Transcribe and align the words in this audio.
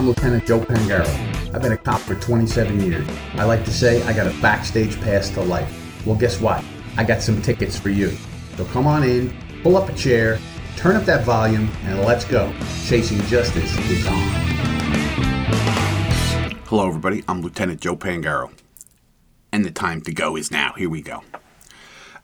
I'm 0.00 0.06
Lieutenant 0.06 0.46
Joe 0.46 0.60
Pangaro. 0.60 1.54
I've 1.54 1.60
been 1.60 1.72
a 1.72 1.76
cop 1.76 2.00
for 2.00 2.14
27 2.14 2.80
years. 2.80 3.06
I 3.34 3.44
like 3.44 3.66
to 3.66 3.70
say 3.70 4.02
I 4.04 4.14
got 4.14 4.26
a 4.26 4.40
backstage 4.40 4.98
pass 5.02 5.28
to 5.32 5.42
life. 5.42 5.70
Well, 6.06 6.16
guess 6.16 6.40
what? 6.40 6.64
I 6.96 7.04
got 7.04 7.20
some 7.20 7.42
tickets 7.42 7.78
for 7.78 7.90
you. 7.90 8.16
So 8.56 8.64
come 8.64 8.86
on 8.86 9.02
in, 9.02 9.36
pull 9.62 9.76
up 9.76 9.90
a 9.90 9.92
chair, 9.92 10.38
turn 10.74 10.96
up 10.96 11.04
that 11.04 11.26
volume, 11.26 11.68
and 11.84 12.00
let's 12.00 12.24
go. 12.24 12.50
Chasing 12.86 13.20
Justice 13.24 13.76
is 13.90 14.06
on. 14.06 14.14
Hello, 16.64 16.88
everybody. 16.88 17.22
I'm 17.28 17.42
Lieutenant 17.42 17.82
Joe 17.82 17.94
Pangaro. 17.94 18.50
And 19.52 19.66
the 19.66 19.70
time 19.70 20.00
to 20.00 20.14
go 20.14 20.34
is 20.34 20.50
now. 20.50 20.72
Here 20.78 20.88
we 20.88 21.02
go. 21.02 21.16
All 21.16 21.42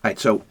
right, 0.02 0.18
so 0.18 0.46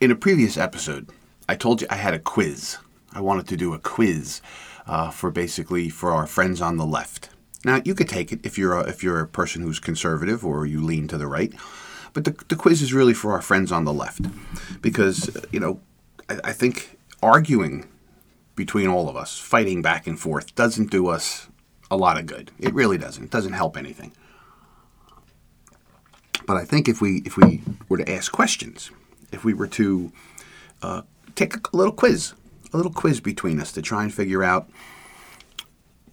in 0.00 0.10
a 0.10 0.16
previous 0.16 0.56
episode, 0.56 1.10
I 1.50 1.54
told 1.54 1.82
you 1.82 1.86
I 1.90 1.96
had 1.96 2.14
a 2.14 2.18
quiz. 2.18 2.78
I 3.12 3.20
wanted 3.20 3.46
to 3.48 3.58
do 3.58 3.74
a 3.74 3.78
quiz 3.78 4.40
uh, 4.86 5.10
for 5.10 5.30
basically 5.30 5.88
for 5.88 6.12
our 6.12 6.26
friends 6.26 6.60
on 6.60 6.76
the 6.76 6.86
left. 6.86 7.30
Now, 7.64 7.80
you 7.84 7.94
could 7.94 8.08
take 8.08 8.32
it 8.32 8.44
if 8.44 8.56
you're 8.56 8.74
a, 8.74 8.82
if 8.82 9.02
you're 9.02 9.20
a 9.20 9.26
person 9.26 9.62
who's 9.62 9.80
conservative 9.80 10.44
or 10.44 10.66
you 10.66 10.82
lean 10.82 11.08
to 11.08 11.18
the 11.18 11.26
right, 11.26 11.52
but 12.12 12.24
the, 12.24 12.30
the 12.48 12.56
quiz 12.56 12.80
is 12.82 12.94
really 12.94 13.14
for 13.14 13.32
our 13.32 13.42
friends 13.42 13.72
on 13.72 13.84
the 13.84 13.92
left 13.92 14.22
because, 14.80 15.36
you 15.50 15.60
know, 15.60 15.80
I, 16.28 16.38
I 16.44 16.52
think 16.52 16.98
arguing 17.22 17.86
between 18.54 18.86
all 18.86 19.08
of 19.08 19.16
us, 19.16 19.38
fighting 19.38 19.82
back 19.82 20.06
and 20.06 20.18
forth, 20.18 20.54
doesn't 20.54 20.90
do 20.90 21.08
us 21.08 21.48
a 21.90 21.96
lot 21.96 22.18
of 22.18 22.26
good. 22.26 22.50
It 22.58 22.72
really 22.72 22.98
doesn't. 22.98 23.24
It 23.24 23.30
doesn't 23.30 23.52
help 23.52 23.76
anything. 23.76 24.12
But 26.46 26.56
I 26.56 26.64
think 26.64 26.88
if 26.88 27.00
we 27.00 27.22
if 27.26 27.36
we 27.36 27.62
were 27.88 27.98
to 27.98 28.10
ask 28.10 28.30
questions, 28.30 28.90
if 29.32 29.44
we 29.44 29.52
were 29.52 29.66
to 29.68 30.12
uh, 30.82 31.02
take 31.34 31.54
a 31.54 31.76
little 31.76 31.92
quiz, 31.92 32.34
a 32.76 32.78
little 32.78 32.92
quiz 32.92 33.20
between 33.20 33.58
us 33.58 33.72
to 33.72 33.80
try 33.80 34.02
and 34.02 34.12
figure 34.12 34.44
out 34.44 34.68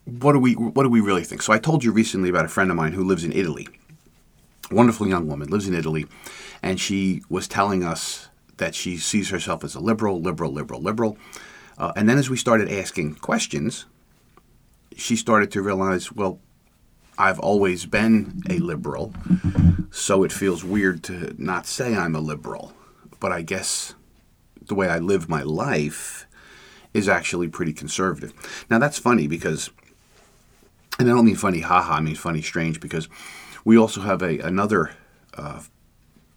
what 0.05 0.31
do 0.31 0.39
we 0.39 0.53
what 0.53 0.83
do 0.83 0.89
we 0.89 1.01
really 1.01 1.23
think. 1.23 1.41
So 1.41 1.51
I 1.51 1.59
told 1.59 1.83
you 1.83 1.91
recently 1.91 2.29
about 2.29 2.45
a 2.45 2.49
friend 2.49 2.71
of 2.71 2.77
mine 2.77 2.93
who 2.93 3.03
lives 3.03 3.25
in 3.25 3.33
Italy. 3.33 3.67
Wonderful 4.71 5.07
young 5.07 5.27
woman 5.27 5.49
lives 5.49 5.67
in 5.67 5.75
Italy, 5.75 6.05
and 6.61 6.79
she 6.79 7.21
was 7.29 7.47
telling 7.47 7.83
us 7.83 8.29
that 8.57 8.75
she 8.75 8.97
sees 8.97 9.29
herself 9.29 9.63
as 9.63 9.75
a 9.75 9.79
liberal, 9.79 10.21
liberal, 10.21 10.51
liberal, 10.51 10.81
liberal. 10.81 11.17
Uh, 11.77 11.91
and 11.95 12.07
then 12.07 12.17
as 12.17 12.29
we 12.29 12.37
started 12.37 12.71
asking 12.71 13.15
questions, 13.15 13.85
she 14.95 15.17
started 15.17 15.51
to 15.51 15.61
realize, 15.61 16.11
well, 16.11 16.39
I've 17.17 17.39
always 17.39 17.85
been 17.85 18.41
a 18.49 18.59
liberal, 18.59 19.13
so 19.91 20.23
it 20.23 20.31
feels 20.31 20.63
weird 20.63 21.03
to 21.05 21.35
not 21.37 21.65
say 21.65 21.95
I'm 21.95 22.15
a 22.15 22.21
liberal. 22.21 22.73
But 23.19 23.33
I 23.33 23.41
guess 23.41 23.95
the 24.61 24.75
way 24.75 24.87
I 24.87 24.99
live 24.99 25.27
my 25.27 25.41
life 25.41 26.25
is 26.93 27.09
actually 27.09 27.47
pretty 27.47 27.73
conservative. 27.73 28.33
Now 28.69 28.79
that's 28.79 28.99
funny 28.99 29.27
because, 29.27 29.69
and 30.99 31.09
I 31.09 31.13
don't 31.13 31.25
mean 31.25 31.35
funny, 31.35 31.61
haha. 31.61 31.95
I 31.95 32.01
mean 32.01 32.15
funny, 32.15 32.41
strange 32.41 32.79
because 32.79 33.09
we 33.65 33.77
also 33.77 34.01
have 34.01 34.21
a 34.21 34.39
another 34.39 34.91
uh, 35.35 35.61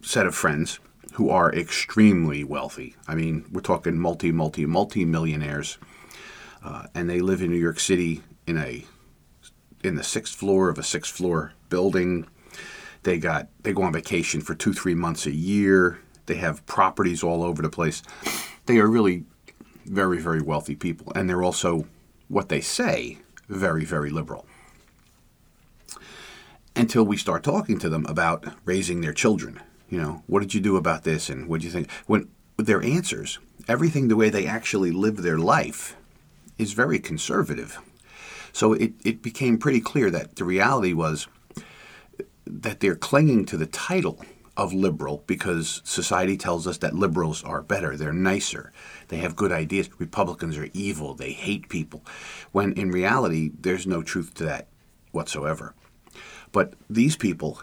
set 0.01 0.25
of 0.25 0.35
friends 0.35 0.79
who 1.13 1.29
are 1.29 1.53
extremely 1.53 2.43
wealthy. 2.43 2.95
I 3.07 3.15
mean, 3.15 3.45
we're 3.51 3.61
talking 3.61 3.97
multi, 3.97 4.31
multi, 4.31 4.65
multi 4.65 5.03
millionaires, 5.03 5.77
uh, 6.63 6.87
and 6.93 7.09
they 7.09 7.21
live 7.21 7.41
in 7.41 7.49
New 7.49 7.57
York 7.57 7.79
City 7.79 8.23
in 8.45 8.57
a 8.57 8.85
in 9.83 9.95
the 9.95 10.03
sixth 10.03 10.35
floor 10.35 10.69
of 10.69 10.77
a 10.77 10.83
sixth 10.83 11.15
floor 11.15 11.53
building. 11.69 12.27
They 13.03 13.17
got 13.19 13.47
they 13.63 13.73
go 13.73 13.83
on 13.83 13.93
vacation 13.93 14.41
for 14.41 14.55
two 14.55 14.73
three 14.73 14.95
months 14.95 15.25
a 15.25 15.31
year. 15.33 15.99
They 16.25 16.35
have 16.35 16.65
properties 16.65 17.23
all 17.23 17.41
over 17.43 17.61
the 17.61 17.69
place. 17.69 18.03
They 18.65 18.79
are 18.79 18.87
really 18.87 19.23
very 19.87 20.19
very 20.19 20.41
wealthy 20.41 20.75
people, 20.75 21.11
and 21.15 21.29
they're 21.29 21.43
also 21.43 21.87
what 22.27 22.49
they 22.49 22.61
say 22.61 23.17
very 23.49 23.85
very 23.85 24.09
liberal. 24.09 24.45
Until 26.75 27.03
we 27.03 27.17
start 27.17 27.43
talking 27.43 27.79
to 27.79 27.89
them 27.89 28.05
about 28.07 28.45
raising 28.65 29.01
their 29.01 29.13
children, 29.13 29.61
you 29.89 29.99
know, 29.99 30.23
what 30.27 30.41
did 30.41 30.53
you 30.53 30.61
do 30.61 30.77
about 30.77 31.03
this, 31.03 31.29
and 31.29 31.47
what 31.47 31.61
do 31.61 31.65
you 31.67 31.71
think? 31.71 31.89
When 32.05 32.29
their 32.57 32.83
answers, 32.83 33.39
everything 33.67 34.07
the 34.07 34.15
way 34.15 34.29
they 34.29 34.45
actually 34.45 34.91
live 34.91 35.17
their 35.17 35.39
life, 35.39 35.95
is 36.57 36.73
very 36.73 36.99
conservative 36.99 37.79
so 38.57 38.73
it, 38.73 38.93
it 39.05 39.21
became 39.21 39.59
pretty 39.59 39.79
clear 39.79 40.09
that 40.09 40.35
the 40.35 40.43
reality 40.43 40.91
was 40.91 41.27
that 42.47 42.79
they're 42.79 42.95
clinging 42.95 43.45
to 43.45 43.55
the 43.55 43.67
title 43.67 44.19
of 44.57 44.73
liberal 44.73 45.23
because 45.27 45.79
society 45.83 46.35
tells 46.37 46.65
us 46.65 46.79
that 46.79 46.95
liberals 46.95 47.43
are 47.43 47.61
better, 47.61 47.95
they're 47.95 48.11
nicer, 48.11 48.73
they 49.07 49.17
have 49.17 49.35
good 49.35 49.51
ideas. 49.51 49.89
Republicans 49.99 50.57
are 50.57 50.69
evil, 50.73 51.13
they 51.13 51.31
hate 51.31 51.69
people. 51.69 52.03
When 52.51 52.73
in 52.73 52.91
reality, 52.91 53.51
there's 53.59 53.87
no 53.87 54.03
truth 54.03 54.33
to 54.35 54.45
that 54.45 54.67
whatsoever. 55.11 55.73
But 56.51 56.73
these 56.89 57.15
people 57.15 57.61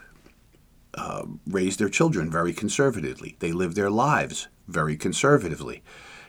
uh, 0.94 1.24
raise 1.46 1.76
their 1.76 1.88
children 1.88 2.30
very 2.30 2.52
conservatively, 2.52 3.36
they 3.40 3.52
live 3.52 3.74
their 3.74 3.90
lives 3.90 4.48
very 4.68 4.96
conservatively. 4.96 5.82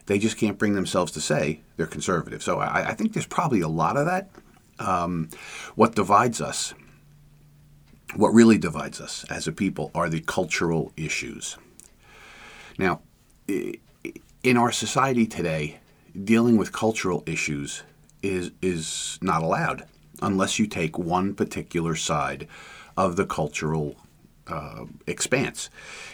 They 0.07 0.19
just 0.19 0.37
can't 0.37 0.59
bring 0.59 0.75
themselves 0.75 1.11
to 1.13 1.21
say 1.21 1.61
they're 1.77 1.87
conservative. 1.87 2.43
So 2.43 2.59
I, 2.59 2.89
I 2.89 2.93
think 2.93 3.13
there's 3.13 3.25
probably 3.25 3.61
a 3.61 3.67
lot 3.67 3.97
of 3.97 4.05
that 4.05 4.29
um, 4.79 5.29
what 5.75 5.95
divides 5.95 6.41
us, 6.41 6.73
what 8.15 8.29
really 8.29 8.57
divides 8.57 8.99
us 9.01 9.25
as 9.29 9.47
a 9.47 9.51
people, 9.51 9.91
are 9.95 10.09
the 10.09 10.21
cultural 10.21 10.91
issues. 10.97 11.57
Now, 12.77 13.01
in 14.45 14.57
our 14.57 14.71
society 14.71 15.25
today, 15.25 15.79
dealing 16.23 16.55
with 16.55 16.71
cultural 16.71 17.23
issues 17.25 17.81
is 18.21 18.51
is 18.61 19.17
not 19.21 19.41
allowed 19.41 19.85
unless 20.21 20.59
you 20.59 20.67
take 20.67 20.97
one 20.97 21.33
particular 21.33 21.95
side 21.95 22.47
of 22.95 23.15
the 23.15 23.25
cultural 23.25 23.95
uh, 24.47 24.85
expanse. 25.07 25.69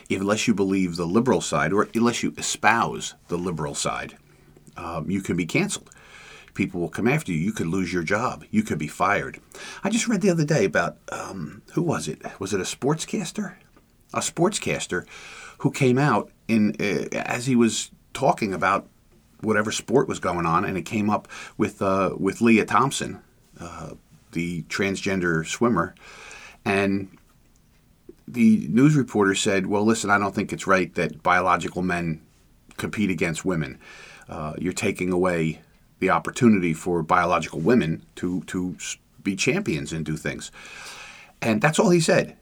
Unless 0.10 0.48
you 0.48 0.54
believe 0.54 0.96
the 0.96 1.06
liberal 1.06 1.42
side, 1.42 1.74
or 1.74 1.90
unless 1.94 2.24
you 2.24 2.34
espouse 2.38 3.16
the 3.28 3.38
liberal 3.38 3.76
side, 3.76 4.18
um, 4.78 5.12
you 5.12 5.22
can 5.22 5.36
be 5.36 5.46
canceled 5.46 5.90
people 6.54 6.82
will 6.82 6.90
come 6.90 7.08
after 7.08 7.32
you. 7.32 7.38
You 7.38 7.54
could 7.54 7.68
lose 7.68 7.94
your 7.94 8.04
job. 8.04 8.44
You 8.52 8.62
could 8.62 8.78
be 8.78 8.88
fired. 8.88 9.40
I 9.86 9.90
just 9.90 10.10
read 10.10 10.20
the 10.20 10.30
other 10.30 10.44
day 10.44 10.66
about 10.66 10.98
um, 11.10 11.62
who 11.74 11.82
was 11.82 12.10
it? 12.10 12.22
Was 12.40 12.54
it 12.54 12.60
a 12.60 12.66
sportscaster? 12.66 13.56
A 14.14 14.20
sportscaster 14.20 15.06
who 15.60 15.72
came 15.72 15.98
out 15.98 16.30
in 16.50 16.76
uh, 16.78 17.08
as 17.18 17.46
he 17.46 17.56
was 17.56 17.92
talking 18.14 18.54
about 18.54 18.88
whatever 19.42 19.72
sport 19.72 20.08
was 20.08 20.20
going 20.20 20.46
on, 20.46 20.66
and 20.66 20.78
it 20.78 20.84
came 20.84 21.10
up 21.10 21.28
with 21.58 21.82
uh, 21.82 22.16
with 22.18 22.42
Lia 22.42 22.66
Thompson, 22.66 23.22
uh, 23.60 23.92
the 24.32 24.64
transgender 24.64 25.46
swimmer, 25.46 25.96
and 26.66 27.18
the 28.28 28.68
news 28.70 28.96
reporter 28.96 29.36
said, 29.36 29.68
"Well, 29.68 29.84
listen, 29.84 30.10
I 30.10 30.18
don't 30.18 30.36
think 30.36 30.54
it's 30.54 30.68
right 30.68 30.94
that 30.96 31.24
biological 31.24 31.82
men 31.82 32.22
compete 32.78 33.10
against 33.10 33.46
women. 33.46 33.80
Uh, 34.30 34.54
you're 34.58 34.74
taking 34.74 35.12
away 35.12 35.62
the 36.00 36.10
opportunity 36.10 36.74
for 36.74 37.04
biological 37.04 37.60
women 37.60 38.04
to 38.16 38.42
to 38.42 38.76
be 39.24 39.36
champions 39.36 39.94
and 39.94 40.06
do 40.06 40.18
things. 40.18 40.52
And 41.42 41.62
that's 41.62 41.80
all 41.80 41.90
he 41.90 42.00
said. 42.00 42.36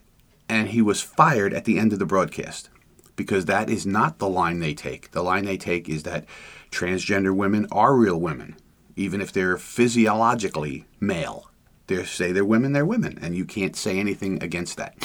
And 0.47 0.69
he 0.69 0.81
was 0.81 1.01
fired 1.01 1.53
at 1.53 1.65
the 1.65 1.77
end 1.77 1.93
of 1.93 1.99
the 1.99 2.05
broadcast 2.05 2.69
because 3.19 3.43
that 3.43 3.69
is 3.69 3.85
not 3.85 4.17
the 4.17 4.29
line 4.29 4.59
they 4.59 4.73
take. 4.73 5.11
The 5.11 5.21
line 5.21 5.43
they 5.43 5.57
take 5.57 5.89
is 5.89 6.03
that 6.03 6.23
transgender 6.71 7.35
women 7.35 7.67
are 7.69 7.93
real 7.93 8.17
women, 8.17 8.55
even 8.95 9.19
if 9.19 9.33
they're 9.33 9.57
physiologically 9.57 10.85
male. 11.01 11.51
They 11.87 12.05
say 12.05 12.31
they're 12.31 12.45
women, 12.45 12.71
they're 12.71 12.85
women, 12.85 13.19
and 13.21 13.35
you 13.35 13.43
can't 13.43 13.75
say 13.75 13.99
anything 13.99 14.41
against 14.41 14.77
that. 14.77 14.95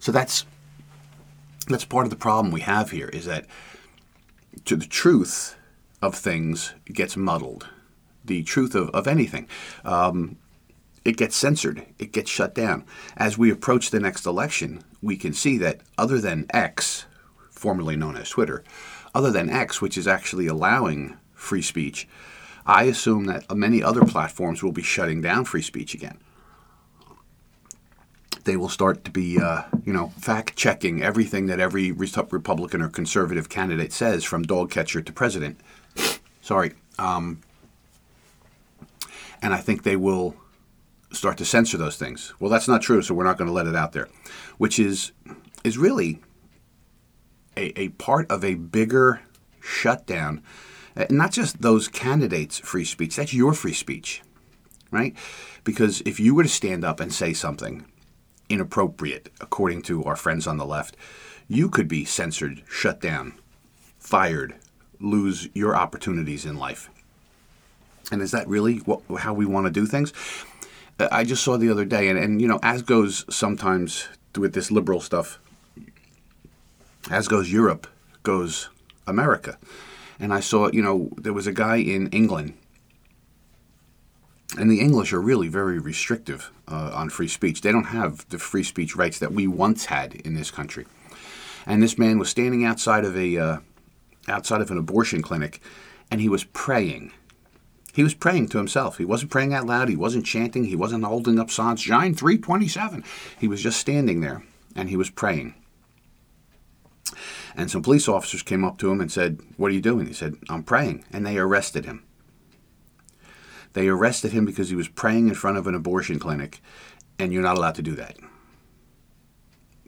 So 0.00 0.12
that's 0.12 0.44
that's 1.66 1.86
part 1.86 2.04
of 2.04 2.10
the 2.10 2.16
problem 2.16 2.52
we 2.52 2.60
have 2.60 2.90
here 2.90 3.08
is 3.08 3.24
that 3.24 3.46
to 4.66 4.76
the 4.76 4.84
truth 4.84 5.56
of 6.02 6.14
things 6.14 6.74
gets 6.92 7.16
muddled. 7.16 7.68
The 8.22 8.42
truth 8.42 8.74
of, 8.74 8.90
of 8.90 9.06
anything. 9.06 9.48
Um, 9.82 10.36
it 11.06 11.16
gets 11.16 11.36
censored, 11.36 11.86
it 11.98 12.12
gets 12.12 12.30
shut 12.30 12.54
down. 12.54 12.84
As 13.16 13.38
we 13.38 13.50
approach 13.50 13.88
the 13.88 14.00
next 14.00 14.26
election, 14.26 14.84
we 15.00 15.16
can 15.16 15.32
see 15.32 15.56
that 15.56 15.80
other 15.96 16.20
than 16.20 16.44
X, 16.50 17.06
formerly 17.60 17.94
known 17.94 18.16
as 18.16 18.30
Twitter, 18.30 18.64
other 19.14 19.30
than 19.30 19.50
X, 19.50 19.82
which 19.82 19.98
is 19.98 20.08
actually 20.08 20.46
allowing 20.46 21.18
free 21.34 21.60
speech, 21.60 22.08
I 22.64 22.84
assume 22.84 23.26
that 23.26 23.54
many 23.54 23.82
other 23.82 24.02
platforms 24.04 24.62
will 24.62 24.72
be 24.72 24.82
shutting 24.82 25.20
down 25.20 25.44
free 25.44 25.60
speech 25.60 25.92
again. 25.92 26.18
They 28.44 28.56
will 28.56 28.70
start 28.70 29.04
to 29.04 29.10
be, 29.10 29.38
uh, 29.38 29.64
you 29.84 29.92
know, 29.92 30.08
fact 30.18 30.56
checking 30.56 31.02
everything 31.02 31.46
that 31.46 31.60
every 31.60 31.92
Republican 31.92 32.80
or 32.80 32.88
conservative 32.88 33.50
candidate 33.50 33.92
says, 33.92 34.24
from 34.24 34.42
dog 34.42 34.70
catcher 34.70 35.02
to 35.02 35.12
president. 35.12 35.60
Sorry. 36.40 36.72
Um, 36.98 37.42
and 39.42 39.52
I 39.52 39.58
think 39.58 39.82
they 39.82 39.96
will 39.96 40.34
start 41.12 41.36
to 41.38 41.44
censor 41.44 41.76
those 41.76 41.98
things. 41.98 42.32
Well, 42.40 42.50
that's 42.50 42.68
not 42.68 42.80
true, 42.80 43.02
so 43.02 43.14
we're 43.14 43.24
not 43.24 43.36
going 43.36 43.48
to 43.48 43.52
let 43.52 43.66
it 43.66 43.76
out 43.76 43.92
there, 43.92 44.08
which 44.56 44.78
is 44.78 45.12
is 45.62 45.76
really 45.76 46.20
a, 47.56 47.78
a 47.80 47.88
part 47.90 48.30
of 48.30 48.44
a 48.44 48.54
bigger 48.54 49.22
shutdown. 49.60 50.42
Uh, 50.96 51.06
not 51.10 51.32
just 51.32 51.62
those 51.62 51.88
candidates' 51.88 52.58
free 52.58 52.84
speech. 52.84 53.16
That's 53.16 53.32
your 53.34 53.52
free 53.54 53.72
speech. 53.74 54.22
right? 54.90 55.14
Because 55.64 56.02
if 56.04 56.18
you 56.20 56.34
were 56.34 56.42
to 56.42 56.48
stand 56.48 56.84
up 56.84 57.00
and 57.00 57.12
say 57.12 57.32
something 57.32 57.84
inappropriate, 58.48 59.30
according 59.40 59.82
to 59.82 60.04
our 60.04 60.16
friends 60.16 60.46
on 60.46 60.56
the 60.56 60.66
left, 60.66 60.96
you 61.48 61.68
could 61.68 61.88
be 61.88 62.04
censored, 62.04 62.62
shut 62.68 63.00
down, 63.00 63.34
fired, 63.98 64.56
lose 65.00 65.48
your 65.54 65.76
opportunities 65.76 66.44
in 66.44 66.56
life. 66.58 66.90
And 68.12 68.22
is 68.22 68.32
that 68.32 68.48
really 68.48 68.78
what, 68.78 69.02
how 69.20 69.32
we 69.34 69.46
want 69.46 69.66
to 69.66 69.70
do 69.70 69.86
things? 69.86 70.12
Uh, 70.98 71.08
I 71.12 71.24
just 71.24 71.42
saw 71.42 71.56
the 71.56 71.70
other 71.70 71.84
day, 71.84 72.08
and, 72.08 72.18
and 72.18 72.42
you 72.42 72.48
know, 72.48 72.58
as 72.62 72.82
goes 72.82 73.24
sometimes 73.34 74.08
with 74.36 74.52
this 74.52 74.70
liberal 74.70 75.00
stuff, 75.00 75.38
as 77.10 77.28
goes 77.28 77.52
Europe, 77.52 77.86
goes 78.22 78.70
America. 79.06 79.58
And 80.18 80.32
I 80.32 80.40
saw, 80.40 80.70
you 80.70 80.82
know, 80.82 81.10
there 81.16 81.32
was 81.32 81.46
a 81.46 81.52
guy 81.52 81.76
in 81.76 82.08
England, 82.08 82.54
and 84.58 84.70
the 84.70 84.80
English 84.80 85.12
are 85.12 85.20
really 85.20 85.48
very 85.48 85.78
restrictive 85.78 86.50
uh, 86.68 86.90
on 86.94 87.10
free 87.10 87.28
speech. 87.28 87.60
They 87.60 87.72
don't 87.72 87.84
have 87.84 88.28
the 88.28 88.38
free 88.38 88.64
speech 88.64 88.96
rights 88.96 89.18
that 89.18 89.32
we 89.32 89.46
once 89.46 89.86
had 89.86 90.14
in 90.14 90.34
this 90.34 90.50
country. 90.50 90.86
And 91.66 91.82
this 91.82 91.98
man 91.98 92.18
was 92.18 92.28
standing 92.28 92.64
outside 92.64 93.04
of 93.04 93.16
a 93.16 93.38
uh, 93.38 93.58
outside 94.28 94.60
of 94.60 94.70
an 94.70 94.78
abortion 94.78 95.22
clinic, 95.22 95.60
and 96.10 96.20
he 96.20 96.28
was 96.28 96.44
praying. 96.44 97.12
He 97.92 98.02
was 98.02 98.14
praying 98.14 98.48
to 98.48 98.58
himself. 98.58 98.98
He 98.98 99.04
wasn't 99.04 99.32
praying 99.32 99.52
out 99.52 99.66
loud. 99.66 99.88
He 99.88 99.96
wasn't 99.96 100.24
chanting. 100.26 100.64
He 100.64 100.76
wasn't 100.76 101.04
holding 101.04 101.38
up 101.38 101.50
Psalms 101.50 101.82
John 101.82 102.14
327. 102.14 103.04
He 103.38 103.48
was 103.48 103.62
just 103.62 103.80
standing 103.80 104.20
there, 104.20 104.42
and 104.76 104.88
he 104.88 104.96
was 104.96 105.10
praying. 105.10 105.54
And 107.56 107.70
some 107.70 107.82
police 107.82 108.08
officers 108.08 108.42
came 108.42 108.64
up 108.64 108.78
to 108.78 108.90
him 108.90 109.00
and 109.00 109.10
said, 109.10 109.40
What 109.56 109.70
are 109.70 109.74
you 109.74 109.80
doing? 109.80 110.06
He 110.06 110.12
said, 110.12 110.36
I'm 110.48 110.62
praying. 110.62 111.04
And 111.12 111.26
they 111.26 111.38
arrested 111.38 111.84
him. 111.84 112.04
They 113.72 113.88
arrested 113.88 114.32
him 114.32 114.44
because 114.44 114.68
he 114.68 114.76
was 114.76 114.88
praying 114.88 115.28
in 115.28 115.34
front 115.34 115.56
of 115.56 115.66
an 115.66 115.74
abortion 115.74 116.18
clinic, 116.18 116.60
and 117.18 117.32
you're 117.32 117.42
not 117.42 117.56
allowed 117.56 117.76
to 117.76 117.82
do 117.82 117.94
that. 117.94 118.16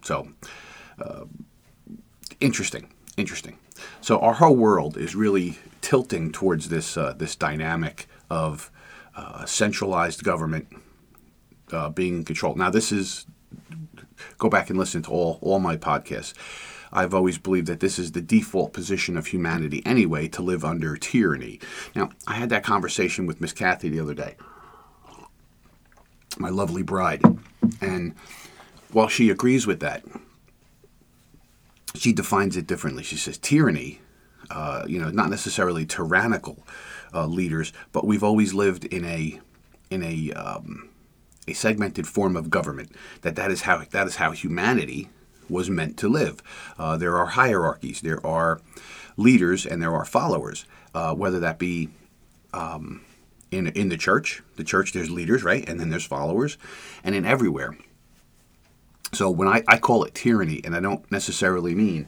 So, 0.03 0.29
uh, 1.00 1.25
interesting, 2.41 2.93
interesting. 3.17 3.58
So 4.00 4.19
our 4.20 4.35
whole 4.35 4.56
world 4.56 4.97
is 4.97 5.15
really 5.15 5.58
tilting 5.81 6.31
towards 6.31 6.69
this 6.69 6.97
uh, 6.97 7.15
this 7.15 7.35
dynamic 7.35 8.06
of 8.31 8.70
uh, 9.17 9.44
centralized 9.44 10.23
government 10.23 10.69
uh, 11.73 11.88
being 11.88 12.25
controlled. 12.25 12.58
Now, 12.58 12.70
this 12.70 12.93
is 12.93 13.26
go 14.38 14.49
back 14.49 14.70
and 14.70 14.79
listen 14.79 15.03
to 15.03 15.11
all 15.11 15.38
all 15.41 15.58
my 15.58 15.76
podcasts. 15.76 16.35
I've 16.93 17.15
always 17.15 17.39
believed 17.39 17.67
that 17.69 17.81
this 17.81 17.99
is 17.99 18.12
the 18.12 18.21
default 18.21 18.73
position 18.73 19.17
of 19.17 19.27
humanity 19.29 19.83
anyway, 19.87 20.29
to 20.29 20.43
live 20.43 20.65
under 20.65 20.97
tyranny. 20.97 21.61
Now, 21.94 22.11
I 22.27 22.35
had 22.35 22.50
that 22.50 22.65
conversation 22.65 23.27
with 23.27 23.41
Miss 23.41 23.53
Kathy 23.53 23.89
the 23.89 24.00
other 24.00 24.15
day, 24.15 24.37
my 26.39 26.50
lovely 26.50 26.83
bride, 26.83 27.23
and 27.81 28.15
while 28.93 29.09
she 29.09 29.31
agrees 29.31 29.67
with 29.67 29.81
that, 29.81 30.05
she 31.94 32.12
defines 32.12 32.56
it 32.56 32.67
differently. 32.67 33.03
She 33.03 33.17
says 33.17 33.39
tyranny, 33.39 34.00
uh, 34.50 34.85
you 34.87 34.99
know, 34.99 35.11
not 35.11 35.31
necessarily 35.31 35.87
tyrannical 35.87 36.67
uh, 37.15 37.27
leaders, 37.27 37.73
but 37.93 38.06
we've 38.06 38.25
always 38.25 38.55
lived 38.55 38.85
in 38.85 39.05
a 39.05 39.41
in 39.91 40.03
a 40.03 40.33
um, 40.33 40.89
a 41.47 41.53
segmented 41.53 42.06
form 42.06 42.37
of 42.37 42.50
government. 42.50 42.94
That 43.23 43.37
that 43.37 43.50
is 43.50 43.62
how 43.62 43.85
that 43.91 44.06
is 44.06 44.17
how 44.17 44.33
humanity 44.33 45.11
was 45.49 45.71
meant 45.71 45.97
to 45.99 46.09
live. 46.09 46.43
Uh, 46.79 46.97
there 46.97 47.17
are 47.19 47.27
hierarchies. 47.27 48.00
There 48.00 48.25
are 48.27 48.61
leaders 49.17 49.67
and 49.67 49.83
there 49.83 49.94
are 49.94 50.05
followers. 50.05 50.65
Uh, 50.94 51.15
whether 51.15 51.41
that 51.41 51.59
be 51.59 51.89
um, 52.53 53.03
in 53.50 53.69
in 53.69 53.89
the 53.89 53.97
church, 53.97 54.43
the 54.56 54.65
church 54.65 54.93
there's 54.93 55.11
leaders, 55.11 55.43
right, 55.43 55.67
and 55.69 55.81
then 55.81 55.91
there's 55.91 56.05
followers, 56.05 56.59
and 57.03 57.15
in 57.15 57.25
everywhere. 57.25 57.77
So 59.12 59.31
when 59.31 59.49
I, 59.49 59.62
I 59.69 59.79
call 59.79 60.05
it 60.05 60.15
tyranny, 60.15 60.61
and 60.65 60.75
I 60.75 60.81
don't 60.81 61.11
necessarily 61.11 61.75
mean 61.75 62.06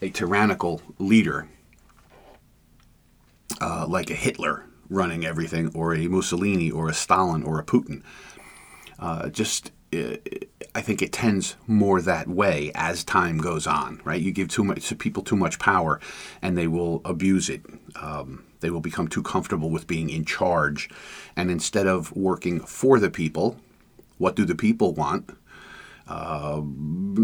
a 0.00 0.10
tyrannical 0.10 0.80
leader 0.98 1.48
uh, 3.60 3.86
like 3.86 4.10
a 4.10 4.14
Hitler 4.14 4.64
running 4.88 5.24
everything, 5.24 5.70
or 5.74 5.94
a 5.94 6.08
Mussolini, 6.08 6.70
or 6.70 6.88
a 6.88 6.94
Stalin, 6.94 7.42
or 7.42 7.58
a 7.58 7.64
Putin. 7.64 8.02
Uh, 8.98 9.28
just 9.28 9.72
I 9.92 10.82
think 10.82 11.00
it 11.00 11.12
tends 11.12 11.56
more 11.66 12.00
that 12.02 12.28
way 12.28 12.70
as 12.74 13.04
time 13.04 13.38
goes 13.38 13.66
on, 13.66 14.00
right? 14.04 14.20
You 14.20 14.32
give 14.32 14.48
too 14.48 14.64
much 14.64 14.88
to 14.88 14.96
people 14.96 15.22
too 15.22 15.36
much 15.36 15.58
power, 15.58 16.00
and 16.42 16.58
they 16.58 16.66
will 16.66 17.00
abuse 17.04 17.48
it. 17.48 17.62
Um, 18.00 18.44
they 18.60 18.70
will 18.70 18.80
become 18.80 19.08
too 19.08 19.22
comfortable 19.22 19.70
with 19.70 19.86
being 19.86 20.10
in 20.10 20.24
charge, 20.24 20.90
and 21.36 21.50
instead 21.50 21.86
of 21.86 22.14
working 22.16 22.60
for 22.60 22.98
the 22.98 23.10
people, 23.10 23.58
what 24.18 24.34
do 24.34 24.44
the 24.44 24.54
people 24.54 24.92
want? 24.92 25.30
Uh, 26.08 26.60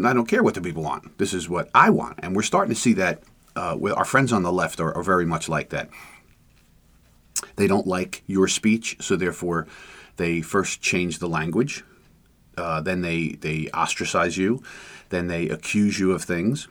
I 0.05 0.13
don't 0.13 0.29
care 0.29 0.43
what 0.43 0.55
the 0.55 0.61
people 0.61 0.83
want. 0.83 1.19
This 1.19 1.35
is 1.35 1.49
what 1.49 1.71
I 1.75 1.91
want. 1.91 2.19
And 2.23 2.35
we're 2.35 2.43
starting 2.43 2.75
to 2.75 2.81
see 2.81 2.95
that 2.95 3.23
uh, 3.55 3.77
with 3.79 3.93
our 3.93 4.05
friends 4.05 4.33
on 4.33 4.43
the 4.43 4.53
left 4.53 4.81
are, 4.81 4.95
are, 4.97 5.03
very 5.03 5.27
much 5.27 5.49
like 5.49 5.71
that. 5.71 5.89
They 7.57 7.67
don't 7.67 7.87
like 7.87 8.23
your 8.27 8.49
speech, 8.49 8.97
so 9.01 9.15
therefore 9.15 9.67
they 10.17 10.41
first 10.41 10.81
change 10.81 11.19
the 11.19 11.29
language. 11.29 11.85
Uh, 12.57 12.81
then 12.81 13.01
they, 13.01 13.31
they 13.41 13.69
ostracize 13.73 14.37
you. 14.37 14.63
Then 15.09 15.29
they 15.29 15.49
accuse 15.49 15.99
you 15.99 16.13
of 16.13 16.23
things. 16.23 16.69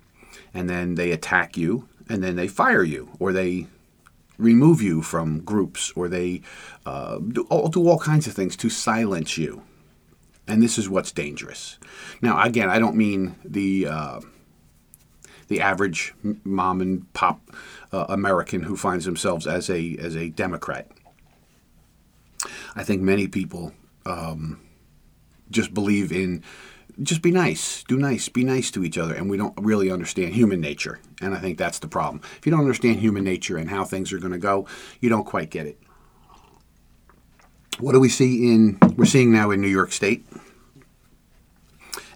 And 0.54 0.70
then 0.70 0.96
they 0.96 1.12
attack 1.12 1.58
you. 1.58 1.88
And 2.10 2.24
then 2.24 2.36
they 2.36 2.48
fire 2.48 2.84
you 2.84 3.10
or 3.20 3.32
they 3.32 3.68
remove 4.38 4.82
you 4.82 5.02
from 5.02 5.42
groups 5.42 5.94
or 5.96 6.08
they 6.08 6.42
uh, 6.86 7.20
do, 7.20 7.46
all, 7.50 7.68
do 7.70 7.88
all 7.88 8.00
kinds 8.00 8.28
of 8.28 8.34
things 8.34 8.56
to 8.58 8.70
silence 8.70 9.38
you 9.38 9.62
and 10.48 10.62
this 10.62 10.78
is 10.78 10.90
what's 10.90 11.12
dangerous. 11.12 11.78
Now, 12.22 12.42
again, 12.44 12.70
I 12.70 12.80
don't 12.80 12.96
mean 12.96 13.36
the 13.46 13.88
uh, 13.88 14.22
the 15.48 15.62
average 15.62 16.14
mom 16.44 16.82
and 16.82 17.12
pop 17.14 17.42
uh, 17.92 18.06
American 18.10 18.64
who 18.64 18.76
finds 18.76 19.06
themselves 19.06 19.48
as 19.48 19.70
a 19.70 19.98
as 19.98 20.16
a 20.16 20.30
Democrat. 20.30 20.90
I 22.76 22.84
think 22.84 23.02
many 23.02 23.28
people 23.28 23.74
um, 24.06 24.60
just 25.52 25.74
believe 25.74 26.12
in 26.12 26.44
just 27.02 27.22
be 27.22 27.32
nice, 27.32 27.84
do 27.84 27.98
nice, 27.98 28.30
be 28.30 28.44
nice 28.44 28.70
to 28.72 28.84
each 28.84 28.98
other, 28.98 29.14
and 29.14 29.30
we 29.30 29.38
don't 29.38 29.54
really 29.58 29.92
understand 29.92 30.34
human 30.34 30.60
nature. 30.60 31.00
And 31.22 31.34
I 31.34 31.40
think 31.40 31.58
that's 31.58 31.80
the 31.80 31.88
problem. 31.88 32.22
If 32.38 32.46
you 32.46 32.52
don't 32.52 32.62
understand 32.62 33.00
human 33.00 33.24
nature 33.24 33.58
and 33.58 33.70
how 33.70 33.84
things 33.84 34.12
are 34.14 34.20
going 34.20 34.34
to 34.34 34.38
go, 34.38 34.68
you 35.00 35.10
don't 35.10 35.26
quite 35.26 35.50
get 35.50 35.66
it. 35.66 35.80
What 37.80 37.94
do 37.94 38.00
we 38.00 38.10
see 38.10 38.52
in, 38.54 38.78
we're 38.96 39.06
seeing 39.06 39.32
now 39.32 39.52
in 39.52 39.62
New 39.62 39.68
York 39.68 39.92
State? 39.92 40.26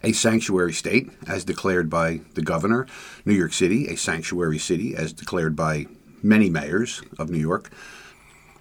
A 0.03 0.11
sanctuary 0.11 0.73
state, 0.73 1.09
as 1.27 1.43
declared 1.43 1.89
by 1.89 2.21
the 2.35 2.43
governor. 2.43 2.85
New 3.23 3.33
York 3.33 3.53
City, 3.53 3.87
a 3.87 3.95
sanctuary 3.95 4.59
city, 4.59 4.95
as 4.95 5.13
declared 5.13 5.55
by 5.55 5.85
many 6.21 6.49
mayors 6.49 7.01
of 7.17 7.29
New 7.29 7.39
York. 7.39 7.71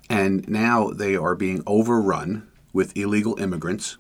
And 0.09 0.49
now 0.49 0.91
they 0.91 1.17
are 1.17 1.35
being 1.35 1.63
overrun 1.67 2.49
with 2.73 2.97
illegal 2.97 3.39
immigrants 3.39 3.99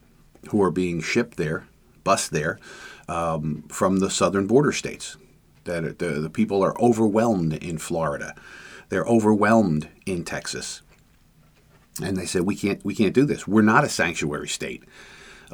who 0.48 0.62
are 0.62 0.70
being 0.70 1.00
shipped 1.00 1.36
there, 1.36 1.66
bused 2.04 2.32
there, 2.32 2.58
um, 3.08 3.64
from 3.68 3.98
the 3.98 4.10
southern 4.10 4.46
border 4.46 4.72
states. 4.72 5.16
That 5.64 5.98
the, 5.98 6.20
the 6.20 6.30
people 6.30 6.62
are 6.62 6.78
overwhelmed 6.80 7.54
in 7.54 7.78
Florida. 7.78 8.34
They're 8.90 9.06
overwhelmed 9.06 9.88
in 10.04 10.24
Texas 10.24 10.82
and 12.02 12.16
they 12.16 12.26
said 12.26 12.42
we 12.42 12.56
can't 12.56 12.84
we 12.84 12.94
can't 12.94 13.14
do 13.14 13.24
this. 13.24 13.46
We're 13.46 13.62
not 13.62 13.84
a 13.84 13.88
sanctuary 13.88 14.48
state. 14.48 14.82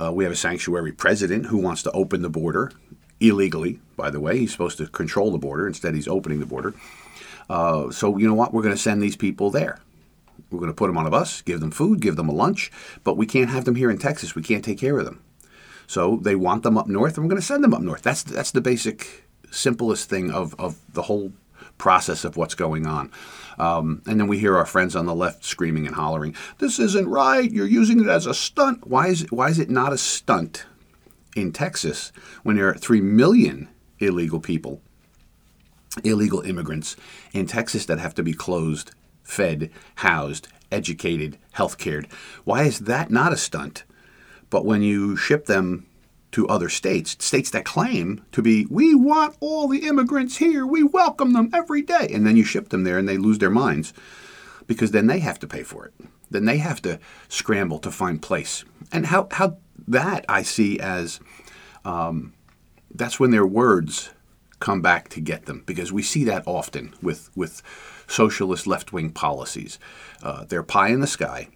Uh, 0.01 0.13
we 0.13 0.25
have 0.25 0.33
a 0.33 0.37
sanctuary 0.37 0.93
president 0.93 1.47
who 1.47 1.59
wants 1.59 1.83
to 1.83 1.91
open 1.93 2.23
the 2.23 2.31
border 2.31 2.73
illegally. 3.19 3.81
By 3.97 4.11
the 4.11 4.21
way, 4.21 4.39
he's 4.39 4.53
supposed 4.53 4.79
to 4.79 4.87
control 4.87 5.31
the 5.31 5.39
border. 5.39 5.67
Instead, 5.67 5.95
he's 5.95 6.09
opening 6.09 6.41
the 6.41 6.47
border. 6.47 6.75
Uh, 7.51 7.91
so 7.91 8.17
you 8.17 8.27
know 8.27 8.35
what? 8.35 8.55
We're 8.55 8.63
going 8.63 8.75
to 8.75 8.81
send 8.81 9.03
these 9.03 9.17
people 9.17 9.51
there. 9.51 9.81
We're 10.51 10.59
going 10.59 10.71
to 10.71 10.77
put 10.77 10.87
them 10.87 10.99
on 10.99 11.07
a 11.07 11.11
bus, 11.11 11.43
give 11.43 11.61
them 11.61 11.71
food, 11.71 12.01
give 12.01 12.17
them 12.17 12.29
a 12.29 12.33
lunch, 12.33 12.71
but 13.05 13.17
we 13.17 13.27
can't 13.27 13.51
have 13.51 13.65
them 13.65 13.75
here 13.75 13.91
in 13.91 13.99
Texas. 13.99 14.35
We 14.35 14.43
can't 14.43 14.65
take 14.65 14.79
care 14.79 14.99
of 14.99 15.05
them. 15.05 15.23
So 15.87 16.21
they 16.23 16.37
want 16.37 16.63
them 16.63 16.79
up 16.79 16.87
north, 16.87 17.17
and 17.17 17.25
we're 17.25 17.31
going 17.31 17.41
to 17.41 17.47
send 17.47 17.65
them 17.65 17.75
up 17.75 17.83
north. 17.83 18.03
That's 18.03 18.23
that's 18.23 18.53
the 18.53 18.61
basic, 18.61 19.29
simplest 19.51 20.09
thing 20.09 20.31
of, 20.31 20.55
of 20.59 20.79
the 20.93 21.03
whole 21.03 21.33
process 21.79 22.25
of 22.25 22.37
what's 22.37 22.55
going 22.55 22.87
on. 22.87 23.11
Um, 23.59 24.03
and 24.07 24.21
then 24.21 24.29
we 24.29 24.39
hear 24.39 24.57
our 24.57 24.67
friends 24.67 24.95
on 24.95 25.07
the 25.07 25.15
left 25.15 25.45
screaming 25.45 25.87
and 25.87 25.97
hollering, 25.97 26.37
"This 26.59 26.79
isn't 26.79 27.09
right! 27.09 27.51
You're 27.51 27.67
using 27.67 28.01
it 28.01 28.07
as 28.07 28.27
a 28.27 28.35
stunt. 28.35 28.87
Why 28.87 29.09
is 29.09 29.23
it, 29.23 29.33
why 29.33 29.49
is 29.49 29.59
it 29.59 29.69
not 29.69 29.93
a 29.93 29.99
stunt 29.99 30.65
in 31.35 31.53
Texas 31.53 32.13
when 32.43 32.57
there 32.57 32.69
are 32.69 32.75
three 32.75 33.01
million 33.01 33.69
illegal 33.99 34.41
people, 34.41 34.81
illegal 36.05 36.41
immigrants 36.43 36.97
in 37.33 37.47
Texas 37.47 37.87
that 37.87 37.99
have 37.99 38.15
to 38.15 38.23
be 38.23 38.33
closed, 38.33 38.93
fed, 39.31 39.71
housed, 39.97 40.49
educated, 40.71 41.39
health 41.53 41.79
cared? 41.79 42.07
Why 42.45 42.65
is 42.65 42.81
that 42.81 43.11
not 43.11 43.33
a 43.33 43.37
stunt? 43.37 43.85
But 44.51 44.65
when 44.65 44.83
you 44.83 45.17
ship 45.17 45.47
them 45.47 45.87
to 46.33 46.47
other 46.49 46.69
states, 46.69 47.17
states 47.25 47.51
that 47.51 47.65
claim 47.65 48.25
to 48.33 48.43
be, 48.43 48.67
we 48.71 48.95
want 48.95 49.37
all 49.41 49.69
the 49.69 49.87
immigrants 49.87 50.37
here, 50.37 50.67
we 50.67 50.83
welcome 50.83 51.33
them 51.33 51.51
every 51.53 51.83
day, 51.83 52.09
and 52.13 52.27
then 52.27 52.37
you 52.37 52.45
ship 52.45 52.69
them 52.69 52.85
there 52.85 52.99
and 52.99 53.09
they 53.09 53.19
lose 53.19 53.39
their 53.39 53.51
minds 53.51 53.93
because 54.67 54.93
then 54.93 55.07
they 55.07 55.19
have 55.19 55.39
to 55.41 55.47
pay 55.47 55.63
for 55.63 55.87
it. 55.87 55.95
Then 56.31 56.45
they 56.45 56.59
have 56.59 56.81
to 56.83 57.01
scramble 57.29 57.81
to 57.81 57.91
find 57.91 58.23
place. 58.23 58.65
And 58.93 59.07
how, 59.07 59.27
how 59.33 59.59
that 59.89 60.25
I 60.29 60.43
see 60.43 60.79
as 60.79 61.19
um, 61.85 62.35
that's 62.95 63.19
when 63.19 63.33
their 63.33 63.47
words 63.47 64.11
come 64.61 64.83
back 64.83 65.09
to 65.09 65.21
get 65.21 65.47
them 65.47 65.65
because 65.67 65.93
we 65.93 66.03
see 66.03 66.23
that 66.25 66.45
often 66.47 66.95
with, 67.03 67.31
with 67.35 67.63
socialist 68.11 68.67
left 68.67 68.93
wing 68.93 69.11
policies. 69.11 69.79
Uh, 70.23 70.45
they're 70.45 70.63
pie 70.63 70.89
in 70.89 71.01
the 71.01 71.07
sky. 71.07 71.49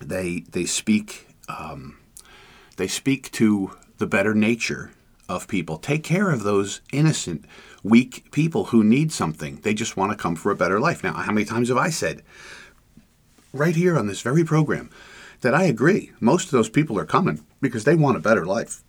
They, 0.00 0.40
they 0.50 0.66
speak 0.66 1.26
um, 1.48 1.98
they 2.76 2.86
speak 2.86 3.30
to 3.32 3.76
the 3.98 4.06
better 4.06 4.34
nature 4.34 4.92
of 5.28 5.48
people. 5.48 5.78
Take 5.78 6.04
care 6.04 6.30
of 6.30 6.42
those 6.42 6.80
innocent, 6.92 7.44
weak 7.82 8.30
people 8.30 8.66
who 8.66 8.84
need 8.84 9.12
something. 9.12 9.56
They 9.56 9.74
just 9.74 9.96
want 9.96 10.12
to 10.12 10.18
come 10.18 10.36
for 10.36 10.52
a 10.52 10.56
better 10.56 10.78
life. 10.78 11.02
Now, 11.02 11.14
how 11.14 11.32
many 11.32 11.46
times 11.46 11.68
have 11.68 11.78
I 11.78 11.90
said, 11.90 12.22
right 13.52 13.74
here 13.74 13.98
on 13.98 14.06
this 14.06 14.20
very 14.20 14.44
program, 14.44 14.90
that 15.40 15.54
I 15.54 15.64
agree? 15.64 16.12
Most 16.20 16.46
of 16.46 16.50
those 16.52 16.68
people 16.68 16.98
are 16.98 17.06
coming 17.06 17.44
because 17.60 17.84
they 17.84 17.94
want 17.94 18.16
a 18.16 18.20
better 18.20 18.44
life. 18.44 18.82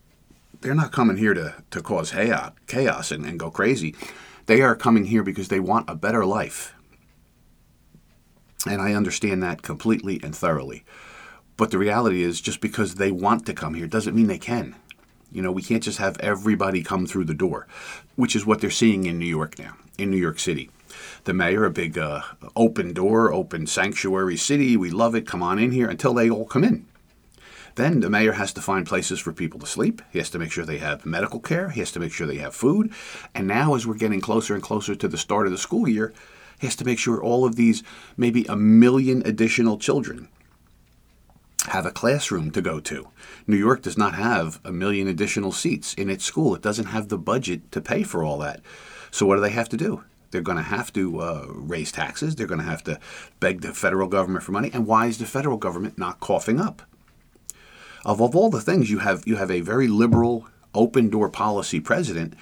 They're 0.62 0.76
not 0.76 0.92
coming 0.92 1.18
here 1.18 1.34
to, 1.34 1.56
to 1.72 1.82
cause 1.82 2.12
chaos 2.68 3.12
and, 3.12 3.26
and 3.26 3.40
go 3.40 3.50
crazy. 3.50 3.96
They 4.48 4.62
are 4.62 4.76
coming 4.76 5.06
here 5.06 5.24
because 5.24 5.50
they 5.50 5.60
want 5.60 5.90
a 5.90 5.96
better 5.96 6.26
life. 6.26 6.74
And 8.66 8.82
I 8.82 8.94
understand 8.94 9.44
that 9.44 9.62
completely 9.62 10.20
and 10.24 10.36
thoroughly. 10.36 10.84
But 11.58 11.72
the 11.72 11.78
reality 11.78 12.24
is, 12.24 12.40
just 12.40 12.62
because 12.62 12.96
they 12.96 13.12
want 13.12 13.46
to 13.46 13.54
come 13.54 13.74
here 13.74 13.88
doesn't 13.88 14.16
mean 14.16 14.28
they 14.28 14.38
can. 14.38 14.76
You 15.32 15.42
know, 15.42 15.52
we 15.52 15.62
can't 15.62 15.84
just 15.84 15.98
have 15.98 16.18
everybody 16.20 16.82
come 16.82 17.06
through 17.06 17.26
the 17.26 17.34
door, 17.34 17.68
which 18.16 18.36
is 18.36 18.46
what 18.46 18.62
they're 18.62 18.70
seeing 18.70 19.06
in 19.06 19.20
New 19.20 19.26
York 19.26 19.60
now, 19.60 19.76
in 19.98 20.10
New 20.10 20.18
York 20.18 20.40
City. 20.40 20.70
The 21.26 21.34
mayor, 21.34 21.66
a 21.66 21.70
big 21.70 21.98
uh, 21.98 22.22
open 22.56 22.94
door, 22.94 23.34
open 23.34 23.68
sanctuary 23.68 24.38
city. 24.38 24.78
We 24.78 24.90
love 24.90 25.14
it. 25.14 25.28
Come 25.28 25.44
on 25.44 25.60
in 25.60 25.72
here 25.72 25.90
until 25.90 26.14
they 26.14 26.30
all 26.30 26.46
come 26.46 26.64
in. 26.64 26.86
Then 27.78 28.00
the 28.00 28.10
mayor 28.10 28.32
has 28.34 28.52
to 28.54 28.62
find 28.62 28.88
places 28.88 29.20
for 29.20 29.32
people 29.32 29.60
to 29.60 29.68
sleep. 29.68 30.02
He 30.12 30.18
has 30.18 30.32
to 30.32 30.40
make 30.40 30.52
sure 30.52 30.66
they 30.66 30.80
have 30.80 31.06
medical 31.06 31.40
care. 31.40 31.70
He 31.70 31.80
has 31.80 31.92
to 31.92 32.00
make 32.00 32.12
sure 32.12 32.26
they 32.26 32.38
have 32.38 32.56
food. 32.56 32.92
And 33.36 33.46
now, 33.46 33.76
as 33.76 33.86
we're 33.86 33.94
getting 33.94 34.20
closer 34.20 34.56
and 34.56 34.64
closer 34.64 34.96
to 34.96 35.08
the 35.08 35.18
start 35.18 35.46
of 35.46 35.52
the 35.52 35.60
school 35.60 35.88
year, 35.88 36.12
he 36.60 36.66
has 36.66 36.76
to 36.78 36.86
make 36.86 36.98
sure 36.98 37.22
all 37.22 37.46
of 37.46 37.56
these, 37.56 37.84
maybe 38.18 38.46
a 38.46 38.56
million 38.56 39.22
additional 39.28 39.78
children, 39.78 40.28
have 41.68 41.86
a 41.86 41.92
classroom 41.92 42.50
to 42.50 42.64
go 42.64 42.80
to. 42.80 43.10
New 43.46 43.58
York 43.58 43.84
does 43.84 43.98
not 43.98 44.16
have 44.16 44.60
a 44.66 44.72
million 44.72 45.08
additional 45.08 45.52
seats 45.52 45.94
in 45.94 46.10
its 46.10 46.26
school. 46.26 46.56
It 46.56 46.64
doesn't 46.64 46.86
have 46.86 47.10
the 47.10 47.18
budget 47.20 47.72
to 47.74 47.80
pay 47.80 48.02
for 48.02 48.24
all 48.24 48.40
that. 48.40 48.62
So, 49.12 49.28
what 49.28 49.36
do 49.36 49.42
they 49.42 49.52
have 49.52 49.70
to 49.70 49.78
do? 49.78 50.04
They're 50.32 50.42
going 50.42 50.58
to 50.58 50.64
have 50.64 50.92
to 50.94 51.20
uh, 51.20 51.46
raise 51.50 51.92
taxes. 51.92 52.36
They're 52.36 52.48
going 52.48 52.60
to 52.60 52.66
have 52.66 52.84
to 52.86 53.00
beg 53.40 53.62
the 53.62 53.72
federal 53.72 54.08
government 54.08 54.44
for 54.44 54.52
money. 54.52 54.72
And 54.74 54.88
why 54.88 55.06
is 55.06 55.20
the 55.20 55.28
federal 55.28 55.58
government 55.58 56.00
not 56.00 56.20
coughing 56.20 56.60
up? 56.60 56.82
Of, 58.06 58.22
of 58.22 58.36
all 58.36 58.50
the 58.50 58.62
things, 58.62 58.90
you 58.90 59.00
have, 59.00 59.28
you 59.28 59.36
have 59.38 59.52
a 59.52 59.62
very 59.62 59.88
liberal, 59.88 60.48
open 60.74 61.10
door 61.10 61.30
policy 61.30 61.80
president 61.80 62.34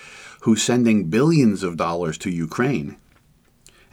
who's 0.41 0.61
sending 0.61 1.05
billions 1.05 1.63
of 1.63 1.77
dollars 1.77 2.17
to 2.19 2.29
Ukraine 2.29 2.97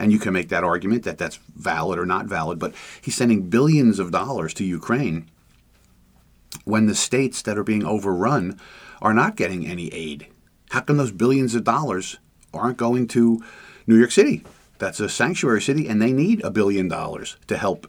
and 0.02 0.10
you 0.12 0.18
can 0.18 0.32
make 0.32 0.48
that 0.48 0.64
argument 0.64 1.04
that 1.04 1.16
that's 1.16 1.38
valid 1.54 1.96
or 1.96 2.04
not 2.04 2.26
valid, 2.26 2.58
but 2.58 2.74
he's 3.00 3.14
sending 3.14 3.48
billions 3.48 4.00
of 4.00 4.10
dollars 4.10 4.52
to 4.54 4.64
Ukraine 4.64 5.26
when 6.64 6.86
the 6.86 6.94
states 6.94 7.40
that 7.42 7.56
are 7.56 7.62
being 7.62 7.84
overrun 7.84 8.58
are 9.00 9.14
not 9.14 9.36
getting 9.36 9.64
any 9.64 9.88
aid. 9.94 10.26
How 10.70 10.80
come 10.80 10.96
those 10.96 11.12
billions 11.12 11.54
of 11.54 11.62
dollars 11.62 12.18
aren't 12.52 12.78
going 12.78 13.06
to 13.08 13.44
New 13.86 13.96
York 13.96 14.10
City? 14.10 14.44
That's 14.78 14.98
a 14.98 15.08
sanctuary 15.08 15.62
city, 15.62 15.86
and 15.86 16.02
they 16.02 16.12
need 16.12 16.42
a 16.42 16.50
billion 16.50 16.88
dollars 16.88 17.36
to 17.46 17.56
help 17.56 17.88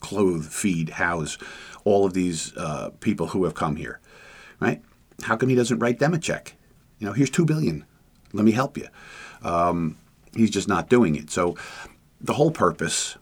clothe, 0.00 0.46
feed, 0.46 0.90
house 0.90 1.38
all 1.84 2.04
of 2.06 2.14
these 2.14 2.56
uh, 2.56 2.90
people 3.00 3.28
who 3.28 3.44
have 3.44 3.54
come 3.54 3.76
here, 3.76 4.00
right? 4.60 4.82
How 5.22 5.36
come 5.36 5.48
he 5.48 5.54
doesn't 5.54 5.78
write 5.78 5.98
them 5.98 6.14
a 6.14 6.18
check? 6.18 6.54
You 6.98 7.06
know, 7.06 7.12
here's 7.12 7.30
two 7.30 7.44
billion. 7.44 7.84
Let 8.32 8.44
me 8.44 8.52
help 8.52 8.76
you. 8.76 8.88
Um, 9.42 9.96
He's 10.34 10.50
just 10.50 10.68
not 10.68 10.88
doing 10.88 11.14
it. 11.14 11.30
So 11.30 11.56
the 12.20 12.34
whole 12.34 12.50
purpose, 12.50 13.16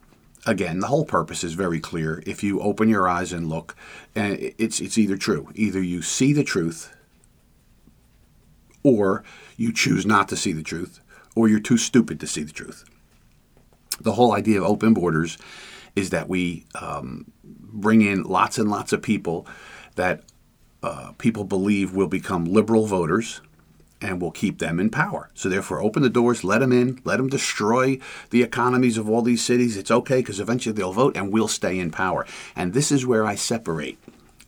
again, 0.46 0.78
the 0.78 0.86
whole 0.86 1.04
purpose 1.04 1.42
is 1.42 1.54
very 1.54 1.80
clear. 1.80 2.22
If 2.26 2.42
you 2.42 2.60
open 2.60 2.88
your 2.88 3.08
eyes 3.08 3.32
and 3.32 3.48
look, 3.48 3.74
and 4.14 4.38
it's 4.58 4.80
it's 4.80 4.98
either 4.98 5.16
true. 5.16 5.48
Either 5.54 5.82
you 5.82 6.02
see 6.02 6.32
the 6.32 6.44
truth, 6.44 6.94
or 8.82 9.24
you 9.56 9.72
choose 9.72 10.06
not 10.06 10.28
to 10.28 10.36
see 10.36 10.52
the 10.52 10.62
truth, 10.62 11.00
or 11.34 11.48
you're 11.48 11.60
too 11.60 11.76
stupid 11.76 12.20
to 12.20 12.26
see 12.26 12.42
the 12.42 12.52
truth. 12.52 12.84
The 14.00 14.12
whole 14.12 14.32
idea 14.32 14.60
of 14.62 14.68
open 14.68 14.94
borders 14.94 15.36
is 15.96 16.10
that 16.10 16.28
we 16.28 16.64
um, 16.80 17.32
bring 17.72 18.02
in 18.02 18.22
lots 18.22 18.58
and 18.58 18.70
lots 18.70 18.92
of 18.92 19.02
people 19.02 19.46
that 19.96 20.22
uh, 20.82 21.12
people 21.18 21.44
believe 21.44 21.94
will 21.94 22.08
become 22.08 22.44
liberal 22.44 22.86
voters 22.86 23.40
and 24.00 24.20
we'll 24.20 24.30
keep 24.30 24.58
them 24.58 24.80
in 24.80 24.88
power. 24.88 25.28
So 25.34 25.48
therefore, 25.48 25.82
open 25.82 26.02
the 26.02 26.08
doors, 26.08 26.42
let 26.42 26.60
them 26.60 26.72
in, 26.72 27.00
let 27.04 27.18
them 27.18 27.28
destroy 27.28 27.98
the 28.30 28.42
economies 28.42 28.96
of 28.96 29.08
all 29.08 29.22
these 29.22 29.44
cities. 29.44 29.76
It's 29.76 29.90
okay 29.90 30.20
because 30.20 30.40
eventually 30.40 30.72
they'll 30.72 30.92
vote 30.92 31.16
and 31.16 31.32
we'll 31.32 31.48
stay 31.48 31.78
in 31.78 31.90
power. 31.90 32.26
And 32.56 32.72
this 32.72 32.90
is 32.90 33.04
where 33.04 33.26
I 33.26 33.34
separate 33.34 33.98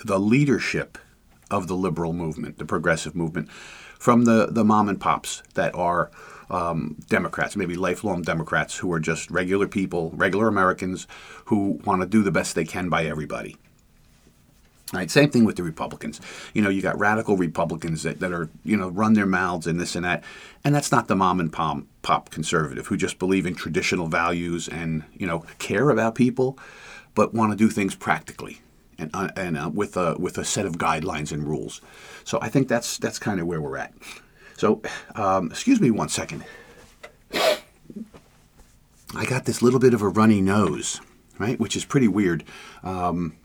the 0.05 0.19
leadership 0.19 0.97
of 1.51 1.69
the 1.69 1.77
liberal 1.77 2.15
movement, 2.15 2.59
the 2.59 2.65
progressive 2.65 3.15
movement, 3.15 3.51
from 3.99 4.25
the, 4.25 4.49
the 4.51 4.65
mom 4.65 4.89
and 4.89 5.01
pops 5.01 5.43
that 5.55 5.75
are 5.75 6.11
um, 6.51 6.97
Democrats, 7.09 7.57
maybe 7.57 7.75
lifelong 7.75 8.23
Democrats 8.23 8.79
who 8.79 8.93
are 8.93 9.01
just 9.01 9.31
regular 9.31 9.69
people, 9.69 10.11
regular 10.15 10.49
Americans 10.49 11.07
who 11.47 11.81
want 11.85 12.03
to 12.03 12.07
do 12.07 12.23
the 12.23 12.31
best 12.31 12.55
they 12.55 12.65
can 12.65 12.89
by 12.89 13.05
everybody. 13.05 13.57
Right, 14.93 15.11
same 15.11 15.31
thing 15.31 15.47
with 15.47 15.57
the 15.57 15.63
Republicans. 15.63 16.21
You 16.53 16.61
know, 16.61 16.69
you 16.69 16.83
got 16.83 16.99
radical 16.99 17.39
Republicans 17.39 18.03
that, 18.03 18.21
that 18.21 18.31
are, 18.31 18.51
you 18.63 18.77
know, 18.77 18.91
run 18.91 19.15
their 19.15 19.25
mouths 19.25 19.67
and 19.67 19.81
this 19.81 19.97
and 19.97 20.05
that. 20.05 20.23
And 20.65 20.75
that's 20.75 20.93
not 20.93 21.09
the 21.09 21.17
mom 21.17 21.41
and 21.41 21.51
pop, 21.51 21.85
pop 22.03 22.29
conservative 22.29 22.89
who 22.89 22.99
just 22.99 23.19
believe 23.19 23.47
in 23.47 23.55
traditional 23.55 24.09
values 24.09 24.69
and, 24.69 25.05
you 25.15 25.27
know, 25.27 25.47
care 25.59 25.89
about 25.89 26.15
people, 26.15 26.59
but 27.15 27.33
want 27.33 27.53
to 27.53 27.57
do 27.57 27.71
things 27.71 27.95
practically 27.95 28.61
and, 28.99 29.11
uh, 29.15 29.31
and 29.35 29.57
uh, 29.57 29.71
with, 29.73 29.97
a, 29.97 30.17
with 30.19 30.37
a 30.37 30.45
set 30.45 30.67
of 30.67 30.77
guidelines 30.77 31.33
and 31.33 31.45
rules. 31.45 31.81
So 32.25 32.39
I 32.43 32.51
think 32.51 32.69
that's, 32.69 32.99
that's 32.99 33.19
kind 33.19 33.41
of 33.41 33.47
where 33.47 33.63
we're 33.63 33.79
at. 33.79 33.95
So, 34.63 34.81
um, 35.17 35.49
excuse 35.51 35.81
me 35.81 35.91
one 35.91 36.09
second. 36.09 36.45
I 37.35 39.25
got 39.27 39.45
this 39.45 39.61
little 39.61 39.81
bit 39.81 39.93
of 39.93 40.03
a 40.03 40.09
runny 40.09 40.41
nose, 40.41 41.01
right, 41.37 41.59
which 41.59 41.75
is 41.75 41.85
pretty 41.85 42.07
weird. 42.07 42.45
Um, 42.85 43.37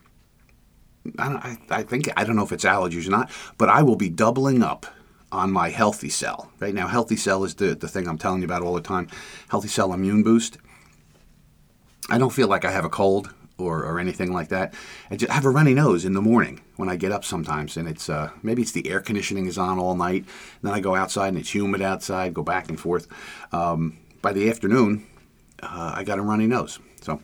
I, 1.17 1.57
I, 1.71 1.79
I 1.79 1.81
think 1.81 2.07
I 2.15 2.23
don't 2.23 2.35
know 2.35 2.43
if 2.43 2.51
it's 2.51 2.65
allergies 2.65 3.07
or 3.07 3.09
not, 3.09 3.31
but 3.57 3.67
I 3.67 3.81
will 3.81 3.95
be 3.95 4.09
doubling 4.09 4.61
up 4.61 4.85
on 5.31 5.51
my 5.51 5.69
healthy 5.69 6.09
cell. 6.09 6.51
Right 6.59 6.75
now, 6.75 6.85
healthy 6.85 7.15
cell 7.15 7.43
is 7.43 7.55
the, 7.55 7.73
the 7.73 7.87
thing 7.87 8.07
I'm 8.07 8.19
telling 8.19 8.41
you 8.41 8.45
about 8.45 8.61
all 8.61 8.75
the 8.75 8.81
time. 8.81 9.07
Healthy 9.49 9.69
cell 9.69 9.93
immune 9.93 10.21
boost. 10.21 10.59
I 12.11 12.19
don't 12.19 12.31
feel 12.31 12.47
like 12.47 12.63
I 12.63 12.69
have 12.69 12.85
a 12.85 12.89
cold 12.89 13.33
or, 13.57 13.83
or 13.83 13.99
anything 13.99 14.31
like 14.31 14.49
that. 14.49 14.73
I 15.09 15.15
just 15.15 15.31
have 15.31 15.45
a 15.45 15.49
runny 15.49 15.73
nose 15.73 16.05
in 16.05 16.13
the 16.13 16.21
morning 16.21 16.61
when 16.75 16.89
I 16.89 16.95
get 16.95 17.11
up 17.11 17.25
sometimes, 17.25 17.77
and 17.77 17.87
it's 17.87 18.09
uh, 18.09 18.31
maybe 18.43 18.61
it's 18.61 18.71
the 18.71 18.89
air 18.89 18.99
conditioning 18.99 19.47
is 19.47 19.57
on 19.57 19.79
all 19.79 19.95
night. 19.95 20.25
Then 20.61 20.73
I 20.73 20.79
go 20.79 20.95
outside 20.95 21.29
and 21.29 21.37
it's 21.37 21.53
humid 21.53 21.81
outside, 21.81 22.33
go 22.33 22.43
back 22.43 22.69
and 22.69 22.79
forth. 22.79 23.07
Um, 23.51 23.97
by 24.21 24.33
the 24.33 24.49
afternoon, 24.49 25.05
uh, 25.61 25.93
I 25.95 26.03
got 26.03 26.19
a 26.19 26.21
runny 26.21 26.47
nose. 26.47 26.79
So 27.01 27.21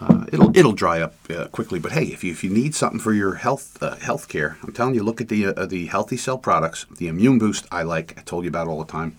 uh, 0.00 0.24
it'll 0.32 0.56
it'll 0.56 0.72
dry 0.72 1.00
up 1.00 1.14
uh, 1.30 1.46
quickly. 1.48 1.78
But 1.78 1.92
hey, 1.92 2.04
if 2.04 2.24
you, 2.24 2.32
if 2.32 2.44
you 2.44 2.50
need 2.50 2.74
something 2.74 3.00
for 3.00 3.12
your 3.12 3.34
health 3.34 3.82
uh, 3.82 3.96
health 3.96 4.28
care, 4.28 4.56
I'm 4.62 4.72
telling 4.72 4.94
you, 4.94 5.02
look 5.02 5.20
at 5.20 5.28
the 5.28 5.46
uh, 5.46 5.66
the 5.66 5.86
healthy 5.86 6.16
cell 6.16 6.38
products. 6.38 6.86
The 6.96 7.08
immune 7.08 7.38
boost 7.38 7.66
I 7.70 7.82
like. 7.82 8.18
I 8.18 8.22
told 8.22 8.44
you 8.44 8.48
about 8.48 8.68
all 8.68 8.78
the 8.78 8.90
time. 8.90 9.16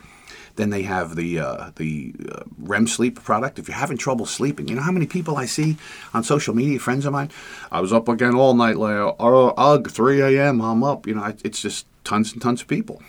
Then 0.55 0.69
they 0.69 0.83
have 0.83 1.15
the 1.15 1.39
uh, 1.39 1.71
the 1.75 2.13
uh, 2.31 2.43
REM 2.57 2.87
sleep 2.87 3.23
product. 3.23 3.59
If 3.59 3.67
you're 3.67 3.77
having 3.77 3.97
trouble 3.97 4.25
sleeping, 4.25 4.67
you 4.67 4.75
know 4.75 4.81
how 4.81 4.91
many 4.91 5.07
people 5.07 5.37
I 5.37 5.45
see 5.45 5.77
on 6.13 6.23
social 6.23 6.55
media, 6.55 6.79
friends 6.79 7.05
of 7.05 7.13
mine. 7.13 7.29
I 7.71 7.81
was 7.81 7.93
up 7.93 8.07
again 8.07 8.35
all 8.35 8.53
night, 8.53 8.77
like 8.77 9.15
ugh, 9.19 9.89
3 9.89 10.21
a.m. 10.21 10.61
I'm 10.61 10.83
up. 10.83 11.07
You 11.07 11.15
know, 11.15 11.33
it's 11.43 11.61
just 11.61 11.85
tons 12.03 12.33
and 12.33 12.41
tons 12.41 12.61
of 12.61 12.67
people. 12.67 13.01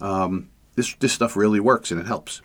Um, 0.00 0.50
this 0.74 0.94
this 0.94 1.12
stuff 1.12 1.36
really 1.36 1.60
works 1.60 1.90
and 1.90 2.00
it 2.00 2.06
helps. 2.06 2.42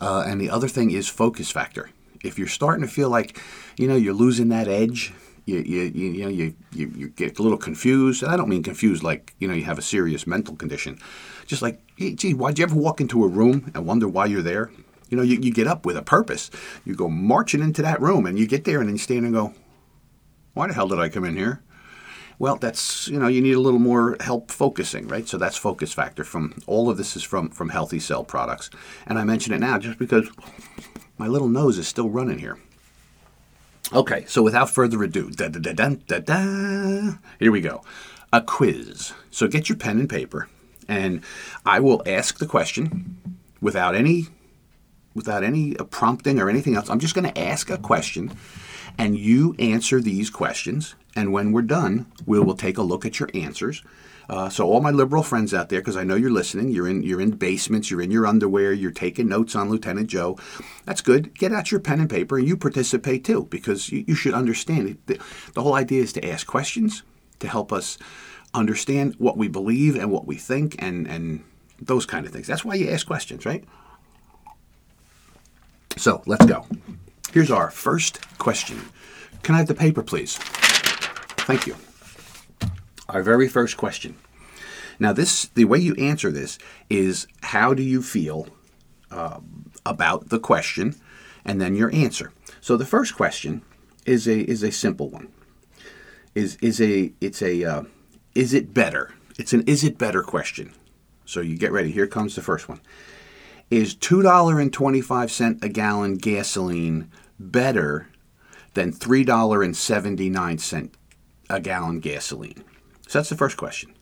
and 0.00 0.40
the 0.40 0.50
other 0.50 0.68
thing 0.68 0.90
is 0.90 1.08
focus 1.08 1.50
factor 1.50 1.90
if 2.22 2.38
you're 2.38 2.48
starting 2.48 2.82
to 2.82 2.90
feel 2.90 3.08
like, 3.08 3.40
you 3.76 3.88
know, 3.88 3.96
you're 3.96 4.14
losing 4.14 4.48
that 4.48 4.68
edge, 4.68 5.12
you, 5.44 5.58
you, 5.58 5.82
you, 5.82 6.10
you 6.10 6.22
know, 6.24 6.28
you, 6.28 6.54
you, 6.72 6.92
you 6.96 7.08
get 7.08 7.38
a 7.38 7.42
little 7.42 7.58
confused. 7.58 8.22
And 8.22 8.32
I 8.32 8.36
don't 8.36 8.48
mean 8.48 8.62
confused 8.62 9.02
like, 9.02 9.34
you 9.38 9.48
know, 9.48 9.54
you 9.54 9.64
have 9.64 9.78
a 9.78 9.82
serious 9.82 10.26
mental 10.26 10.56
condition. 10.56 10.98
Just 11.46 11.62
like, 11.62 11.80
gee, 11.96 12.34
why'd 12.34 12.58
you 12.58 12.64
ever 12.64 12.74
walk 12.74 13.00
into 13.00 13.24
a 13.24 13.28
room 13.28 13.70
and 13.74 13.86
wonder 13.86 14.08
why 14.08 14.26
you're 14.26 14.42
there? 14.42 14.70
You 15.08 15.16
know, 15.16 15.22
you, 15.22 15.38
you 15.40 15.52
get 15.52 15.66
up 15.66 15.84
with 15.84 15.96
a 15.96 16.02
purpose. 16.02 16.50
You 16.84 16.94
go 16.94 17.08
marching 17.08 17.62
into 17.62 17.82
that 17.82 18.00
room 18.00 18.26
and 18.26 18.38
you 18.38 18.46
get 18.46 18.64
there 18.64 18.78
and 18.80 18.88
then 18.88 18.94
you 18.94 18.98
stand 18.98 19.24
and 19.24 19.34
go, 19.34 19.54
why 20.54 20.66
the 20.66 20.74
hell 20.74 20.88
did 20.88 20.98
I 20.98 21.08
come 21.08 21.24
in 21.24 21.36
here? 21.36 21.62
Well, 22.38 22.56
that's 22.56 23.06
you 23.06 23.18
know 23.18 23.28
you 23.28 23.42
need 23.42 23.52
a 23.52 23.60
little 23.60 23.78
more 23.78 24.16
help 24.18 24.50
focusing, 24.50 25.06
right? 25.08 25.28
So 25.28 25.36
that's 25.36 25.58
focus 25.58 25.92
factor. 25.92 26.24
From 26.24 26.54
all 26.66 26.88
of 26.88 26.96
this 26.96 27.14
is 27.14 27.22
from 27.22 27.50
from 27.50 27.68
Healthy 27.68 28.00
Cell 28.00 28.24
products, 28.24 28.70
and 29.06 29.18
I 29.18 29.24
mention 29.24 29.52
it 29.52 29.58
now 29.58 29.78
just 29.78 29.98
because 29.98 30.30
my 31.18 31.26
little 31.26 31.48
nose 31.48 31.76
is 31.76 31.86
still 31.86 32.08
running 32.08 32.38
here. 32.38 32.58
Okay, 33.92 34.24
so 34.28 34.42
without 34.42 34.70
further 34.70 35.02
ado, 35.02 35.30
da, 35.30 35.48
da, 35.48 35.58
da, 35.58 35.96
da, 36.06 36.18
da, 36.20 37.14
here 37.40 37.50
we 37.50 37.60
go. 37.60 37.82
A 38.32 38.40
quiz. 38.40 39.12
So 39.32 39.48
get 39.48 39.68
your 39.68 39.76
pen 39.76 39.98
and 39.98 40.08
paper, 40.08 40.48
and 40.86 41.22
I 41.66 41.80
will 41.80 42.02
ask 42.06 42.38
the 42.38 42.46
question 42.46 43.16
without 43.60 43.94
any 43.96 44.28
without 45.12 45.42
any 45.42 45.74
prompting 45.74 46.38
or 46.38 46.48
anything 46.48 46.76
else. 46.76 46.88
I'm 46.88 47.00
just 47.00 47.16
going 47.16 47.32
to 47.32 47.38
ask 47.38 47.68
a 47.68 47.78
question, 47.78 48.32
and 48.96 49.18
you 49.18 49.56
answer 49.58 50.00
these 50.00 50.30
questions. 50.30 50.94
And 51.16 51.32
when 51.32 51.50
we're 51.50 51.62
done, 51.62 52.06
we 52.26 52.38
will 52.38 52.54
take 52.54 52.78
a 52.78 52.82
look 52.82 53.04
at 53.04 53.18
your 53.18 53.28
answers. 53.34 53.82
Uh, 54.30 54.48
so 54.48 54.70
all 54.70 54.80
my 54.80 54.92
liberal 54.92 55.24
friends 55.24 55.52
out 55.52 55.70
there, 55.70 55.80
because 55.80 55.96
I 55.96 56.04
know 56.04 56.14
you're 56.14 56.30
listening, 56.30 56.70
you're 56.70 56.86
in 56.86 57.02
you're 57.02 57.20
in 57.20 57.32
basements, 57.32 57.90
you're 57.90 58.00
in 58.00 58.12
your 58.12 58.28
underwear, 58.28 58.72
you're 58.72 58.92
taking 58.92 59.28
notes 59.28 59.56
on 59.56 59.68
Lieutenant 59.68 60.06
Joe. 60.06 60.38
That's 60.84 61.00
good. 61.00 61.36
Get 61.36 61.52
out 61.52 61.72
your 61.72 61.80
pen 61.80 61.98
and 61.98 62.08
paper, 62.08 62.38
and 62.38 62.46
you 62.46 62.56
participate 62.56 63.24
too, 63.24 63.48
because 63.50 63.90
you, 63.90 64.04
you 64.06 64.14
should 64.14 64.32
understand. 64.32 64.98
The, 65.06 65.18
the 65.54 65.62
whole 65.62 65.74
idea 65.74 66.00
is 66.02 66.12
to 66.12 66.24
ask 66.24 66.46
questions 66.46 67.02
to 67.40 67.48
help 67.48 67.72
us 67.72 67.98
understand 68.54 69.16
what 69.18 69.36
we 69.36 69.48
believe 69.48 69.96
and 69.96 70.12
what 70.12 70.28
we 70.28 70.36
think, 70.36 70.76
and 70.78 71.08
and 71.08 71.42
those 71.82 72.06
kind 72.06 72.24
of 72.24 72.32
things. 72.32 72.46
That's 72.46 72.64
why 72.64 72.76
you 72.76 72.88
ask 72.88 73.08
questions, 73.08 73.44
right? 73.44 73.64
So 75.96 76.22
let's 76.26 76.46
go. 76.46 76.66
Here's 77.32 77.50
our 77.50 77.68
first 77.72 78.20
question. 78.38 78.78
Can 79.42 79.56
I 79.56 79.58
have 79.58 79.66
the 79.66 79.74
paper, 79.74 80.04
please? 80.04 80.36
Thank 80.36 81.66
you. 81.66 81.74
Our 83.10 83.24
very 83.24 83.48
first 83.48 83.76
question. 83.76 84.16
Now, 85.00 85.12
this 85.12 85.46
the 85.46 85.64
way 85.64 85.78
you 85.78 85.94
answer 85.96 86.30
this 86.30 86.58
is 86.88 87.26
how 87.42 87.74
do 87.74 87.82
you 87.82 88.02
feel 88.02 88.46
uh, 89.10 89.40
about 89.84 90.28
the 90.28 90.38
question, 90.38 90.94
and 91.44 91.60
then 91.60 91.74
your 91.74 91.92
answer. 91.92 92.32
So 92.60 92.76
the 92.76 92.86
first 92.86 93.16
question 93.16 93.62
is 94.06 94.28
a 94.28 94.40
is 94.48 94.62
a 94.62 94.70
simple 94.70 95.08
one. 95.08 95.28
Is 96.36 96.56
is 96.62 96.80
a 96.80 97.12
it's 97.20 97.42
a 97.42 97.64
uh, 97.64 97.82
is 98.36 98.54
it 98.54 98.72
better? 98.72 99.12
It's 99.38 99.52
an 99.52 99.62
is 99.66 99.82
it 99.82 99.98
better 99.98 100.22
question. 100.22 100.72
So 101.24 101.40
you 101.40 101.56
get 101.56 101.72
ready. 101.72 101.90
Here 101.90 102.06
comes 102.06 102.36
the 102.36 102.42
first 102.42 102.68
one. 102.68 102.80
Is 103.70 103.94
two 103.94 104.22
dollar 104.22 104.60
and 104.60 104.72
twenty 104.72 105.00
five 105.00 105.32
cent 105.32 105.64
a 105.64 105.68
gallon 105.68 106.14
gasoline 106.14 107.10
better 107.40 108.08
than 108.74 108.92
three 108.92 109.24
dollar 109.24 109.64
and 109.64 109.76
seventy 109.76 110.30
nine 110.30 110.58
cent 110.58 110.94
a 111.48 111.58
gallon 111.58 111.98
gasoline? 111.98 112.62
So 113.10 113.18
that's 113.18 113.28
the 113.28 113.34
first 113.34 113.56
question. 113.56 113.92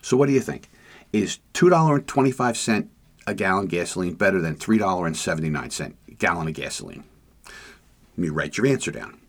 So 0.00 0.16
what 0.16 0.26
do 0.26 0.32
you 0.32 0.40
think? 0.40 0.68
Is 1.12 1.38
$2.25 1.54 2.88
a 3.24 3.34
gallon 3.34 3.66
gasoline 3.68 4.14
better 4.14 4.40
than 4.40 4.56
$3.79 4.56 5.94
a 6.08 6.14
gallon 6.14 6.48
of 6.48 6.54
gasoline? 6.54 7.04
Let 7.44 8.18
me 8.18 8.30
write 8.30 8.58
your 8.58 8.66
answer 8.66 8.90
down. 8.90 9.20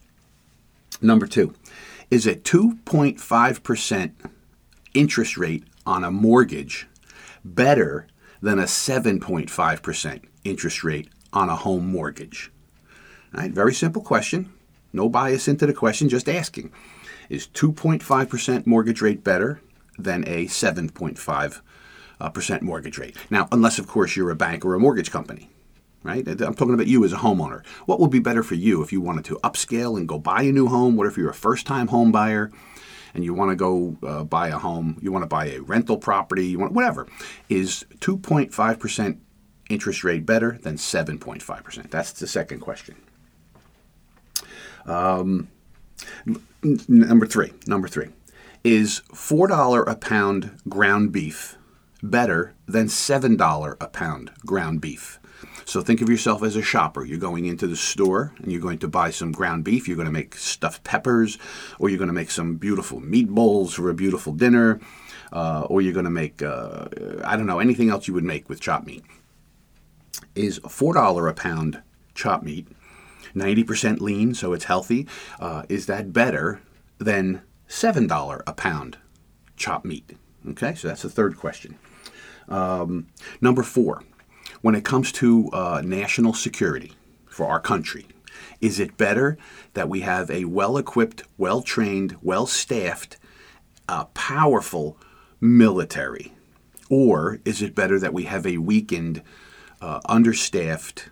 Number 0.99 1.27
two, 1.27 1.53
is 2.09 2.25
a 2.25 2.33
2.5% 2.33 4.11
interest 4.95 5.37
rate 5.37 5.63
on 5.85 6.03
a 6.03 6.09
mortgage 6.09 6.87
better 7.45 8.07
than 8.41 8.57
a 8.57 8.63
7.5% 8.63 10.21
interest 10.43 10.83
rate 10.83 11.07
on 11.31 11.49
a 11.49 11.55
home 11.57 11.85
mortgage? 11.85 12.51
All 13.35 13.41
right, 13.41 13.51
very 13.51 13.75
simple 13.75 14.01
question. 14.01 14.51
No 14.91 15.07
bias 15.07 15.47
into 15.47 15.67
the 15.67 15.73
question, 15.73 16.09
just 16.09 16.27
asking. 16.27 16.71
Is 17.29 17.47
2.5% 17.47 18.65
mortgage 18.65 19.01
rate 19.01 19.23
better 19.23 19.61
than 19.97 20.23
a 20.27 20.45
7.5% 20.45 21.61
uh, 22.21 22.59
mortgage 22.61 22.97
rate? 22.97 23.15
Now, 23.29 23.47
unless, 23.51 23.79
of 23.79 23.87
course, 23.87 24.15
you're 24.15 24.31
a 24.31 24.35
bank 24.35 24.65
or 24.65 24.75
a 24.75 24.79
mortgage 24.79 25.11
company, 25.11 25.49
right? 26.03 26.27
I'm 26.27 26.55
talking 26.55 26.73
about 26.73 26.87
you 26.87 27.03
as 27.05 27.13
a 27.13 27.17
homeowner. 27.17 27.65
What 27.85 27.99
would 27.99 28.11
be 28.11 28.19
better 28.19 28.43
for 28.43 28.55
you 28.55 28.81
if 28.81 28.91
you 28.91 29.01
wanted 29.01 29.25
to 29.25 29.39
upscale 29.43 29.97
and 29.97 30.07
go 30.07 30.19
buy 30.19 30.43
a 30.43 30.51
new 30.51 30.67
home? 30.67 30.95
What 30.95 31.07
if 31.07 31.17
you're 31.17 31.29
a 31.29 31.33
first 31.33 31.65
time 31.65 31.87
home 31.87 32.11
buyer? 32.11 32.51
and 33.13 33.23
you 33.23 33.33
want 33.33 33.51
to 33.51 33.55
go 33.55 33.95
uh, 34.03 34.23
buy 34.23 34.49
a 34.49 34.57
home, 34.57 34.97
you 35.01 35.11
want 35.11 35.23
to 35.23 35.27
buy 35.27 35.47
a 35.47 35.59
rental 35.59 35.97
property, 35.97 36.47
you 36.47 36.59
want 36.59 36.73
whatever, 36.73 37.07
is 37.49 37.85
2.5% 37.99 39.19
interest 39.69 40.03
rate 40.03 40.25
better 40.25 40.57
than 40.61 40.75
7.5%? 40.75 41.89
That's 41.89 42.11
the 42.11 42.27
second 42.27 42.59
question. 42.59 42.95
Um, 44.85 45.49
number 46.87 47.25
three, 47.25 47.53
number 47.67 47.87
three, 47.87 48.09
is 48.63 48.99
four 49.13 49.47
dollar 49.47 49.83
a 49.83 49.95
pound 49.95 50.51
ground 50.69 51.11
beef 51.11 51.57
better 52.01 52.53
than 52.67 52.87
seven 52.87 53.35
dollar 53.35 53.77
a 53.81 53.87
pound 53.87 54.31
ground 54.45 54.81
beef? 54.81 55.19
So 55.65 55.81
think 55.81 56.01
of 56.01 56.09
yourself 56.09 56.43
as 56.43 56.55
a 56.55 56.61
shopper. 56.61 57.05
You're 57.05 57.17
going 57.17 57.45
into 57.45 57.67
the 57.67 57.75
store 57.75 58.33
and 58.41 58.51
you're 58.51 58.61
going 58.61 58.79
to 58.79 58.87
buy 58.87 59.11
some 59.11 59.31
ground 59.31 59.63
beef. 59.63 59.87
You're 59.87 59.95
going 59.95 60.07
to 60.07 60.11
make 60.11 60.35
stuffed 60.35 60.83
peppers, 60.83 61.37
or 61.79 61.89
you're 61.89 61.97
going 61.97 62.09
to 62.09 62.13
make 62.13 62.31
some 62.31 62.55
beautiful 62.55 63.01
meatballs 63.01 63.71
for 63.71 63.89
a 63.89 63.93
beautiful 63.93 64.33
dinner, 64.33 64.79
uh, 65.31 65.65
or 65.69 65.81
you're 65.81 65.93
going 65.93 66.05
to 66.05 66.11
make 66.11 66.41
uh, 66.41 66.87
I 67.23 67.35
don't 67.35 67.47
know 67.47 67.59
anything 67.59 67.89
else 67.89 68.07
you 68.07 68.13
would 68.13 68.23
make 68.23 68.49
with 68.49 68.61
chopped 68.61 68.85
meat. 68.85 69.03
Is 70.35 70.59
four 70.67 70.93
dollar 70.93 71.27
a 71.27 71.33
pound 71.33 71.81
chopped 72.13 72.43
meat 72.43 72.67
90% 73.35 73.99
lean, 74.01 74.33
so 74.33 74.53
it's 74.53 74.65
healthy. 74.65 75.07
Uh, 75.39 75.63
is 75.69 75.85
that 75.87 76.13
better 76.13 76.61
than 76.97 77.41
$7 77.67 78.41
a 78.45 78.53
pound 78.53 78.97
chopped 79.55 79.85
meat? 79.85 80.15
Okay, 80.49 80.75
so 80.75 80.87
that's 80.87 81.03
the 81.03 81.09
third 81.09 81.37
question. 81.37 81.77
Um, 82.47 83.07
number 83.41 83.63
four, 83.63 84.03
when 84.61 84.75
it 84.75 84.83
comes 84.83 85.11
to 85.13 85.49
uh, 85.53 85.81
national 85.83 86.33
security 86.33 86.93
for 87.25 87.47
our 87.47 87.59
country, 87.59 88.07
is 88.61 88.79
it 88.79 88.97
better 88.97 89.37
that 89.73 89.89
we 89.89 90.01
have 90.01 90.29
a 90.29 90.45
well 90.45 90.77
equipped, 90.77 91.23
well 91.37 91.61
trained, 91.61 92.15
well 92.21 92.45
staffed, 92.45 93.17
uh, 93.87 94.05
powerful 94.05 94.97
military? 95.39 96.33
Or 96.89 97.39
is 97.45 97.61
it 97.61 97.75
better 97.75 97.99
that 97.99 98.13
we 98.13 98.23
have 98.23 98.45
a 98.45 98.57
weakened, 98.57 99.21
uh, 99.81 99.99
understaffed 100.05 101.09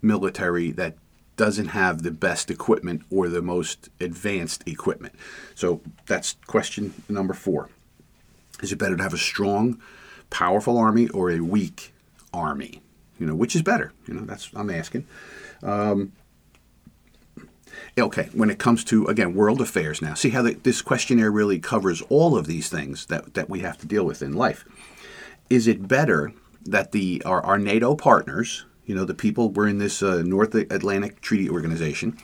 military 0.00 0.70
that 0.72 0.96
doesn't 1.36 1.68
have 1.68 2.02
the 2.02 2.10
best 2.10 2.50
equipment 2.50 3.02
or 3.10 3.28
the 3.28 3.42
most 3.42 3.88
advanced 4.00 4.66
equipment. 4.66 5.14
So 5.54 5.80
that's 6.06 6.36
question 6.46 6.94
number 7.08 7.34
four. 7.34 7.70
Is 8.62 8.72
it 8.72 8.76
better 8.76 8.96
to 8.96 9.02
have 9.02 9.14
a 9.14 9.18
strong, 9.18 9.80
powerful 10.30 10.78
army 10.78 11.08
or 11.08 11.30
a 11.30 11.40
weak 11.40 11.92
army? 12.32 12.82
You 13.18 13.26
know, 13.26 13.34
which 13.34 13.56
is 13.56 13.62
better? 13.62 13.92
You 14.06 14.14
know, 14.14 14.22
that's 14.22 14.50
I'm 14.54 14.70
asking. 14.70 15.06
Um, 15.62 16.12
okay, 17.98 18.28
when 18.32 18.50
it 18.50 18.58
comes 18.58 18.84
to 18.84 19.06
again 19.06 19.34
world 19.34 19.60
affairs 19.60 20.02
now, 20.02 20.14
see 20.14 20.30
how 20.30 20.42
the, 20.42 20.54
this 20.54 20.82
questionnaire 20.82 21.30
really 21.30 21.58
covers 21.58 22.02
all 22.02 22.36
of 22.36 22.46
these 22.46 22.68
things 22.68 23.06
that 23.06 23.34
that 23.34 23.48
we 23.48 23.60
have 23.60 23.78
to 23.78 23.86
deal 23.86 24.04
with 24.04 24.22
in 24.22 24.32
life. 24.32 24.64
Is 25.48 25.66
it 25.66 25.88
better 25.88 26.32
that 26.64 26.92
the 26.92 27.22
our, 27.24 27.44
our 27.44 27.58
NATO 27.58 27.94
partners, 27.94 28.64
you 28.84 28.94
know, 28.94 29.04
the 29.04 29.14
people 29.14 29.50
were 29.50 29.68
in 29.68 29.78
this 29.78 30.02
uh, 30.02 30.22
North 30.22 30.54
Atlantic 30.54 31.20
Treaty 31.20 31.48
Organization. 31.48 32.18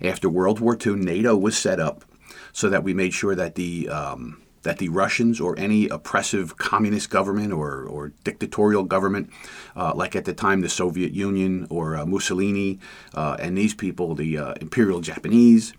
After 0.00 0.28
World 0.28 0.60
War 0.60 0.76
II, 0.84 0.94
NATO 0.94 1.36
was 1.36 1.56
set 1.56 1.80
up 1.80 2.04
so 2.52 2.68
that 2.68 2.84
we 2.84 2.94
made 2.94 3.12
sure 3.12 3.34
that 3.34 3.56
the 3.56 3.88
um, 3.88 4.40
that 4.62 4.78
the 4.78 4.88
Russians 4.88 5.40
or 5.40 5.58
any 5.58 5.88
oppressive 5.88 6.58
communist 6.58 7.10
government 7.10 7.52
or, 7.52 7.84
or 7.84 8.12
dictatorial 8.24 8.84
government, 8.84 9.30
uh, 9.76 9.92
like 9.94 10.16
at 10.16 10.24
the 10.24 10.34
time 10.34 10.60
the 10.60 10.68
Soviet 10.68 11.12
Union 11.12 11.66
or 11.70 11.96
uh, 11.96 12.04
Mussolini 12.04 12.78
uh, 13.14 13.36
and 13.38 13.56
these 13.56 13.74
people, 13.74 14.14
the 14.14 14.36
uh, 14.36 14.54
Imperial 14.60 15.00
Japanese, 15.00 15.72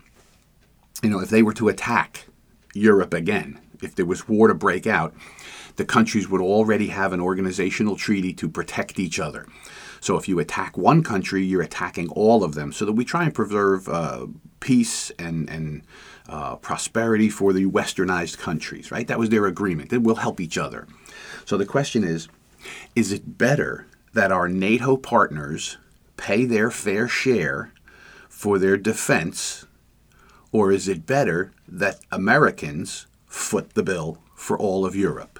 you 1.02 1.10
know, 1.10 1.20
if 1.20 1.30
they 1.30 1.42
were 1.42 1.52
to 1.54 1.68
attack 1.68 2.26
Europe 2.74 3.14
again, 3.14 3.60
if 3.82 3.94
there 3.94 4.06
was 4.06 4.28
war 4.28 4.48
to 4.48 4.54
break 4.54 4.86
out, 4.86 5.14
the 5.76 5.84
countries 5.84 6.28
would 6.28 6.40
already 6.40 6.88
have 6.88 7.12
an 7.12 7.20
organizational 7.20 7.96
treaty 7.96 8.32
to 8.34 8.48
protect 8.48 8.98
each 8.98 9.18
other. 9.18 9.46
So 10.00 10.16
if 10.16 10.28
you 10.28 10.38
attack 10.38 10.76
one 10.76 11.02
country, 11.02 11.44
you're 11.44 11.62
attacking 11.62 12.08
all 12.10 12.42
of 12.42 12.54
them. 12.54 12.72
So 12.72 12.84
that 12.84 12.92
we 12.92 13.04
try 13.04 13.24
and 13.24 13.34
preserve 13.34 13.88
uh, 13.88 14.26
peace 14.60 15.10
and 15.18 15.48
and 15.48 15.82
uh, 16.28 16.56
prosperity 16.56 17.28
for 17.28 17.52
the 17.52 17.66
westernized 17.66 18.38
countries. 18.38 18.90
Right? 18.90 19.06
That 19.06 19.18
was 19.18 19.28
their 19.28 19.46
agreement. 19.46 19.90
That 19.90 20.00
we'll 20.02 20.16
help 20.16 20.40
each 20.40 20.58
other. 20.58 20.86
So 21.44 21.56
the 21.56 21.66
question 21.66 22.04
is: 22.04 22.28
Is 22.94 23.12
it 23.12 23.38
better 23.38 23.86
that 24.12 24.32
our 24.32 24.48
NATO 24.48 24.96
partners 24.96 25.76
pay 26.16 26.44
their 26.44 26.70
fair 26.70 27.08
share 27.08 27.72
for 28.28 28.58
their 28.58 28.76
defense, 28.76 29.66
or 30.52 30.72
is 30.72 30.88
it 30.88 31.06
better 31.06 31.52
that 31.68 32.00
Americans 32.10 33.06
foot 33.26 33.74
the 33.74 33.82
bill 33.82 34.18
for 34.34 34.58
all 34.58 34.86
of 34.86 34.96
Europe? 34.96 35.39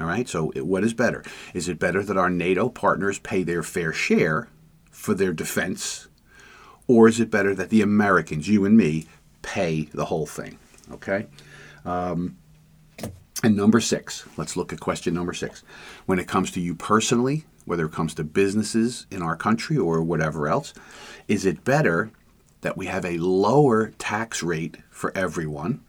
All 0.00 0.06
right, 0.06 0.26
so 0.26 0.46
what 0.56 0.82
is 0.82 0.94
better? 0.94 1.22
Is 1.52 1.68
it 1.68 1.78
better 1.78 2.02
that 2.02 2.16
our 2.16 2.30
NATO 2.30 2.70
partners 2.70 3.18
pay 3.18 3.42
their 3.42 3.62
fair 3.62 3.92
share 3.92 4.48
for 4.90 5.12
their 5.12 5.34
defense? 5.34 6.08
Or 6.88 7.06
is 7.06 7.20
it 7.20 7.30
better 7.30 7.54
that 7.54 7.68
the 7.68 7.82
Americans, 7.82 8.48
you 8.48 8.64
and 8.64 8.78
me, 8.78 9.04
pay 9.42 9.90
the 9.92 10.06
whole 10.06 10.24
thing? 10.24 10.58
Okay? 10.90 11.26
Um, 11.84 12.38
and 13.44 13.54
number 13.54 13.78
six, 13.78 14.26
let's 14.38 14.56
look 14.56 14.72
at 14.72 14.80
question 14.80 15.12
number 15.12 15.34
six. 15.34 15.62
When 16.06 16.18
it 16.18 16.26
comes 16.26 16.50
to 16.52 16.60
you 16.60 16.74
personally, 16.74 17.44
whether 17.66 17.84
it 17.84 17.92
comes 17.92 18.14
to 18.14 18.24
businesses 18.24 19.06
in 19.10 19.20
our 19.20 19.36
country 19.36 19.76
or 19.76 20.00
whatever 20.02 20.48
else, 20.48 20.72
is 21.28 21.44
it 21.44 21.62
better 21.62 22.10
that 22.62 22.78
we 22.78 22.86
have 22.86 23.04
a 23.04 23.18
lower 23.18 23.90
tax 23.98 24.42
rate 24.42 24.78
for 24.88 25.12
everyone, 25.14 25.82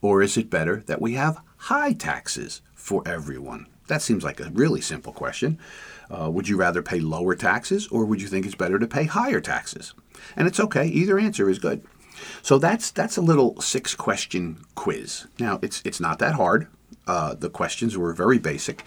or 0.00 0.22
is 0.22 0.38
it 0.38 0.48
better 0.48 0.82
that 0.86 1.02
we 1.02 1.12
have 1.12 1.42
high 1.56 1.92
taxes 1.92 2.62
for 2.84 3.02
everyone? 3.06 3.66
That 3.86 4.02
seems 4.02 4.22
like 4.22 4.40
a 4.40 4.50
really 4.50 4.82
simple 4.82 5.14
question. 5.14 5.58
Uh, 6.10 6.30
would 6.30 6.48
you 6.48 6.58
rather 6.58 6.82
pay 6.82 7.00
lower 7.00 7.34
taxes, 7.34 7.88
or 7.88 8.04
would 8.04 8.20
you 8.20 8.28
think 8.28 8.44
it's 8.44 8.54
better 8.54 8.78
to 8.78 8.86
pay 8.86 9.04
higher 9.04 9.40
taxes? 9.40 9.94
And 10.36 10.46
it's 10.46 10.60
okay, 10.60 10.86
either 10.86 11.18
answer 11.18 11.48
is 11.48 11.58
good. 11.58 11.82
So 12.42 12.58
that's 12.58 12.90
that's 12.90 13.16
a 13.16 13.22
little 13.22 13.58
six 13.58 13.94
question 13.94 14.66
quiz. 14.74 15.26
Now 15.40 15.58
it's 15.62 15.80
it's 15.86 15.98
not 15.98 16.18
that 16.18 16.34
hard. 16.34 16.68
Uh, 17.06 17.34
the 17.34 17.48
questions 17.48 17.96
were 17.96 18.12
very 18.12 18.38
basic. 18.38 18.84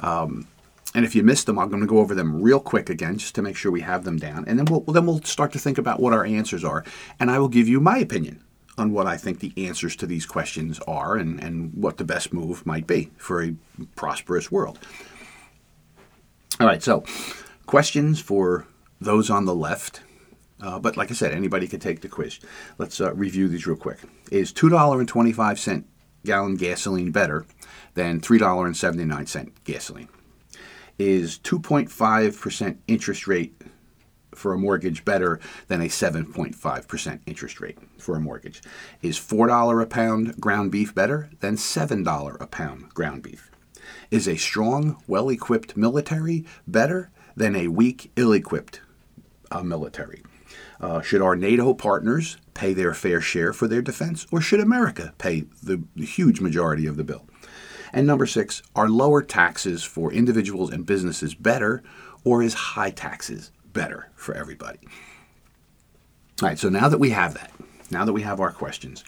Um, 0.00 0.46
and 0.94 1.06
if 1.06 1.14
you 1.14 1.22
missed 1.22 1.46
them, 1.46 1.58
I'm 1.58 1.70
going 1.70 1.80
to 1.80 1.86
go 1.86 1.98
over 1.98 2.14
them 2.14 2.42
real 2.42 2.60
quick 2.60 2.90
again, 2.90 3.16
just 3.16 3.34
to 3.34 3.42
make 3.42 3.56
sure 3.56 3.72
we 3.72 3.80
have 3.80 4.04
them 4.04 4.18
down, 4.18 4.44
and 4.46 4.58
then 4.58 4.66
we'll 4.66 4.80
then 4.92 5.06
we'll 5.06 5.22
start 5.22 5.52
to 5.52 5.58
think 5.58 5.78
about 5.78 6.00
what 6.00 6.12
our 6.12 6.24
answers 6.24 6.64
are, 6.64 6.84
and 7.18 7.30
I 7.30 7.38
will 7.38 7.48
give 7.48 7.66
you 7.66 7.80
my 7.80 7.96
opinion 7.96 8.44
on 8.78 8.92
what 8.92 9.06
I 9.06 9.16
think 9.16 9.40
the 9.40 9.52
answers 9.56 9.96
to 9.96 10.06
these 10.06 10.26
questions 10.26 10.80
are, 10.86 11.16
and 11.16 11.42
and 11.42 11.74
what 11.74 11.96
the 11.96 12.04
best 12.04 12.32
move 12.32 12.64
might 12.66 12.86
be 12.86 13.10
for 13.16 13.42
a 13.42 13.54
prosperous 13.96 14.50
world. 14.50 14.78
All 16.60 16.66
right, 16.66 16.82
so 16.82 17.04
questions 17.66 18.20
for 18.20 18.66
those 19.00 19.30
on 19.30 19.44
the 19.44 19.54
left. 19.54 20.02
Uh, 20.60 20.78
but 20.78 20.96
like 20.96 21.10
I 21.10 21.14
said, 21.14 21.32
anybody 21.32 21.68
could 21.68 21.80
take 21.80 22.00
the 22.00 22.08
quiz. 22.08 22.40
Let's 22.78 23.00
uh, 23.00 23.14
review 23.14 23.46
these 23.46 23.66
real 23.66 23.76
quick. 23.76 23.98
Is 24.32 24.52
$2.25 24.52 25.84
gallon 26.24 26.56
gasoline 26.56 27.12
better 27.12 27.46
than 27.94 28.20
$3.79 28.20 29.52
gasoline? 29.62 30.08
Is 30.98 31.38
2.5% 31.38 32.78
interest 32.88 33.28
rate 33.28 33.62
for 34.38 34.52
a 34.52 34.58
mortgage 34.58 35.04
better 35.04 35.40
than 35.66 35.80
a 35.82 35.86
7.5% 35.86 37.20
interest 37.26 37.60
rate 37.60 37.78
for 37.98 38.16
a 38.16 38.20
mortgage? 38.20 38.62
Is 39.02 39.18
$4 39.18 39.82
a 39.82 39.86
pound 39.86 40.40
ground 40.40 40.70
beef 40.72 40.94
better 40.94 41.30
than 41.40 41.56
$7 41.56 42.40
a 42.40 42.46
pound 42.46 42.94
ground 42.94 43.22
beef? 43.22 43.50
Is 44.10 44.28
a 44.28 44.36
strong, 44.36 45.02
well 45.06 45.28
equipped 45.28 45.76
military 45.76 46.44
better 46.66 47.10
than 47.36 47.54
a 47.54 47.68
weak, 47.68 48.10
ill 48.16 48.32
equipped 48.32 48.80
uh, 49.50 49.62
military? 49.62 50.22
Uh, 50.80 51.00
should 51.00 51.22
our 51.22 51.36
NATO 51.36 51.74
partners 51.74 52.36
pay 52.54 52.72
their 52.72 52.94
fair 52.94 53.20
share 53.20 53.52
for 53.52 53.66
their 53.66 53.82
defense, 53.82 54.26
or 54.30 54.40
should 54.40 54.60
America 54.60 55.12
pay 55.18 55.44
the, 55.62 55.82
the 55.96 56.06
huge 56.06 56.40
majority 56.40 56.86
of 56.86 56.96
the 56.96 57.04
bill? 57.04 57.26
And 57.92 58.06
number 58.06 58.26
six, 58.26 58.62
are 58.76 58.88
lower 58.88 59.22
taxes 59.22 59.82
for 59.82 60.12
individuals 60.12 60.70
and 60.70 60.86
businesses 60.86 61.34
better, 61.34 61.82
or 62.24 62.42
is 62.42 62.54
high 62.54 62.90
taxes 62.90 63.50
better 63.78 64.08
for 64.16 64.34
everybody? 64.34 64.80
All 66.42 66.48
right, 66.48 66.58
so 66.58 66.68
now 66.68 66.88
that 66.88 66.98
we 66.98 67.10
have 67.10 67.34
that, 67.34 67.52
now 67.92 68.04
that 68.04 68.12
we 68.12 68.22
have 68.22 68.40
our 68.40 68.50
questions, 68.50 69.04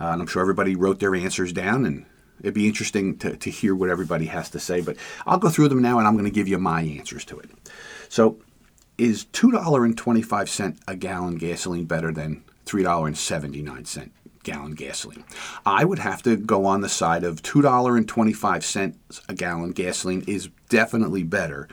uh, 0.00 0.06
and 0.06 0.20
I'm 0.20 0.26
sure 0.26 0.42
everybody 0.42 0.74
wrote 0.74 0.98
their 0.98 1.14
answers 1.14 1.52
down, 1.52 1.86
and 1.86 2.04
it'd 2.40 2.54
be 2.54 2.66
interesting 2.66 3.16
to, 3.18 3.36
to 3.36 3.50
hear 3.50 3.72
what 3.72 3.90
everybody 3.90 4.26
has 4.26 4.50
to 4.50 4.58
say, 4.58 4.80
but 4.80 4.96
I'll 5.28 5.38
go 5.38 5.48
through 5.48 5.68
them 5.68 5.80
now 5.80 5.98
and 5.98 6.08
I'm 6.08 6.14
going 6.14 6.24
to 6.24 6.32
give 6.32 6.48
you 6.48 6.58
my 6.58 6.82
answers 6.82 7.24
to 7.26 7.38
it. 7.38 7.50
So, 8.08 8.38
is 8.98 9.26
$2.25 9.26 10.78
a 10.88 10.96
gallon 10.96 11.36
gasoline 11.36 11.84
better 11.84 12.12
than 12.12 12.42
$3.79 12.66 14.10
gallon 14.42 14.74
gasoline? 14.74 15.24
I 15.64 15.84
would 15.84 16.00
have 16.00 16.20
to 16.24 16.36
go 16.36 16.66
on 16.66 16.80
the 16.80 16.88
side 16.88 17.22
of 17.22 17.42
$2.25 17.42 18.96
a 19.28 19.34
gallon 19.34 19.70
gasoline 19.70 20.24
is 20.26 20.48
definitely 20.68 21.22
better 21.22 21.68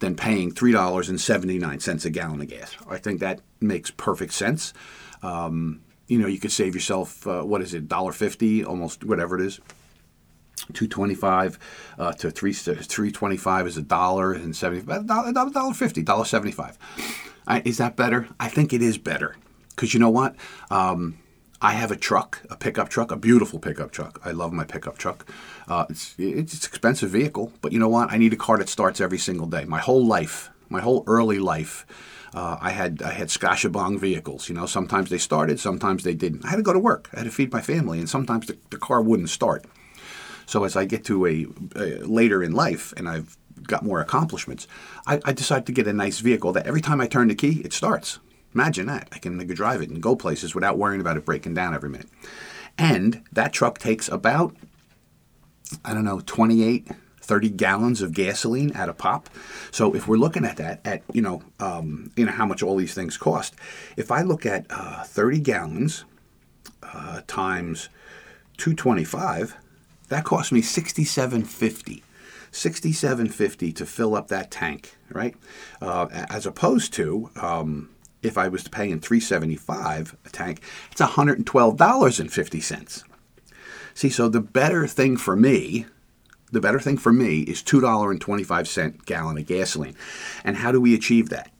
than 0.00 0.14
paying 0.14 0.52
$3.79 0.52 2.04
a 2.04 2.10
gallon 2.10 2.40
of 2.40 2.48
gas. 2.48 2.76
I 2.88 2.98
think 2.98 3.20
that 3.20 3.40
makes 3.60 3.90
perfect 3.90 4.32
sense. 4.32 4.72
Um, 5.22 5.80
you 6.06 6.18
know, 6.18 6.26
you 6.26 6.38
could 6.38 6.52
save 6.52 6.74
yourself, 6.74 7.26
uh, 7.26 7.42
what 7.42 7.60
is 7.60 7.74
it, 7.74 7.88
$1.50, 7.88 8.66
almost 8.66 9.04
whatever 9.04 9.38
it 9.38 9.44
is. 9.44 9.60
225 10.72 11.58
uh, 11.98 12.12
to 12.12 12.30
3 12.30 12.52
325 12.52 13.66
is 13.66 13.76
a 13.76 13.82
dollar 13.82 14.32
and 14.32 14.54
70 14.56 14.82
dollar 14.82 15.72
50 15.72 16.02
dollar 16.02 16.24
75 16.24 16.76
is 17.64 17.78
that 17.78 17.94
better 17.96 18.28
i 18.40 18.48
think 18.48 18.72
it 18.72 18.82
is 18.82 18.98
better 18.98 19.36
because 19.70 19.94
you 19.94 20.00
know 20.00 20.10
what 20.10 20.34
um, 20.70 21.16
i 21.60 21.72
have 21.72 21.90
a 21.90 21.96
truck 21.96 22.42
a 22.50 22.56
pickup 22.56 22.88
truck 22.88 23.10
a 23.10 23.16
beautiful 23.16 23.58
pickup 23.58 23.90
truck 23.90 24.20
i 24.24 24.30
love 24.30 24.52
my 24.52 24.64
pickup 24.64 24.98
truck 24.98 25.28
uh, 25.68 25.84
it's 25.88 26.14
it's 26.18 26.54
an 26.54 26.68
expensive 26.68 27.10
vehicle 27.10 27.52
but 27.60 27.72
you 27.72 27.78
know 27.78 27.88
what 27.88 28.10
i 28.12 28.16
need 28.16 28.32
a 28.32 28.36
car 28.36 28.58
that 28.58 28.68
starts 28.68 29.00
every 29.00 29.18
single 29.18 29.46
day 29.46 29.64
my 29.64 29.80
whole 29.80 30.04
life 30.04 30.50
my 30.68 30.80
whole 30.80 31.04
early 31.06 31.38
life 31.38 31.86
uh, 32.34 32.58
I 32.60 32.70
had 32.70 33.02
I 33.02 33.12
had 33.12 33.28
Scacciabong 33.28 33.98
vehicles. 33.98 34.50
You 34.50 34.54
know, 34.54 34.66
sometimes 34.66 35.08
they 35.08 35.18
started, 35.18 35.58
sometimes 35.58 36.04
they 36.04 36.14
didn't. 36.14 36.44
I 36.44 36.50
had 36.50 36.56
to 36.56 36.62
go 36.62 36.72
to 36.72 36.78
work. 36.78 37.08
I 37.14 37.20
had 37.20 37.24
to 37.24 37.30
feed 37.30 37.52
my 37.52 37.62
family, 37.62 37.98
and 37.98 38.08
sometimes 38.08 38.46
the, 38.46 38.58
the 38.70 38.76
car 38.76 39.00
wouldn't 39.00 39.30
start. 39.30 39.64
So 40.46 40.64
as 40.64 40.76
I 40.76 40.86
get 40.86 41.04
to 41.04 41.26
a, 41.26 41.46
a 41.76 41.84
later 42.06 42.42
in 42.42 42.52
life 42.52 42.94
and 42.96 43.08
I've 43.08 43.36
got 43.62 43.84
more 43.84 44.00
accomplishments, 44.00 44.66
I, 45.06 45.20
I 45.24 45.32
decide 45.32 45.66
to 45.66 45.72
get 45.72 45.86
a 45.86 45.92
nice 45.92 46.20
vehicle 46.20 46.52
that 46.52 46.66
every 46.66 46.80
time 46.80 47.00
I 47.00 47.06
turn 47.06 47.28
the 47.28 47.34
key, 47.34 47.60
it 47.64 47.72
starts. 47.72 48.18
Imagine 48.54 48.86
that. 48.86 49.08
I 49.12 49.18
can 49.18 49.38
drive 49.46 49.82
it 49.82 49.90
and 49.90 50.02
go 50.02 50.16
places 50.16 50.54
without 50.54 50.78
worrying 50.78 51.00
about 51.00 51.16
it 51.16 51.24
breaking 51.24 51.54
down 51.54 51.74
every 51.74 51.88
minute. 51.88 52.08
And 52.76 53.22
that 53.32 53.52
truck 53.52 53.78
takes 53.78 54.08
about, 54.08 54.56
I 55.84 55.92
don't 55.92 56.04
know, 56.04 56.20
28, 56.24 56.88
30 57.20 57.50
gallons 57.50 58.00
of 58.00 58.14
gasoline 58.14 58.72
at 58.72 58.88
a 58.88 58.94
pop. 58.94 59.28
So 59.70 59.94
if 59.94 60.08
we're 60.08 60.16
looking 60.16 60.44
at 60.44 60.56
that, 60.56 60.80
at 60.84 61.02
you 61.12 61.20
know, 61.20 61.42
um, 61.60 62.10
you 62.16 62.24
know 62.24 62.32
how 62.32 62.46
much 62.46 62.62
all 62.62 62.76
these 62.76 62.94
things 62.94 63.18
cost. 63.18 63.54
If 63.96 64.10
I 64.10 64.22
look 64.22 64.46
at 64.46 64.64
uh, 64.70 65.04
30 65.04 65.40
gallons 65.40 66.04
uh, 66.82 67.20
times 67.26 67.90
225, 68.56 69.56
that 70.08 70.24
cost 70.24 70.52
me 70.52 70.62
67.50. 70.62 72.02
67.50 72.50 73.76
to 73.76 73.84
fill 73.84 74.16
up 74.16 74.28
that 74.28 74.50
tank, 74.50 74.96
right? 75.10 75.36
Uh, 75.82 76.06
as 76.10 76.46
opposed 76.46 76.94
to 76.94 77.30
um, 77.36 77.90
if 78.22 78.38
I 78.38 78.48
was 78.48 78.68
paying 78.68 79.00
375 79.00 80.16
a 80.24 80.28
tank, 80.28 80.62
it's 80.90 81.00
$112.50. 81.00 83.04
See, 83.94 84.10
so 84.10 84.28
the 84.28 84.40
better 84.40 84.86
thing 84.86 85.16
for 85.16 85.36
me, 85.36 85.86
the 86.52 86.60
better 86.60 86.80
thing 86.80 86.96
for 86.96 87.12
me 87.12 87.40
is 87.40 87.62
$2.25 87.62 89.04
gallon 89.04 89.38
of 89.38 89.46
gasoline. 89.46 89.96
And 90.44 90.58
how 90.58 90.72
do 90.72 90.80
we 90.80 90.94
achieve 90.94 91.28
that? 91.30 91.50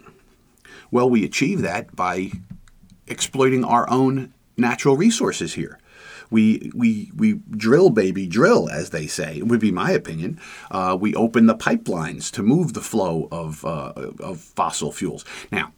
Well, 0.90 1.10
we 1.10 1.24
achieve 1.24 1.62
that 1.62 1.94
by 1.94 2.32
exploiting 3.06 3.64
our 3.64 3.88
own 3.90 4.32
natural 4.56 4.96
resources 4.96 5.54
here 5.54 5.78
we 6.30 6.70
we 6.74 7.10
we 7.16 7.34
drill, 7.50 7.90
baby, 7.90 8.26
drill, 8.26 8.68
as 8.68 8.90
they 8.90 9.06
say. 9.06 9.38
It 9.38 9.46
would 9.46 9.60
be 9.60 9.70
my 9.70 9.92
opinion. 9.92 10.40
Uh, 10.70 10.96
we 10.98 11.14
open 11.14 11.46
the 11.46 11.54
pipelines 11.54 12.30
to 12.32 12.42
move 12.42 12.74
the 12.74 12.80
flow 12.80 13.28
of 13.30 13.64
uh, 13.64 13.92
of 14.20 14.40
fossil 14.40 14.92
fuels. 14.92 15.24
Now, 15.50 15.72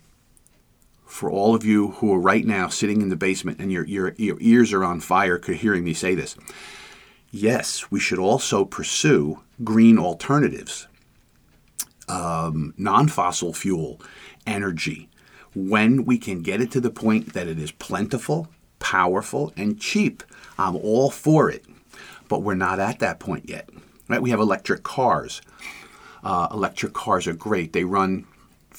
for 1.10 1.30
all 1.30 1.54
of 1.54 1.64
you 1.64 1.90
who 1.92 2.12
are 2.14 2.20
right 2.20 2.46
now 2.46 2.68
sitting 2.68 3.02
in 3.02 3.08
the 3.08 3.16
basement 3.16 3.58
and 3.60 3.72
your 3.72 3.84
your, 3.84 4.14
your 4.16 4.36
ears 4.40 4.72
are 4.72 4.84
on 4.84 5.00
fire 5.00 5.38
hearing 5.38 5.84
me 5.84 5.92
say 5.92 6.14
this, 6.14 6.36
yes, 7.30 7.90
we 7.90 7.98
should 7.98 8.18
also 8.18 8.64
pursue 8.64 9.40
green 9.64 9.98
alternatives, 9.98 10.86
um, 12.08 12.72
non-fossil 12.78 13.52
fuel 13.52 14.00
energy 14.46 15.08
when 15.54 16.04
we 16.04 16.16
can 16.16 16.42
get 16.42 16.60
it 16.60 16.70
to 16.70 16.80
the 16.80 16.90
point 16.90 17.32
that 17.32 17.48
it 17.48 17.58
is 17.58 17.72
plentiful, 17.72 18.48
powerful, 18.78 19.52
and 19.56 19.80
cheap. 19.80 20.22
I'm 20.58 20.76
all 20.76 21.10
for 21.10 21.50
it, 21.50 21.64
but 22.28 22.42
we're 22.42 22.54
not 22.54 22.78
at 22.78 23.00
that 23.00 23.18
point 23.18 23.48
yet. 23.48 23.68
Right? 24.08 24.22
We 24.22 24.30
have 24.30 24.40
electric 24.40 24.84
cars. 24.84 25.42
Uh, 26.22 26.48
electric 26.52 26.92
cars 26.92 27.26
are 27.26 27.32
great. 27.32 27.72
They 27.72 27.84
run 27.84 28.26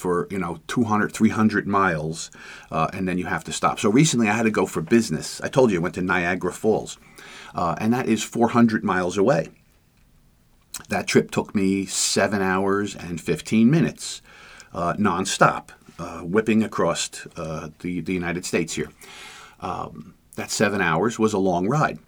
for 0.01 0.27
you 0.31 0.39
know 0.39 0.59
200 0.67 1.11
300 1.13 1.67
miles 1.67 2.31
uh, 2.71 2.89
and 2.91 3.07
then 3.07 3.17
you 3.17 3.27
have 3.27 3.43
to 3.43 3.53
stop. 3.53 3.79
So 3.79 3.89
recently 3.89 4.27
i 4.27 4.33
had 4.33 4.43
to 4.43 4.51
go 4.51 4.65
for 4.65 4.81
business. 4.81 5.39
I 5.41 5.47
told 5.47 5.71
you 5.71 5.77
i 5.79 5.81
went 5.81 5.95
to 5.95 6.01
niagara 6.01 6.51
falls 6.51 6.97
uh, 7.53 7.75
and 7.79 7.93
that 7.93 8.07
is 8.07 8.23
400 8.23 8.83
miles 8.83 9.17
away. 9.17 9.49
That 10.89 11.07
trip 11.07 11.31
took 11.31 11.53
me 11.53 11.85
seven 11.85 12.41
hours 12.41 12.95
and 12.95 13.21
15 13.21 13.69
minutes 13.69 14.21
uh, 14.73 14.93
nonstop 14.93 15.69
uh, 15.99 16.21
whipping 16.21 16.63
across 16.63 17.27
uh, 17.37 17.69
the, 17.79 18.01
the 18.01 18.13
united 18.13 18.45
states 18.45 18.73
here. 18.73 18.89
Um, 19.59 20.15
that 20.35 20.49
seven 20.49 20.81
hours 20.81 21.19
was 21.19 21.33
a 21.33 21.37
long 21.37 21.67
ride. 21.67 21.99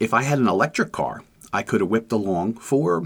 If 0.00 0.12
I 0.12 0.22
had 0.22 0.38
an 0.38 0.48
electric 0.48 0.92
car, 0.92 1.22
I 1.52 1.62
could 1.62 1.80
have 1.80 1.90
whipped 1.90 2.12
along 2.12 2.54
for 2.54 3.04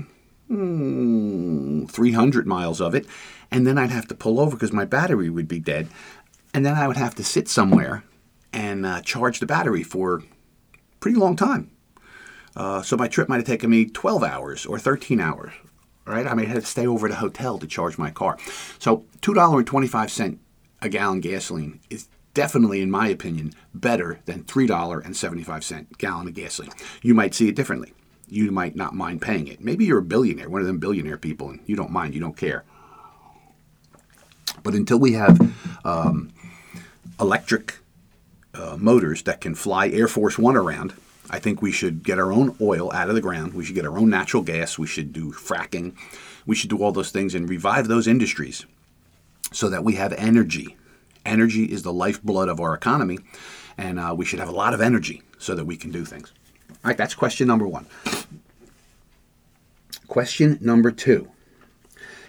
mm, 0.51 1.91
300 1.91 2.47
miles 2.47 2.81
of 2.81 2.95
it, 2.95 3.07
and 3.51 3.67
then 3.67 3.79
I'd 3.79 3.91
have 3.91 4.09
to 4.09 4.15
pull 4.15 4.41
over 4.41 4.57
because 4.57 4.73
my 4.73 4.85
battery 4.85 5.31
would 5.31 5.49
be 5.49 5.59
dead, 5.61 5.89
and 6.55 6.65
then 6.65 6.75
I 6.75 6.87
would 6.89 6.97
have 6.97 7.15
to 7.17 7.25
sit 7.25 7.49
somewhere 7.49 8.05
and 8.53 8.85
uh, 8.87 9.01
charge 9.03 9.39
the 9.41 9.47
battery 9.47 9.83
for 9.83 10.17
a 10.17 10.23
pretty 11.01 11.17
long 11.19 11.37
time. 11.37 11.71
Uh, 12.57 12.83
so 12.83 12.97
my 12.97 13.07
trip 13.09 13.29
might 13.29 13.37
have 13.37 13.47
taken 13.47 13.71
me 13.71 13.85
12 13.87 14.25
hours 14.25 14.67
or 14.67 14.79
13 14.79 15.21
hours. 15.21 15.53
right? 16.05 16.27
I 16.27 16.35
may 16.35 16.47
have 16.47 16.61
to 16.61 16.67
stay 16.67 16.87
over 16.87 17.07
at 17.07 17.13
a 17.13 17.17
hotel 17.17 17.59
to 17.59 17.67
charge 17.67 17.97
my 17.97 18.11
car. 18.11 18.39
So 18.81 19.05
two 19.21 19.35
dollar 19.35 19.59
and 19.59 19.67
twenty 19.67 19.87
five 19.87 20.11
cent 20.11 20.41
a 20.83 20.89
gallon 20.89 21.21
gasoline 21.21 21.79
is 21.91 22.09
definitely, 22.35 22.81
in 22.81 22.91
my 22.91 23.07
opinion, 23.09 23.53
better 23.75 24.21
than 24.25 24.43
three 24.45 24.67
dollar 24.67 24.99
and 24.99 25.17
seventy 25.17 25.45
five 25.45 25.63
cent 25.63 25.97
gallon 25.99 26.27
of 26.27 26.35
gasoline. 26.35 26.73
You 27.03 27.15
might 27.15 27.35
see 27.35 27.49
it 27.49 27.55
differently. 27.55 27.93
You 28.27 28.51
might 28.51 28.75
not 28.75 28.95
mind 28.95 29.23
paying 29.23 29.47
it. 29.47 29.61
Maybe 29.61 29.85
you're 29.85 29.99
a 29.99 30.03
billionaire, 30.03 30.49
one 30.49 30.61
of 30.61 30.67
them 30.67 30.79
billionaire 30.79 31.19
people, 31.19 31.51
and 31.51 31.61
you 31.67 31.77
don't 31.77 31.91
mind. 31.93 32.15
You 32.15 32.21
don't 32.21 32.37
care. 32.37 32.65
But 34.63 34.75
until 34.75 34.99
we 34.99 35.13
have 35.13 35.41
um, 35.85 36.31
electric 37.21 37.79
uh, 38.55 38.77
motors 38.79 39.23
that 39.23 39.41
can 39.41 39.55
fly 39.55 39.89
Air 39.89 40.09
Force 40.09 40.39
One 40.39 40.57
around, 40.57 40.95
I 41.31 41.39
think 41.39 41.63
we 41.63 41.73
should 41.73 42.03
get 42.03 42.19
our 42.19 42.33
own 42.33 42.57
oil 42.61 42.93
out 42.93 43.09
of 43.09 43.15
the 43.15 43.21
ground. 43.21 43.55
We 43.55 43.65
should 43.65 43.77
get 43.77 43.87
our 43.87 43.97
own 43.97 44.11
natural 44.11 44.43
gas. 44.43 44.79
We 44.79 44.87
should 44.87 45.13
do 45.13 45.33
fracking. 45.33 45.95
We 46.45 46.57
should 46.57 46.71
do 46.71 46.83
all 46.83 46.93
those 46.93 47.11
things 47.11 47.35
and 47.35 47.49
revive 47.49 47.87
those 47.87 48.09
industries 48.09 48.67
so 49.53 49.69
that 49.69 49.85
we 49.85 49.95
have 49.95 50.13
energy. 50.15 50.77
Energy 51.25 51.65
is 51.65 51.83
the 51.83 51.93
lifeblood 51.93 52.49
of 52.49 52.61
our 52.61 52.75
economy, 52.75 53.19
and 53.79 54.01
uh, 54.01 54.15
we 54.17 54.25
should 54.25 54.41
have 54.41 54.49
a 54.49 54.53
lot 54.53 54.75
of 54.75 54.81
energy 54.81 55.23
so 55.39 55.55
that 55.55 55.65
we 55.65 55.77
can 55.77 55.91
do 55.91 56.05
things. 56.05 56.33
All 56.71 56.77
right, 56.85 56.97
that's 56.97 57.15
question 57.15 57.47
number 57.47 57.69
one. 57.69 57.87
Question 60.09 60.59
number 60.61 60.91
two 60.91 61.31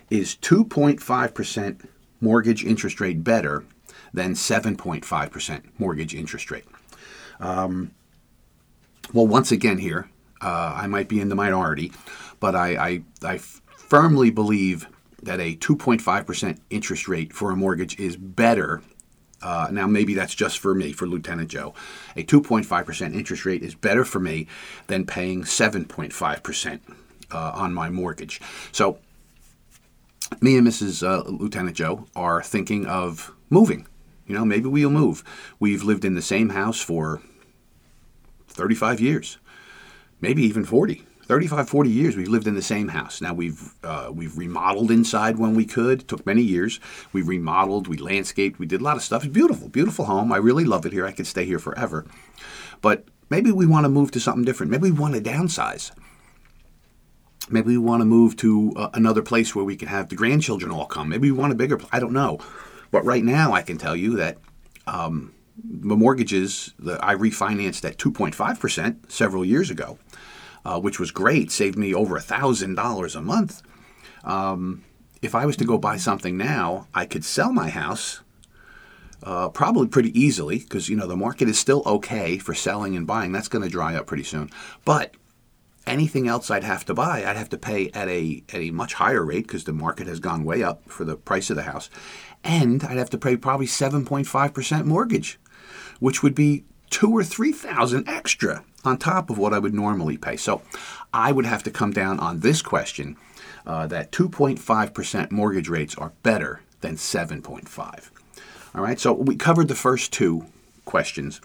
Is 0.10 0.36
2.5% 0.36 1.88
mortgage 2.22 2.64
interest 2.64 3.02
rate 3.02 3.24
better 3.24 3.66
than 4.14 4.34
7.5% 4.34 5.62
mortgage 5.78 6.16
interest 6.16 6.52
rate? 6.52 6.66
Um, 7.40 7.92
well, 9.14 9.28
once 9.28 9.52
again, 9.52 9.80
here, 9.80 10.10
uh, 10.42 10.74
I 10.78 10.88
might 10.88 11.10
be 11.10 11.20
in 11.20 11.30
the 11.30 11.36
minority, 11.36 11.92
but 12.40 12.56
I, 12.56 12.76
I, 12.76 13.04
I 13.24 13.38
firmly 13.38 14.30
believe 14.30 14.88
that 15.24 15.40
a 15.40 15.56
2.5% 15.56 16.60
interest 16.70 17.08
rate 17.08 17.34
for 17.34 17.52
a 17.52 17.56
mortgage 17.56 18.00
is 18.00 18.16
better. 18.16 18.82
Uh, 19.42 19.68
now, 19.72 19.88
maybe 19.88 20.14
that's 20.14 20.36
just 20.36 20.60
for 20.60 20.74
me, 20.74 20.94
for 20.94 21.08
Lieutenant 21.08 21.50
Joe. 21.50 21.74
A 22.16 22.24
2.5% 22.24 23.14
interest 23.14 23.46
rate 23.46 23.64
is 23.64 23.76
better 23.76 24.06
for 24.06 24.20
me 24.20 24.48
than 24.88 25.06
paying 25.06 25.44
7.5% 25.44 26.80
uh, 27.32 27.52
on 27.54 27.74
my 27.74 27.90
mortgage. 27.90 28.40
So, 28.72 29.00
me 30.40 30.58
and 30.58 30.68
Mrs. 30.68 31.06
Uh, 31.06 31.28
Lieutenant 31.30 31.76
Joe 31.76 32.06
are 32.16 32.42
thinking 32.42 32.86
of 32.86 33.34
moving. 33.50 33.88
You 34.28 34.36
know, 34.36 34.46
maybe 34.46 34.68
we'll 34.70 34.90
move. 34.90 35.24
We've 35.60 35.84
lived 35.84 36.06
in 36.06 36.16
the 36.16 36.22
same 36.22 36.50
house 36.50 36.80
for 36.80 37.22
35 38.48 39.02
years, 39.02 39.38
maybe 40.22 40.44
even 40.44 40.64
40. 40.64 41.04
35, 41.24 41.70
40 41.70 41.90
years 41.90 42.18
we've 42.18 42.28
lived 42.28 42.48
in 42.48 42.56
the 42.56 42.62
same 42.62 42.90
house. 42.90 43.22
Now 43.22 43.34
we've 43.34 43.74
uh, 43.84 44.10
we've 44.12 44.38
remodeled 44.38 44.92
inside 44.92 45.38
when 45.38 45.56
we 45.56 45.66
could. 45.66 46.02
It 46.02 46.08
took 46.08 46.26
many 46.26 46.42
years. 46.42 46.80
We 47.14 47.22
remodeled, 47.22 47.88
we 47.88 47.98
landscaped, 47.98 48.60
we 48.60 48.66
did 48.66 48.82
a 48.82 48.84
lot 48.84 48.98
of 48.98 49.04
stuff. 49.04 49.24
It's 49.24 49.34
beautiful, 49.34 49.70
beautiful 49.70 50.06
home. 50.06 50.34
I 50.34 50.38
really 50.38 50.66
love 50.66 50.86
it 50.86 50.92
here. 50.92 51.06
I 51.06 51.14
could 51.14 51.28
stay 51.28 51.46
here 51.46 51.60
forever. 51.60 52.06
But 52.82 53.06
maybe 53.30 53.52
we 53.52 53.66
want 53.66 53.86
to 53.86 53.90
move 53.90 54.12
to 54.12 54.20
something 54.20 54.44
different. 54.44 54.72
Maybe 54.72 54.92
we 54.92 55.00
want 55.00 55.14
to 55.14 55.22
downsize. 55.22 55.92
Maybe 57.52 57.70
we 57.70 57.78
want 57.78 58.02
to 58.02 58.06
move 58.06 58.36
to 58.38 58.74
uh, 58.76 58.90
another 58.94 59.22
place 59.22 59.56
where 59.56 59.66
we 59.66 59.76
can 59.76 59.88
have 59.88 60.10
the 60.10 60.16
grandchildren 60.16 60.72
all 60.72 60.86
come. 60.86 61.10
Maybe 61.10 61.32
we 61.32 61.38
want 61.38 61.54
a 61.54 61.56
bigger. 61.56 61.80
I 61.92 62.00
don't 62.00 62.14
know. 62.14 62.40
But 62.92 63.06
right 63.06 63.24
now, 63.24 63.54
I 63.54 63.62
can 63.62 63.78
tell 63.78 63.96
you 63.96 64.16
that 64.18 64.38
um, 64.88 65.34
the 65.64 65.96
mortgages 65.96 66.74
that 66.80 67.04
I 67.04 67.16
refinanced 67.16 67.86
at 67.86 67.98
2.5% 67.98 69.12
several 69.12 69.46
years 69.46 69.70
ago 69.70 69.98
uh, 70.66 70.80
which 70.80 71.00
was 71.00 71.12
great, 71.12 71.52
saved 71.52 71.78
me 71.78 71.94
over 71.94 72.16
a 72.16 72.22
thousand 72.22 72.76
dollars 72.76 73.16
a 73.16 73.22
month. 73.22 73.62
Um, 74.24 74.84
if 75.22 75.36
I 75.36 75.46
was 75.46 75.58
to 75.58 75.66
go 75.66 75.78
buy 75.78 75.98
something 75.98 76.38
now, 76.38 76.88
I 76.94 77.06
could 77.06 77.24
sell 77.24 77.52
my 77.52 77.70
house 77.70 78.22
uh, 79.24 79.50
probably 79.50 79.88
pretty 79.88 80.18
easily 80.20 80.60
because 80.60 80.90
you 80.90 80.96
know 80.96 81.08
the 81.08 81.16
market 81.16 81.48
is 81.48 81.60
still 81.60 81.84
okay 81.86 82.38
for 82.38 82.54
selling 82.54 82.96
and 82.96 83.06
buying. 83.06 83.32
That's 83.32 83.48
going 83.48 83.64
to 83.64 83.70
dry 83.70 83.96
up 83.96 84.08
pretty 84.08 84.24
soon. 84.24 84.50
But 84.86 85.16
anything 85.88 86.28
else 86.28 86.52
I'd 86.52 86.64
have 86.64 86.86
to 86.86 86.94
buy, 86.94 87.26
I'd 87.26 87.38
have 87.38 87.50
to 87.50 87.58
pay 87.58 87.90
at 87.90 88.08
a 88.08 88.44
at 88.50 88.62
a 88.62 88.72
much 88.72 88.96
higher 88.96 89.24
rate 89.24 89.48
because 89.48 89.64
the 89.64 89.74
market 89.74 90.08
has 90.08 90.20
gone 90.20 90.44
way 90.44 90.64
up 90.64 90.90
for 90.90 91.06
the 91.06 91.16
price 91.16 91.50
of 91.50 91.56
the 91.56 91.64
house, 91.64 91.90
and 92.44 92.84
I'd 92.84 92.98
have 92.98 93.10
to 93.12 93.18
pay 93.18 93.38
probably 93.38 93.68
seven 93.68 94.06
point 94.06 94.28
five 94.28 94.54
percent 94.54 94.86
mortgage, 94.86 95.40
which 96.00 96.24
would 96.24 96.36
be 96.36 96.66
two 96.90 97.12
or 97.12 97.24
three 97.24 97.52
thousand 97.52 98.08
extra 98.08 98.64
on 98.84 98.98
top 98.98 99.30
of 99.30 99.38
what 99.38 99.54
I 99.54 99.60
would 99.60 99.74
normally 99.74 100.18
pay. 100.18 100.38
So 100.38 100.62
I 101.14 101.32
would 101.32 101.46
have 101.46 101.64
to 101.64 101.72
come 101.72 101.92
down 101.92 102.20
on 102.20 102.40
this 102.40 102.62
question 102.62 103.18
uh, 103.66 103.88
that 103.88 104.12
2.5% 104.12 105.32
mortgage 105.32 105.70
rates 105.70 105.96
are 105.96 106.14
better 106.24 106.62
than 106.82 106.96
7.5. 106.96 108.10
All 108.74 108.82
right, 108.82 109.00
so 109.00 109.14
we 109.14 109.36
covered 109.36 109.68
the 109.68 109.76
first 109.76 110.12
two 110.14 110.46
questions. 110.86 111.42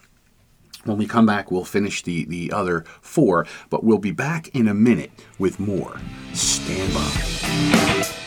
When 0.87 0.97
we 0.97 1.05
come 1.05 1.25
back, 1.25 1.51
we'll 1.51 1.65
finish 1.65 2.01
the, 2.01 2.23
the 2.25 2.53
other 2.53 2.85
four, 3.01 3.45
but 3.69 3.83
we'll 3.83 3.97
be 3.97 4.11
back 4.11 4.47
in 4.55 4.69
a 4.69 4.73
minute 4.73 5.11
with 5.37 5.59
more. 5.59 5.99
Stand 6.33 6.93
by. 6.93 8.26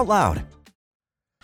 out 0.00 0.08
loud. 0.08 0.42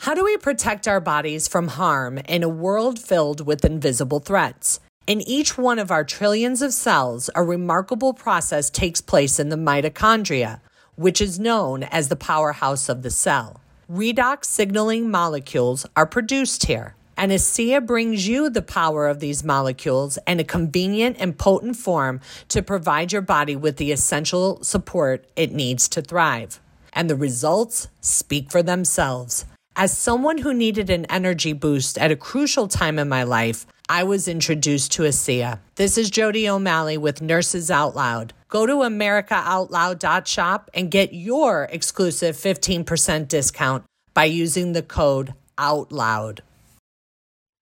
How 0.01 0.15
do 0.15 0.25
we 0.25 0.37
protect 0.39 0.89
our 0.89 1.01
bodies 1.01 1.49
from 1.49 1.69
harm 1.69 2.19
in 2.19 2.43
a 2.43 2.49
world 2.49 2.99
filled 2.99 3.47
with 3.47 3.65
invisible 3.65 4.21
threats? 4.21 4.81
In 5.07 5.21
each 5.21 5.57
one 5.57 5.79
of 5.79 5.91
our 5.91 6.05
trillions 6.05 6.63
of 6.63 6.73
cells, 6.73 7.31
a 7.35 7.43
remarkable 7.43 8.13
process 8.13 8.71
takes 8.71 9.01
place 9.01 9.39
in 9.39 9.51
the 9.51 9.57
mitochondria, 9.57 10.61
which 10.97 11.21
is 11.21 11.39
known 11.39 11.83
as 11.85 12.09
the 12.09 12.17
powerhouse 12.17 12.89
of 12.89 13.03
the 13.03 13.11
cell. 13.11 13.61
Redox 13.91 14.47
signaling 14.47 15.11
molecules 15.11 15.87
are 15.95 16.07
produced 16.07 16.67
here. 16.67 16.95
And 17.19 17.33
ASEA 17.33 17.85
brings 17.87 18.29
you 18.29 18.51
the 18.51 18.61
power 18.61 19.07
of 19.07 19.21
these 19.21 19.45
molecules 19.45 20.19
in 20.27 20.41
a 20.41 20.45
convenient 20.45 21.17
and 21.19 21.39
potent 21.39 21.77
form 21.77 22.21
to 22.49 22.63
provide 22.63 23.13
your 23.13 23.23
body 23.23 23.57
with 23.57 23.79
the 23.79 23.93
essential 23.93 24.63
support 24.63 25.27
it 25.35 25.53
needs 25.53 25.89
to 25.89 26.03
thrive 26.03 26.61
and 26.97 27.09
the 27.09 27.15
results 27.15 27.87
speak 28.01 28.51
for 28.51 28.63
themselves. 28.63 29.45
As 29.77 29.97
someone 29.97 30.39
who 30.39 30.55
needed 30.55 30.89
an 30.89 31.05
energy 31.11 31.53
boost 31.53 31.99
at 31.99 32.11
a 32.11 32.17
crucial 32.17 32.67
time 32.67 32.99
in 32.99 33.11
my 33.11 33.23
life, 33.23 33.67
I 33.89 34.03
was 34.05 34.27
introduced 34.27 34.91
to 34.93 35.03
ASEA. 35.03 35.61
This 35.77 35.99
is 35.99 36.11
Jody 36.11 36.49
O'Malley 36.49 36.97
with 36.97 37.21
Nurses 37.21 37.71
Out 37.71 37.95
Loud. 37.95 38.33
Go 38.49 38.65
to 38.65 38.77
americaoutloud.shop 38.77 40.71
and 40.73 40.91
get 40.91 41.13
your 41.13 41.69
exclusive 41.71 42.37
15% 42.37 43.29
discount 43.29 43.85
by 44.15 44.25
using 44.25 44.73
the 44.73 44.83
code 44.83 45.35
OUTLOUD. 45.59 46.41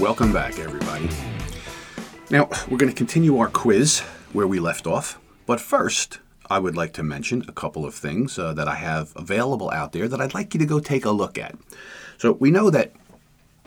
Welcome 0.00 0.32
back, 0.32 0.60
everybody. 0.60 1.08
Now, 2.30 2.48
we're 2.70 2.78
going 2.78 2.88
to 2.90 2.96
continue 2.96 3.36
our 3.38 3.48
quiz 3.48 3.98
where 4.32 4.46
we 4.46 4.60
left 4.60 4.86
off. 4.86 5.18
But 5.44 5.60
first, 5.60 6.20
I 6.48 6.60
would 6.60 6.76
like 6.76 6.92
to 6.92 7.02
mention 7.02 7.44
a 7.48 7.52
couple 7.52 7.84
of 7.84 7.96
things 7.96 8.38
uh, 8.38 8.52
that 8.52 8.68
I 8.68 8.76
have 8.76 9.12
available 9.16 9.72
out 9.72 9.90
there 9.90 10.06
that 10.06 10.20
I'd 10.20 10.34
like 10.34 10.54
you 10.54 10.60
to 10.60 10.66
go 10.66 10.78
take 10.78 11.04
a 11.04 11.10
look 11.10 11.36
at. 11.36 11.56
So, 12.16 12.32
we 12.34 12.52
know 12.52 12.70
that 12.70 12.92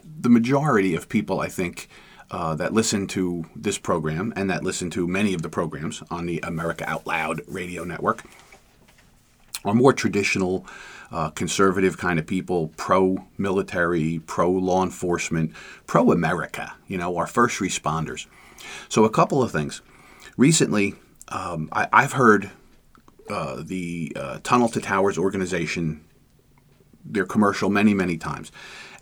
the 0.05 0.29
majority 0.29 0.95
of 0.95 1.09
people, 1.09 1.41
I 1.41 1.49
think, 1.49 1.89
uh, 2.31 2.55
that 2.55 2.73
listen 2.73 3.07
to 3.07 3.43
this 3.53 3.77
program 3.77 4.31
and 4.37 4.49
that 4.49 4.63
listen 4.63 4.89
to 4.91 5.07
many 5.09 5.33
of 5.33 5.41
the 5.41 5.49
programs 5.49 6.01
on 6.09 6.27
the 6.27 6.39
America 6.43 6.89
Out 6.89 7.05
Loud 7.05 7.41
radio 7.45 7.83
network 7.83 8.23
are 9.65 9.73
more 9.73 9.91
traditional, 9.91 10.65
uh, 11.11 11.29
conservative 11.31 11.97
kind 11.97 12.19
of 12.19 12.25
people, 12.25 12.69
pro 12.77 13.25
military, 13.37 14.19
pro 14.25 14.49
law 14.49 14.83
enforcement, 14.83 15.53
pro 15.85 16.11
America, 16.11 16.73
you 16.87 16.97
know, 16.97 17.17
our 17.17 17.27
first 17.27 17.59
responders. 17.59 18.27
So, 18.89 19.03
a 19.03 19.09
couple 19.09 19.43
of 19.43 19.51
things. 19.51 19.81
Recently, 20.37 20.95
um, 21.27 21.69
I, 21.71 22.01
have 22.01 22.13
heard 22.13 22.51
uh, 23.29 23.61
the 23.63 24.13
uh, 24.15 24.39
Tunnel 24.43 24.69
to 24.69 24.79
Towers 24.79 25.17
organization, 25.17 26.03
their 27.05 27.25
commercial 27.25 27.69
many, 27.69 27.93
many 27.93 28.17
times. 28.17 28.51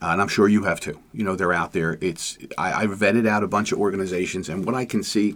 Uh, 0.01 0.07
and 0.07 0.21
I'm 0.21 0.29
sure 0.29 0.47
you 0.47 0.63
have 0.63 0.79
too. 0.79 0.99
You 1.11 1.23
know, 1.25 1.35
they're 1.35 1.53
out 1.53 1.73
there. 1.73 1.97
It's 1.99 2.37
I, 2.57 2.83
I've 2.83 2.91
vetted 2.91 3.27
out 3.27 3.43
a 3.43 3.47
bunch 3.47 3.71
of 3.73 3.79
organizations, 3.79 4.47
and 4.47 4.65
what 4.65 4.73
I 4.73 4.85
can 4.85 5.03
see, 5.03 5.35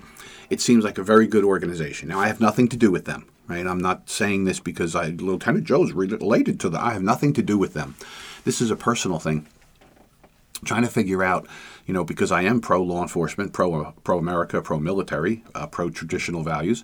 it 0.50 0.62
seems 0.62 0.86
like 0.86 0.98
a 0.98 1.04
very 1.04 1.28
good 1.28 1.44
organization. 1.44 2.08
Now, 2.08 2.20
I 2.20 2.28
have 2.28 2.40
nothing 2.40 2.70
to 2.70 2.78
do 2.78 2.90
with 2.90 3.04
them, 3.04 3.28
right? 3.48 3.68
I'm 3.68 3.80
not 3.80 4.10
saying 4.10 4.46
this 4.46 4.62
because 4.62 4.96
I, 4.96 5.08
Lieutenant 5.08 5.66
Joe's 5.66 5.92
related 5.92 6.60
to 6.62 6.70
them. 6.70 6.82
I 6.82 6.94
have 6.94 7.04
nothing 7.04 7.34
to 7.34 7.42
do 7.44 7.58
with 7.58 7.74
them. 7.74 7.96
This 8.46 8.62
is 8.62 8.72
a 8.72 8.78
personal 8.78 9.20
thing. 9.20 9.48
trying 10.64 10.84
to 10.84 10.90
figure 10.90 11.24
out, 11.24 11.48
you 11.86 11.94
know, 11.94 12.04
because 12.04 12.32
I 12.32 12.44
am 12.44 12.62
pro 12.62 12.82
law 12.82 13.02
enforcement, 13.02 13.54
pro 13.54 13.92
pro 14.04 14.18
America, 14.18 14.62
pro 14.62 14.80
military, 14.80 15.44
uh, 15.54 15.68
pro 15.68 15.90
traditional 15.90 16.44
values. 16.44 16.84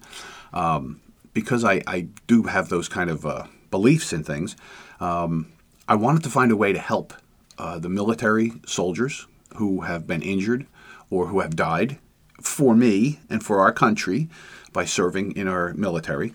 Um, 0.54 1.02
because 1.34 1.64
I, 1.64 1.82
I 1.88 2.08
do 2.28 2.44
have 2.44 2.70
those 2.70 2.90
kind 2.90 3.10
of 3.10 3.26
uh, 3.26 3.46
beliefs 3.72 4.12
in 4.12 4.24
things. 4.24 4.56
Um, 5.00 5.52
I 5.90 5.96
wanted 5.96 6.22
to 6.22 6.30
find 6.30 6.52
a 6.52 6.56
way 6.56 6.72
to 6.72 6.78
help 6.78 7.16
uh, 7.58 7.80
the 7.80 7.90
military 7.90 8.54
soldiers 8.68 9.26
who 9.56 9.82
have 9.82 10.06
been 10.06 10.22
injured 10.22 10.68
or 11.10 11.26
who 11.26 11.40
have 11.40 11.56
died 11.56 11.98
for 12.40 12.76
me 12.76 13.22
and 13.28 13.44
for 13.44 13.60
our 13.60 13.72
country 13.72 14.30
by 14.72 14.86
serving 14.86 15.36
in 15.36 15.48
our 15.48 15.74
military. 15.74 16.32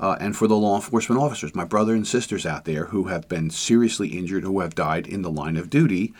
Uh, 0.00 0.16
and 0.18 0.34
for 0.34 0.48
the 0.48 0.56
law 0.56 0.76
enforcement 0.76 1.20
officers, 1.20 1.54
my 1.54 1.66
brother 1.66 1.94
and 1.94 2.06
sisters 2.06 2.46
out 2.46 2.64
there 2.64 2.86
who 2.86 3.04
have 3.04 3.28
been 3.28 3.50
seriously 3.50 4.08
injured, 4.08 4.42
who 4.42 4.60
have 4.60 4.74
died 4.74 5.06
in 5.06 5.20
the 5.20 5.30
line 5.30 5.58
of 5.58 5.68
duty, 5.68 6.14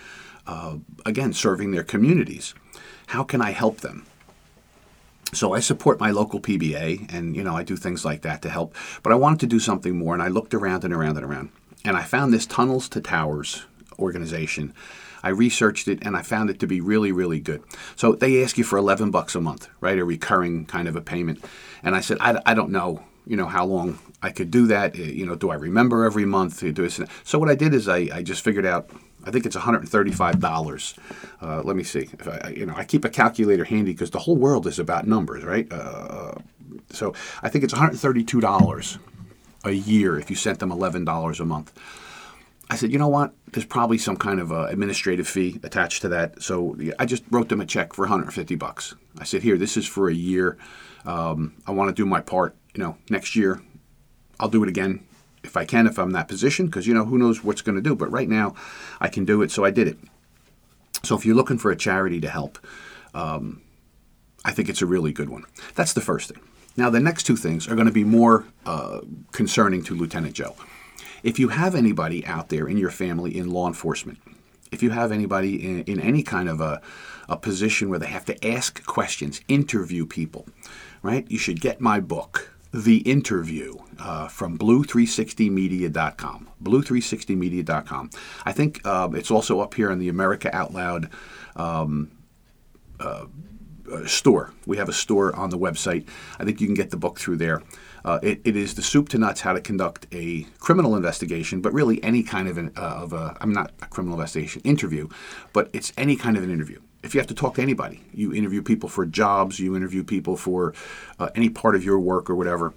uh, 0.47 0.77
again, 1.07 1.33
serving 1.33 1.71
their 1.71 1.83
communities. 1.83 2.55
How 3.07 3.25
can 3.25 3.41
I 3.41 3.53
help 3.53 3.81
them? 3.81 4.05
So 5.33 5.55
I 5.55 5.61
support 5.61 5.99
my 5.99 6.11
local 6.11 6.39
PBA, 6.39 7.13
and 7.13 7.35
you 7.35 7.43
know 7.43 7.57
I 7.57 7.65
do 7.65 7.77
things 7.77 8.05
like 8.05 8.23
that 8.23 8.43
to 8.43 8.51
help. 8.51 8.75
But 9.03 9.13
I 9.13 9.17
wanted 9.17 9.41
to 9.41 9.47
do 9.47 9.59
something 9.59 9.97
more, 9.97 10.15
and 10.15 10.23
I 10.23 10.29
looked 10.29 10.55
around 10.55 10.85
and 10.85 10.95
around 10.95 11.17
and 11.17 11.27
around, 11.27 11.49
and 11.85 11.97
I 11.97 12.03
found 12.03 12.33
this 12.33 12.47
Tunnels 12.47 12.89
to 12.91 13.01
Towers 13.01 13.67
organization. 13.99 14.73
I 15.23 15.31
researched 15.31 15.89
it 15.89 16.01
and 16.03 16.17
I 16.17 16.23
found 16.23 16.51
it 16.51 16.59
to 16.61 16.67
be 16.67 16.81
really, 16.81 17.13
really 17.13 17.41
good. 17.41 17.63
So 17.97 18.13
they 18.13 18.43
ask 18.43 18.59
you 18.59 18.65
for 18.65 18.79
11 18.79 19.11
bucks 19.11 19.35
a 19.35 19.41
month, 19.41 19.69
right? 19.81 19.99
A 19.99 20.05
recurring 20.05 20.67
kind 20.67 20.87
of 20.89 20.97
a 20.97 21.01
payment. 21.01 21.43
And 21.83 21.95
I 21.95 22.01
said, 22.01 22.19
I, 22.21 22.41
I 22.45 22.55
don't 22.55 22.71
know, 22.71 23.03
you 23.27 23.37
know, 23.37 23.47
how 23.47 23.65
long 23.65 23.99
I 24.23 24.31
could 24.31 24.51
do 24.51 24.67
that. 24.67 24.99
Eh, 24.99 25.03
you 25.03 25.25
know, 25.25 25.35
do 25.35 25.51
I 25.51 25.55
remember 25.55 26.05
every 26.05 26.27
month? 26.27 26.61
Do 26.61 26.73
this? 26.73 27.01
So 27.23 27.39
what 27.39 27.49
I 27.49 27.55
did 27.55 27.73
is 27.73 27.89
I, 27.89 28.09
I 28.13 28.23
just 28.23 28.45
figured 28.45 28.67
out, 28.67 28.91
I 29.25 29.31
think 29.31 29.47
it's 29.47 29.57
$135. 29.57 30.99
Uh, 31.41 31.63
let 31.63 31.77
me 31.77 31.85
see. 31.85 32.11
I, 32.27 32.51
you 32.51 32.67
know, 32.67 32.75
I 32.77 32.85
keep 32.85 33.07
a 33.07 33.11
calculator 33.11 33.65
handy 33.65 33.93
because 33.93 34.11
the 34.11 34.19
whole 34.19 34.37
world 34.37 34.67
is 34.67 34.79
about 34.79 35.07
numbers, 35.07 35.43
right? 35.43 35.67
Uh, 35.73 36.35
so 36.91 37.15
I 37.43 37.49
think 37.49 37.65
it's 37.65 37.73
$132 37.73 38.99
a 39.65 39.73
year 39.73 40.19
if 40.19 40.31
you 40.31 40.37
sent 40.37 40.59
them 40.59 40.71
$11 40.71 41.41
a 41.41 41.45
month. 41.45 41.73
I 42.71 42.77
said, 42.77 42.93
you 42.93 42.99
know 42.99 43.09
what? 43.09 43.35
There's 43.53 43.67
probably 43.67 43.99
some 43.99 44.17
kind 44.17 44.41
of 44.41 44.51
uh, 44.51 44.67
administrative 44.67 45.29
fee 45.29 45.61
attached 45.63 46.03
to 46.03 46.09
that. 46.09 46.43
So 46.43 46.77
I 46.99 47.05
just 47.05 47.23
wrote 47.31 47.49
them 47.49 47.61
a 47.61 47.67
check 47.67 47.93
for 47.93 48.03
150 48.03 48.55
bucks. 48.55 48.95
I 49.19 49.25
said, 49.25 49.43
here, 49.43 49.59
this 49.59 49.77
is 49.77 49.87
for 49.87 50.09
a 50.09 50.15
year. 50.15 50.57
Um, 51.05 51.55
I 51.67 51.73
want 51.73 51.89
to 51.89 51.95
do 51.95 52.07
my 52.07 52.21
part. 52.21 52.57
You 52.75 52.83
know, 52.83 52.97
next 53.11 53.37
year 53.37 53.61
I'll 54.41 54.49
do 54.49 54.63
it 54.63 54.69
again 54.69 55.05
if 55.45 55.57
I 55.57 55.65
can, 55.65 55.87
if 55.87 55.99
I'm 55.99 56.09
in 56.09 56.13
that 56.15 56.29
position, 56.29 56.67
because 56.67 56.87
you 56.87 56.95
know 56.95 57.05
who 57.05 57.19
knows 57.19 57.45
what's 57.45 57.63
going 57.63 57.77
to 57.77 57.83
do. 57.83 57.95
But 57.95 58.11
right 58.11 58.29
now, 58.29 58.55
I 59.01 59.09
can 59.09 59.25
do 59.25 59.43
it, 59.43 59.51
so 59.51 59.65
I 59.65 59.71
did 59.71 59.87
it. 59.87 59.99
So 61.03 61.17
if 61.17 61.27
you're 61.27 61.37
looking 61.37 61.59
for 61.59 61.71
a 61.71 61.77
charity 61.77 62.21
to 62.23 62.31
help, 62.31 62.59
um, 63.13 63.61
I 64.45 64.53
think 64.53 64.69
it's 64.69 64.83
a 64.83 64.87
really 64.87 65.13
good 65.13 65.29
one. 65.29 65.45
That's 65.75 65.93
the 65.93 66.01
first 66.01 66.31
thing. 66.31 66.43
Now 66.77 66.91
the 66.91 67.01
next 67.01 67.25
two 67.25 67.37
things 67.37 67.69
are 67.69 67.75
going 67.75 67.87
to 67.87 67.93
be 67.93 68.05
more 68.05 68.47
uh, 68.67 69.01
concerning 69.33 69.83
to 69.85 69.95
Lieutenant 69.95 70.35
Joe. 70.35 70.57
If 71.23 71.39
you 71.39 71.49
have 71.49 71.75
anybody 71.75 72.27
out 72.27 72.49
there 72.49 72.69
in 72.69 72.77
your 72.77 72.91
family 72.91 73.37
in 73.37 73.51
law 73.51 73.67
enforcement, 73.67 74.19
if 74.73 74.83
you 74.83 74.91
have 74.91 75.13
anybody 75.13 75.65
in, 75.65 75.85
in 75.85 76.01
any 76.01 76.23
kind 76.23 76.49
of 76.49 76.61
a, 76.61 76.83
a 77.29 77.37
position 77.37 77.89
where 77.89 77.99
they 77.99 78.09
have 78.09 78.25
to 78.27 78.47
ask 78.47 78.85
questions, 78.85 79.41
interview 79.49 80.05
people, 80.05 80.47
right? 81.03 81.31
You 81.31 81.39
should 81.39 81.61
get 81.61 81.81
my 81.81 82.01
book, 82.01 82.53
The 82.73 82.99
Interview, 82.99 83.77
uh, 83.99 84.29
from 84.29 84.59
blue360media.com. 84.59 86.49
Blue360media.com. 86.63 88.11
I 88.45 88.53
think 88.53 88.85
um, 88.85 89.15
it's 89.15 89.31
also 89.31 89.61
up 89.61 89.75
here 89.75 89.91
in 89.91 89.99
the 90.01 90.09
America 90.09 90.55
Out 90.55 90.75
Loud 90.75 91.09
um, 91.57 92.11
uh, 92.99 93.27
store. 94.07 94.53
We 94.67 94.77
have 94.77 94.89
a 94.89 94.93
store 94.93 95.35
on 95.37 95.51
the 95.51 95.59
website. 95.59 96.07
I 96.39 96.45
think 96.45 96.61
you 96.61 96.67
can 96.67 96.75
get 96.75 96.91
the 96.91 96.97
book 96.97 97.19
through 97.19 97.37
there. 97.37 97.63
Uh, 98.05 98.19
it, 98.23 98.41
it 98.45 98.55
is 98.55 98.75
the 98.75 98.83
soup 98.83 99.09
to 99.09 99.19
nuts 99.19 99.41
how 99.41 99.55
to 99.55 99.61
conduct 99.61 100.07
a 100.13 100.43
criminal 100.59 100.95
investigation, 100.95 101.61
but 101.63 101.73
really 101.73 102.03
any 102.05 102.23
kind 102.23 102.49
of 102.49 102.59
an 102.59 102.71
uh, 102.77 103.03
of 103.03 103.13
a 103.13 103.37
I'm 103.41 103.53
not 103.53 103.73
a 103.81 103.87
criminal 103.87 104.19
investigation 104.19 104.61
interview, 104.63 105.09
but 105.53 105.71
it's 105.73 105.93
any 105.97 106.17
kind 106.17 106.37
of 106.37 106.43
an 106.43 106.51
interview. 106.51 106.81
If 107.03 107.15
you 107.15 107.21
have 107.21 107.29
to 107.29 107.35
talk 107.35 107.55
to 107.55 107.63
anybody, 107.63 108.03
you 108.13 108.35
interview 108.35 108.63
people 108.63 108.89
for 108.89 109.07
jobs, 109.07 109.59
you 109.59 109.77
interview 109.77 110.05
people 110.05 110.37
for 110.37 110.75
uh, 111.19 111.31
any 111.35 111.49
part 111.49 111.75
of 111.75 111.85
your 111.85 111.99
work 111.99 112.29
or 112.29 112.35
whatever. 112.35 112.75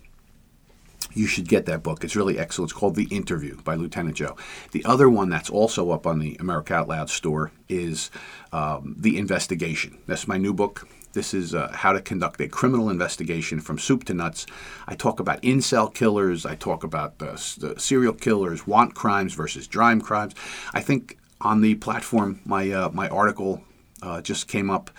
You 1.13 1.27
should 1.27 1.47
get 1.47 1.65
that 1.65 1.81
book. 1.81 2.03
It's 2.03 2.15
really 2.15 2.37
excellent. 2.37 2.71
It's 2.71 2.79
called 2.79 2.95
The 2.95 3.05
Interview 3.05 3.59
by 3.63 3.75
Lieutenant 3.75 4.17
Joe. 4.17 4.35
The 4.71 4.85
other 4.85 5.09
one 5.09 5.29
that's 5.29 5.49
also 5.49 5.91
up 5.91 6.05
on 6.05 6.19
the 6.19 6.35
America 6.39 6.75
Out 6.75 6.89
Loud 6.89 7.09
store 7.09 7.51
is 7.69 8.11
um, 8.51 8.95
The 8.99 9.17
Investigation. 9.17 9.97
That's 10.05 10.27
my 10.27 10.37
new 10.37 10.53
book. 10.53 10.87
This 11.17 11.33
is 11.33 11.55
uh, 11.55 11.71
how 11.73 11.93
to 11.93 11.99
conduct 11.99 12.39
a 12.41 12.47
criminal 12.47 12.91
investigation 12.91 13.59
from 13.59 13.79
soup 13.79 14.03
to 14.03 14.13
nuts. 14.13 14.45
I 14.87 14.93
talk 14.93 15.19
about 15.19 15.41
incel 15.41 15.91
killers. 15.91 16.45
I 16.45 16.53
talk 16.53 16.83
about 16.83 17.17
the, 17.17 17.31
the 17.57 17.73
serial 17.79 18.13
killers, 18.13 18.67
want 18.67 18.93
crimes 18.93 19.33
versus 19.33 19.65
drive 19.65 20.03
crimes. 20.03 20.35
I 20.75 20.81
think 20.81 21.17
on 21.41 21.61
the 21.61 21.73
platform, 21.73 22.39
my 22.45 22.69
uh, 22.69 22.89
my 22.93 23.09
article 23.09 23.63
uh, 24.03 24.21
just 24.21 24.47
came 24.47 24.69
up 24.69 24.91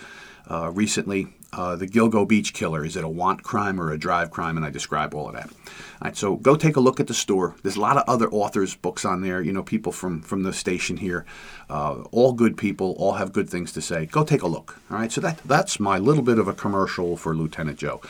uh, 0.51 0.69
recently 0.73 1.27
uh, 1.51 1.75
the 1.75 1.87
Gilgo 1.87 2.27
Beach 2.27 2.53
killer. 2.53 2.85
Is 2.85 2.95
it 2.95 3.03
a 3.03 3.09
want 3.09 3.43
crime 3.43 3.79
or 3.79 3.91
a 3.91 3.97
drive 3.97 4.31
crime? 4.31 4.57
And 4.57 4.65
I 4.65 4.69
describe 4.69 5.13
all 5.13 5.27
of 5.27 5.33
that. 5.35 5.49
All 5.49 6.05
right, 6.05 6.15
so 6.15 6.35
go 6.35 6.55
take 6.55 6.75
a 6.75 6.79
look 6.79 6.99
at 6.99 7.07
the 7.07 7.13
store. 7.13 7.55
There's 7.63 7.75
a 7.75 7.81
lot 7.81 7.97
of 7.97 8.03
other 8.07 8.29
authors' 8.29 8.75
books 8.75 9.03
on 9.03 9.21
there. 9.21 9.41
You 9.41 9.51
know, 9.51 9.63
people 9.63 9.91
from 9.91 10.21
from 10.21 10.43
the 10.43 10.53
station 10.53 10.97
here, 10.97 11.25
uh, 11.69 12.03
all 12.11 12.33
good 12.33 12.55
people, 12.55 12.95
all 12.97 13.13
have 13.13 13.33
good 13.33 13.49
things 13.49 13.71
to 13.73 13.81
say. 13.81 14.05
Go 14.05 14.23
take 14.23 14.41
a 14.41 14.47
look. 14.47 14.79
All 14.89 14.97
right, 14.97 15.11
so 15.11 15.21
that 15.21 15.39
that's 15.45 15.79
my 15.79 15.97
little 15.97 16.23
bit 16.23 16.39
of 16.39 16.47
a 16.47 16.53
commercial 16.53 17.17
for 17.17 17.35
Lieutenant 17.35 17.79
Joe. 17.79 18.01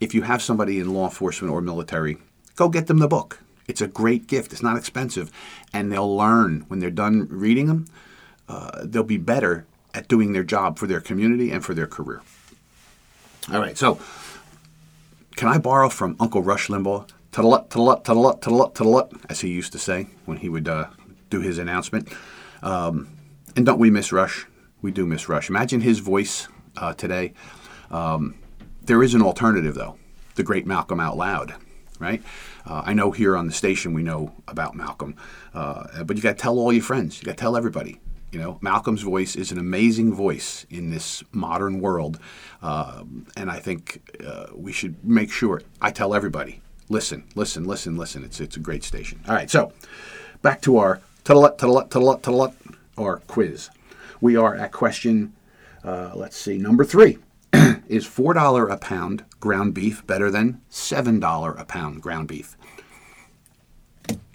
If 0.00 0.14
you 0.14 0.22
have 0.22 0.42
somebody 0.42 0.80
in 0.80 0.92
law 0.92 1.04
enforcement 1.04 1.52
or 1.52 1.60
military, 1.60 2.18
go 2.56 2.68
get 2.68 2.86
them 2.86 2.98
the 2.98 3.08
book. 3.08 3.40
It's 3.68 3.80
a 3.80 3.88
great 3.88 4.26
gift. 4.26 4.52
It's 4.52 4.62
not 4.62 4.76
expensive, 4.76 5.30
and 5.72 5.92
they'll 5.92 6.16
learn 6.16 6.64
when 6.68 6.78
they're 6.78 6.90
done 6.90 7.26
reading 7.30 7.66
them. 7.66 7.86
Uh, 8.48 8.82
they'll 8.84 9.02
be 9.02 9.18
better 9.18 9.66
at 9.92 10.08
doing 10.08 10.32
their 10.32 10.44
job 10.44 10.78
for 10.78 10.86
their 10.86 11.00
community 11.00 11.50
and 11.50 11.64
for 11.64 11.74
their 11.74 11.86
career. 11.86 12.22
All 13.52 13.60
right, 13.60 13.78
so 13.78 14.00
can 15.36 15.46
I 15.46 15.58
borrow 15.58 15.88
from 15.88 16.16
Uncle 16.18 16.42
Rush 16.42 16.66
Limbaugh? 16.66 17.08
Tuddle-up, 17.30 17.70
tuddle-up, 17.70 18.02
tuddle-up, 18.02 18.40
tuddle-up, 18.40 18.74
tuddle-up, 18.74 19.12
as 19.28 19.40
he 19.40 19.48
used 19.50 19.70
to 19.72 19.78
say 19.78 20.08
when 20.24 20.38
he 20.38 20.48
would 20.48 20.66
uh, 20.66 20.88
do 21.30 21.40
his 21.40 21.58
announcement. 21.58 22.08
Um, 22.62 23.08
and 23.54 23.64
don't 23.64 23.78
we 23.78 23.88
miss 23.88 24.10
Rush? 24.10 24.46
We 24.82 24.90
do 24.90 25.06
miss 25.06 25.28
Rush. 25.28 25.48
Imagine 25.48 25.80
his 25.80 26.00
voice 26.00 26.48
uh, 26.76 26.94
today. 26.94 27.34
Um, 27.92 28.34
there 28.82 29.02
is 29.02 29.14
an 29.14 29.22
alternative, 29.22 29.76
though. 29.76 29.96
The 30.34 30.42
great 30.42 30.66
Malcolm 30.66 30.98
Out 30.98 31.16
Loud, 31.16 31.54
right? 32.00 32.24
Uh, 32.66 32.82
I 32.84 32.94
know 32.94 33.12
here 33.12 33.36
on 33.36 33.46
the 33.46 33.52
station 33.52 33.92
we 33.94 34.02
know 34.02 34.32
about 34.48 34.74
Malcolm, 34.74 35.14
uh, 35.54 36.02
but 36.02 36.16
you 36.16 36.22
got 36.22 36.36
to 36.36 36.42
tell 36.42 36.58
all 36.58 36.72
your 36.72 36.82
friends. 36.82 37.20
You 37.20 37.26
got 37.26 37.36
to 37.36 37.40
tell 37.40 37.56
everybody 37.56 38.00
You 38.36 38.42
know, 38.42 38.58
Malcolm's 38.60 39.00
voice 39.00 39.34
is 39.34 39.50
an 39.50 39.56
amazing 39.56 40.12
voice 40.12 40.66
in 40.68 40.90
this 40.90 41.24
modern 41.32 41.80
world, 41.80 42.18
uh, 42.60 43.02
and 43.34 43.50
I 43.50 43.60
think 43.60 44.02
uh, 44.22 44.48
we 44.54 44.72
should 44.72 45.02
make 45.02 45.32
sure. 45.32 45.62
I 45.80 45.90
tell 45.90 46.14
everybody, 46.14 46.60
listen, 46.90 47.24
listen, 47.34 47.64
listen, 47.64 47.96
listen. 47.96 48.24
It's 48.24 48.38
it's 48.38 48.54
a 48.54 48.60
great 48.60 48.84
station. 48.84 49.22
All 49.26 49.34
right, 49.34 49.50
so 49.50 49.72
back 50.42 50.60
to 50.62 50.76
our 50.76 51.00
tuddle 51.24 51.48
tuddle 51.48 51.84
tuddle 51.84 52.18
tuddle 52.18 52.54
or 52.98 53.22
quiz. 53.26 53.70
We 54.20 54.36
are 54.36 54.54
at 54.54 54.70
question. 54.70 55.32
Uh, 55.82 56.10
let's 56.14 56.36
see, 56.36 56.58
number 56.58 56.84
three. 56.84 57.16
is 57.88 58.06
$4 58.06 58.70
a 58.70 58.76
pound 58.76 59.24
ground 59.40 59.72
beef 59.72 60.06
better 60.06 60.30
than 60.30 60.60
$7 60.70 61.58
a 61.58 61.64
pound 61.64 62.02
ground 62.02 62.28
beef? 62.28 62.54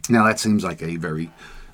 Now, 0.09 0.25
that 0.25 0.39
seems 0.39 0.63
like 0.63 0.81
a 0.81 0.95
very 0.95 1.29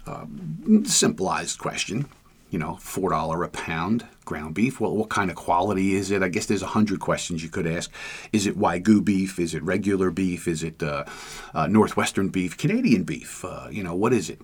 um, 0.06 0.84
simplified 0.86 1.58
question. 1.58 2.10
You 2.50 2.60
know, 2.60 2.78
$4 2.82 3.44
a 3.44 3.50
pound 3.50 4.08
ground 4.24 4.56
beef. 4.56 4.80
Well, 4.80 4.96
what 4.96 5.10
kind 5.10 5.30
of 5.30 5.36
quality 5.36 5.96
is 5.96 6.12
it? 6.12 6.24
I 6.24 6.30
guess 6.30 6.46
there's 6.46 6.62
a 6.62 6.68
hundred 6.68 7.00
questions 7.00 7.44
you 7.44 7.50
could 7.50 7.68
ask. 7.68 7.92
Is 8.32 8.48
it 8.48 8.58
Wagyu 8.58 9.04
beef? 9.04 9.40
Is 9.40 9.54
it 9.54 9.64
regular 9.64 10.12
beef? 10.12 10.48
Is 10.48 10.64
it 10.64 10.82
uh, 10.82 11.06
uh, 11.54 11.68
Northwestern 11.68 12.30
beef? 12.30 12.58
Canadian 12.58 13.04
beef? 13.04 13.44
Uh, 13.44 13.68
you 13.70 13.84
know, 13.84 13.96
what 13.96 14.14
is 14.14 14.30
it? 14.30 14.42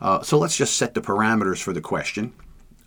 Uh, 0.00 0.22
so 0.22 0.38
let's 0.38 0.56
just 0.56 0.76
set 0.76 0.94
the 0.94 1.00
parameters 1.00 1.62
for 1.62 1.72
the 1.72 1.80
question. 1.80 2.32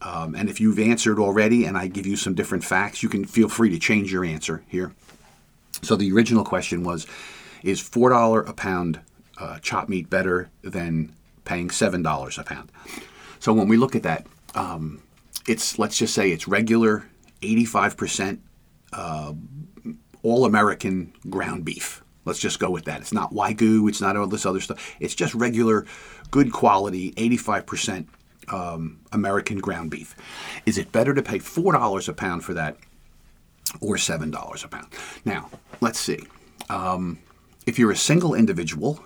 Um, 0.01 0.35
and 0.35 0.49
if 0.49 0.59
you've 0.59 0.79
answered 0.79 1.19
already 1.19 1.65
and 1.65 1.77
I 1.77 1.87
give 1.87 2.05
you 2.05 2.15
some 2.15 2.35
different 2.35 2.63
facts, 2.63 3.01
you 3.01 3.09
can 3.09 3.25
feel 3.25 3.49
free 3.49 3.69
to 3.71 3.79
change 3.79 4.11
your 4.11 4.25
answer 4.25 4.63
here. 4.67 4.93
So 5.81 5.95
the 5.95 6.11
original 6.11 6.43
question 6.43 6.83
was 6.83 7.07
Is 7.63 7.81
$4 7.81 8.47
a 8.47 8.53
pound 8.53 8.99
uh, 9.37 9.59
chopped 9.59 9.89
meat 9.89 10.09
better 10.09 10.49
than 10.61 11.15
paying 11.43 11.69
$7 11.69 12.37
a 12.37 12.43
pound? 12.43 12.71
So 13.39 13.53
when 13.53 13.67
we 13.67 13.77
look 13.77 13.95
at 13.95 14.03
that, 14.03 14.27
um, 14.55 15.03
it's 15.47 15.77
let's 15.77 15.97
just 15.97 16.13
say 16.13 16.31
it's 16.31 16.47
regular 16.47 17.05
85% 17.41 18.39
uh, 18.93 19.33
all 20.23 20.45
American 20.45 21.13
ground 21.29 21.65
beef. 21.65 22.03
Let's 22.25 22.39
just 22.39 22.59
go 22.59 22.71
with 22.71 22.85
that. 22.85 23.01
It's 23.01 23.13
not 23.13 23.31
Wagyu, 23.33 23.87
it's 23.87 24.01
not 24.01 24.17
all 24.17 24.25
this 24.25 24.45
other 24.45 24.59
stuff. 24.59 24.95
It's 24.99 25.13
just 25.13 25.35
regular, 25.35 25.85
good 26.31 26.51
quality, 26.51 27.11
85% 27.11 28.07
um, 28.47 29.01
American 29.11 29.59
ground 29.59 29.91
beef. 29.91 30.15
Is 30.65 30.79
it 30.79 30.91
better 30.91 31.13
to 31.13 31.21
pay 31.21 31.37
$4 31.37 32.09
a 32.09 32.13
pound 32.13 32.43
for 32.43 32.55
that 32.55 32.77
or 33.79 33.95
$7 33.95 34.63
a 34.63 34.67
pound? 34.67 34.87
Now, 35.23 35.51
let's 35.81 35.99
see. 35.99 36.25
Um, 36.69 37.19
if 37.67 37.77
you're 37.77 37.91
a 37.91 37.95
single 37.95 38.33
individual 38.33 39.03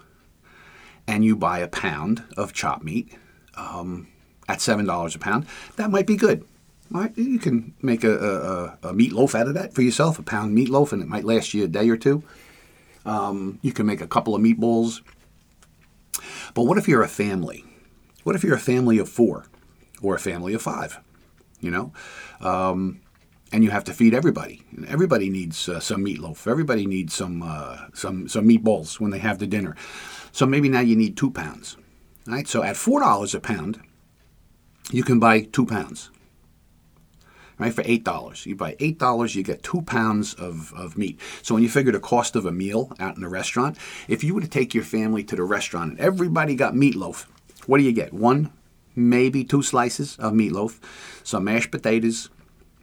and 1.07 1.25
you 1.25 1.35
buy 1.35 1.59
a 1.59 1.67
pound 1.67 2.23
of 2.37 2.53
chopped 2.53 2.83
meat 2.83 3.13
um, 3.55 4.07
at 4.49 4.57
$7 4.59 5.15
a 5.15 5.19
pound, 5.19 5.45
that 5.77 5.89
might 5.89 6.07
be 6.07 6.17
good. 6.17 6.43
Right? 6.91 7.15
You 7.17 7.39
can 7.39 7.73
make 7.81 8.03
a, 8.03 8.17
a, 8.17 8.89
a, 8.89 8.93
meatloaf 8.93 9.39
out 9.39 9.47
of 9.47 9.53
that 9.53 9.73
for 9.73 9.83
yourself, 9.83 10.17
a 10.17 10.23
pound 10.23 10.57
meatloaf, 10.57 10.91
and 10.91 11.01
it 11.01 11.07
might 11.07 11.23
last 11.23 11.53
you 11.53 11.63
a 11.63 11.67
day 11.67 11.87
or 11.87 11.95
two. 11.95 12.23
Um, 13.05 13.59
you 13.61 13.71
can 13.71 13.85
make 13.85 14.01
a 14.01 14.07
couple 14.07 14.35
of 14.35 14.41
meatballs. 14.41 15.01
But 16.55 16.63
what 16.63 16.79
if 16.79 16.87
you're 16.87 17.03
a 17.03 17.07
family 17.07 17.63
what 18.23 18.35
if 18.35 18.43
you're 18.43 18.55
a 18.55 18.59
family 18.59 18.97
of 18.99 19.09
four 19.09 19.45
or 20.01 20.15
a 20.15 20.19
family 20.19 20.53
of 20.53 20.61
five? 20.61 20.99
You 21.61 21.71
know, 21.71 21.93
um, 22.39 23.01
and 23.51 23.63
you 23.63 23.71
have 23.71 23.83
to 23.85 23.93
feed 23.93 24.13
everybody. 24.13 24.61
Everybody 24.87 25.29
needs 25.29 25.67
uh, 25.67 25.79
some 25.79 26.05
meatloaf. 26.05 26.47
Everybody 26.47 26.85
needs 26.85 27.13
some 27.13 27.43
uh, 27.43 27.87
some 27.93 28.27
some 28.29 28.47
meatballs 28.47 28.99
when 28.99 29.11
they 29.11 29.19
have 29.19 29.39
the 29.39 29.47
dinner. 29.47 29.75
So 30.31 30.45
maybe 30.45 30.69
now 30.69 30.81
you 30.81 30.95
need 30.95 31.17
two 31.17 31.31
pounds. 31.31 31.75
Right. 32.27 32.47
So 32.47 32.63
at 32.63 32.77
four 32.77 32.99
dollars 32.99 33.33
a 33.33 33.39
pound, 33.39 33.81
you 34.91 35.03
can 35.03 35.19
buy 35.19 35.41
two 35.41 35.65
pounds. 35.65 36.09
Right 37.57 37.73
for 37.73 37.83
eight 37.85 38.05
dollars, 38.05 38.45
you 38.45 38.55
buy 38.55 38.77
eight 38.79 38.97
dollars, 38.97 39.35
you 39.35 39.43
get 39.43 39.63
two 39.63 39.81
pounds 39.81 40.33
of, 40.33 40.71
of 40.73 40.97
meat. 40.97 41.19
So 41.41 41.53
when 41.53 41.63
you 41.63 41.69
figure 41.69 41.91
the 41.91 41.99
cost 41.99 42.37
of 42.37 42.45
a 42.45 42.53
meal 42.53 42.93
out 42.99 43.17
in 43.17 43.23
a 43.23 43.29
restaurant, 43.29 43.77
if 44.07 44.23
you 44.23 44.33
were 44.33 44.41
to 44.41 44.47
take 44.47 44.73
your 44.73 44.85
family 44.85 45.25
to 45.25 45.35
the 45.35 45.43
restaurant 45.43 45.91
and 45.91 45.99
everybody 45.99 46.55
got 46.55 46.73
meatloaf, 46.73 47.25
what 47.67 47.79
do 47.79 47.83
you 47.83 47.91
get? 47.91 48.13
One, 48.13 48.53
maybe 48.95 49.43
two 49.43 49.61
slices 49.61 50.15
of 50.19 50.31
meatloaf, 50.33 50.79
some 51.23 51.43
mashed 51.43 51.69
potatoes, 51.69 52.29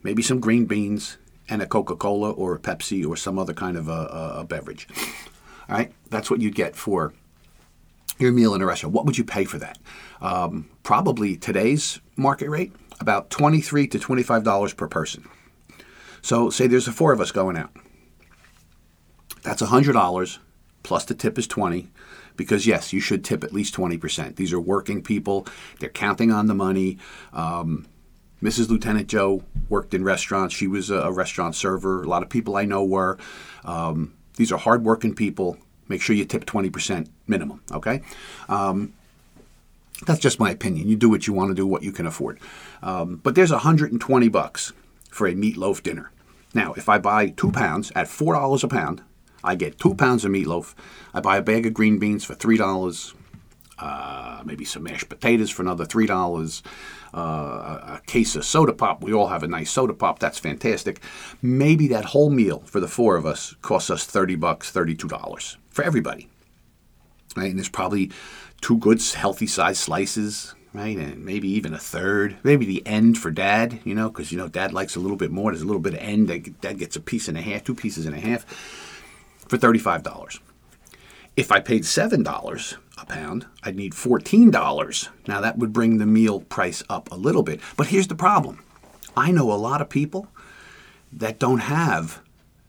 maybe 0.03 0.21
some 0.21 0.39
green 0.39 0.65
beans, 0.65 1.17
and 1.49 1.61
a 1.61 1.65
Coca 1.65 1.95
Cola 1.95 2.29
or 2.31 2.53
a 2.53 2.59
Pepsi 2.59 3.07
or 3.07 3.15
some 3.15 3.39
other 3.39 3.53
kind 3.53 3.77
of 3.77 3.87
a, 3.87 4.35
a, 4.37 4.43
beverage. 4.43 4.87
All 5.69 5.77
right, 5.77 5.91
that's 6.09 6.29
what 6.29 6.41
you'd 6.41 6.55
get 6.55 6.75
for 6.75 7.13
your 8.19 8.31
meal 8.31 8.53
in 8.53 8.61
a 8.61 8.65
restaurant. 8.65 8.93
What 8.93 9.05
would 9.05 9.17
you 9.17 9.23
pay 9.23 9.45
for 9.45 9.57
that? 9.59 9.77
Um, 10.21 10.69
probably 10.83 11.35
today's 11.37 11.99
market 12.15 12.49
rate, 12.49 12.73
about 12.99 13.29
23 13.29 13.87
to 13.87 13.99
twenty-five 13.99 14.43
dollars 14.43 14.73
per 14.73 14.87
person. 14.87 15.27
So, 16.21 16.49
say 16.49 16.67
there's 16.67 16.87
a 16.87 16.91
four 16.91 17.13
of 17.13 17.21
us 17.21 17.31
going 17.31 17.57
out. 17.57 17.71
That's 19.43 19.61
hundred 19.61 19.93
dollars 19.93 20.39
plus 20.83 21.05
the 21.05 21.13
tip 21.13 21.37
is 21.37 21.47
twenty 21.47 21.89
because 22.37 22.65
yes, 22.67 22.93
you 22.93 23.01
should 23.01 23.25
tip 23.25 23.43
at 23.43 23.51
least 23.51 23.75
20%. 23.75 24.35
These 24.35 24.53
are 24.53 24.59
working 24.59 25.01
people, 25.01 25.45
they're 25.79 25.89
counting 25.89 26.31
on 26.31 26.45
the 26.45 26.53
money. 26.53 26.97
Um, 27.33 27.87
Mrs. 28.41 28.69
Lieutenant 28.69 29.07
Joe 29.07 29.43
worked 29.67 29.95
in 29.95 30.03
restaurants. 30.03 30.53
She 30.53 30.67
was 30.67 30.91
a, 30.91 31.11
restaurant 31.11 31.55
server. 31.55 32.03
A 32.03 32.07
lot 32.07 32.21
of 32.21 32.29
people 32.29 32.55
I 32.55 32.65
know 32.65 32.83
were. 32.83 33.17
Um, 33.65 34.13
these 34.35 34.51
are 34.51 34.59
hardworking 34.59 35.15
people. 35.15 35.57
Make 35.87 36.01
sure 36.01 36.15
you 36.15 36.25
tip 36.25 36.45
20% 36.45 37.07
minimum, 37.27 37.61
okay? 37.71 38.01
Um, 38.49 38.93
that's 40.05 40.19
just 40.19 40.39
my 40.39 40.51
opinion. 40.51 40.87
You 40.87 40.95
do 40.95 41.09
what 41.09 41.27
you 41.27 41.33
want 41.33 41.49
to 41.49 41.55
do, 41.55 41.65
what 41.65 41.83
you 41.83 41.91
can 41.91 42.05
afford. 42.05 42.39
Um, 42.83 43.19
but 43.23 43.35
there's 43.35 43.51
120 43.51 44.27
bucks 44.29 44.73
for 45.09 45.27
a 45.27 45.33
meatloaf 45.33 45.81
dinner. 45.81 46.11
Now, 46.53 46.73
if 46.73 46.87
I 46.87 46.97
buy 46.97 47.29
two 47.29 47.51
pounds 47.51 47.91
at 47.95 48.07
$4 48.07 48.63
a 48.63 48.67
pound, 48.67 49.01
I 49.43 49.55
get 49.55 49.79
two 49.79 49.95
pounds 49.95 50.25
of 50.25 50.31
meatloaf. 50.31 50.73
I 51.13 51.21
buy 51.21 51.37
a 51.37 51.41
bag 51.41 51.65
of 51.65 51.73
green 51.73 51.99
beans 51.99 52.25
for 52.25 52.35
three 52.35 52.57
dollars. 52.57 53.13
Uh, 53.79 54.41
maybe 54.45 54.65
some 54.65 54.83
mashed 54.83 55.07
potatoes 55.09 55.49
for 55.49 55.61
another 55.61 55.85
three 55.85 56.07
dollars. 56.07 56.63
Uh, 57.13 57.97
a, 57.97 58.01
case 58.05 58.35
of 58.35 58.45
soda 58.45 58.73
pop. 58.73 59.03
We 59.03 59.13
all 59.13 59.27
have 59.27 59.43
a 59.43 59.47
nice 59.47 59.71
soda 59.71 59.93
pop. 59.93 60.19
That's 60.19 60.39
fantastic. 60.39 61.01
Maybe 61.41 61.87
that 61.89 62.05
whole 62.05 62.29
meal 62.29 62.63
for 62.65 62.79
the 62.79 62.87
four 62.87 63.15
of 63.15 63.25
us 63.25 63.55
costs 63.61 63.89
us 63.89 64.05
thirty 64.05 64.35
bucks, 64.35 64.71
thirty-two 64.71 65.07
dollars 65.07 65.57
for 65.69 65.83
everybody. 65.83 66.29
Right, 67.35 67.49
and 67.49 67.59
there's 67.59 67.69
probably 67.69 68.11
two 68.61 68.77
good, 68.77 69.01
healthy 69.01 69.47
sized 69.47 69.79
slices 69.79 70.55
right? 70.73 70.97
And 70.97 71.25
maybe 71.25 71.47
even 71.49 71.73
a 71.73 71.79
third, 71.79 72.37
maybe 72.43 72.65
the 72.65 72.85
end 72.85 73.17
for 73.17 73.31
dad, 73.31 73.79
you 73.83 73.95
know, 73.95 74.09
because 74.09 74.31
you 74.31 74.37
know 74.37 74.47
dad 74.47 74.73
likes 74.73 74.95
a 74.95 74.99
little 74.99 75.17
bit 75.17 75.31
more. 75.31 75.51
There's 75.51 75.63
a 75.63 75.65
little 75.65 75.81
bit 75.81 75.93
of 75.93 75.99
end. 75.99 76.27
That 76.27 76.61
Dad 76.61 76.77
gets 76.77 76.95
a 76.95 77.01
piece 77.01 77.27
and 77.27 77.37
a 77.37 77.41
half, 77.41 77.63
two 77.63 77.73
pieces 77.73 78.05
and 78.05 78.15
a 78.15 78.19
half 78.19 78.45
for 79.47 79.57
$35. 79.57 80.39
If 81.35 81.51
I 81.51 81.59
paid 81.59 81.83
$7 81.83 82.77
a 82.97 83.05
pound, 83.05 83.45
I'd 83.63 83.75
need 83.75 83.93
$14. 83.93 85.09
Now 85.27 85.41
that 85.41 85.57
would 85.57 85.73
bring 85.73 85.97
the 85.97 86.05
meal 86.05 86.41
price 86.41 86.83
up 86.89 87.11
a 87.11 87.15
little 87.15 87.43
bit. 87.43 87.61
But 87.75 87.87
here's 87.87 88.07
the 88.07 88.15
problem 88.15 88.63
I 89.15 89.31
know 89.31 89.51
a 89.51 89.55
lot 89.55 89.81
of 89.81 89.89
people 89.89 90.27
that 91.11 91.39
don't 91.39 91.59
have 91.59 92.21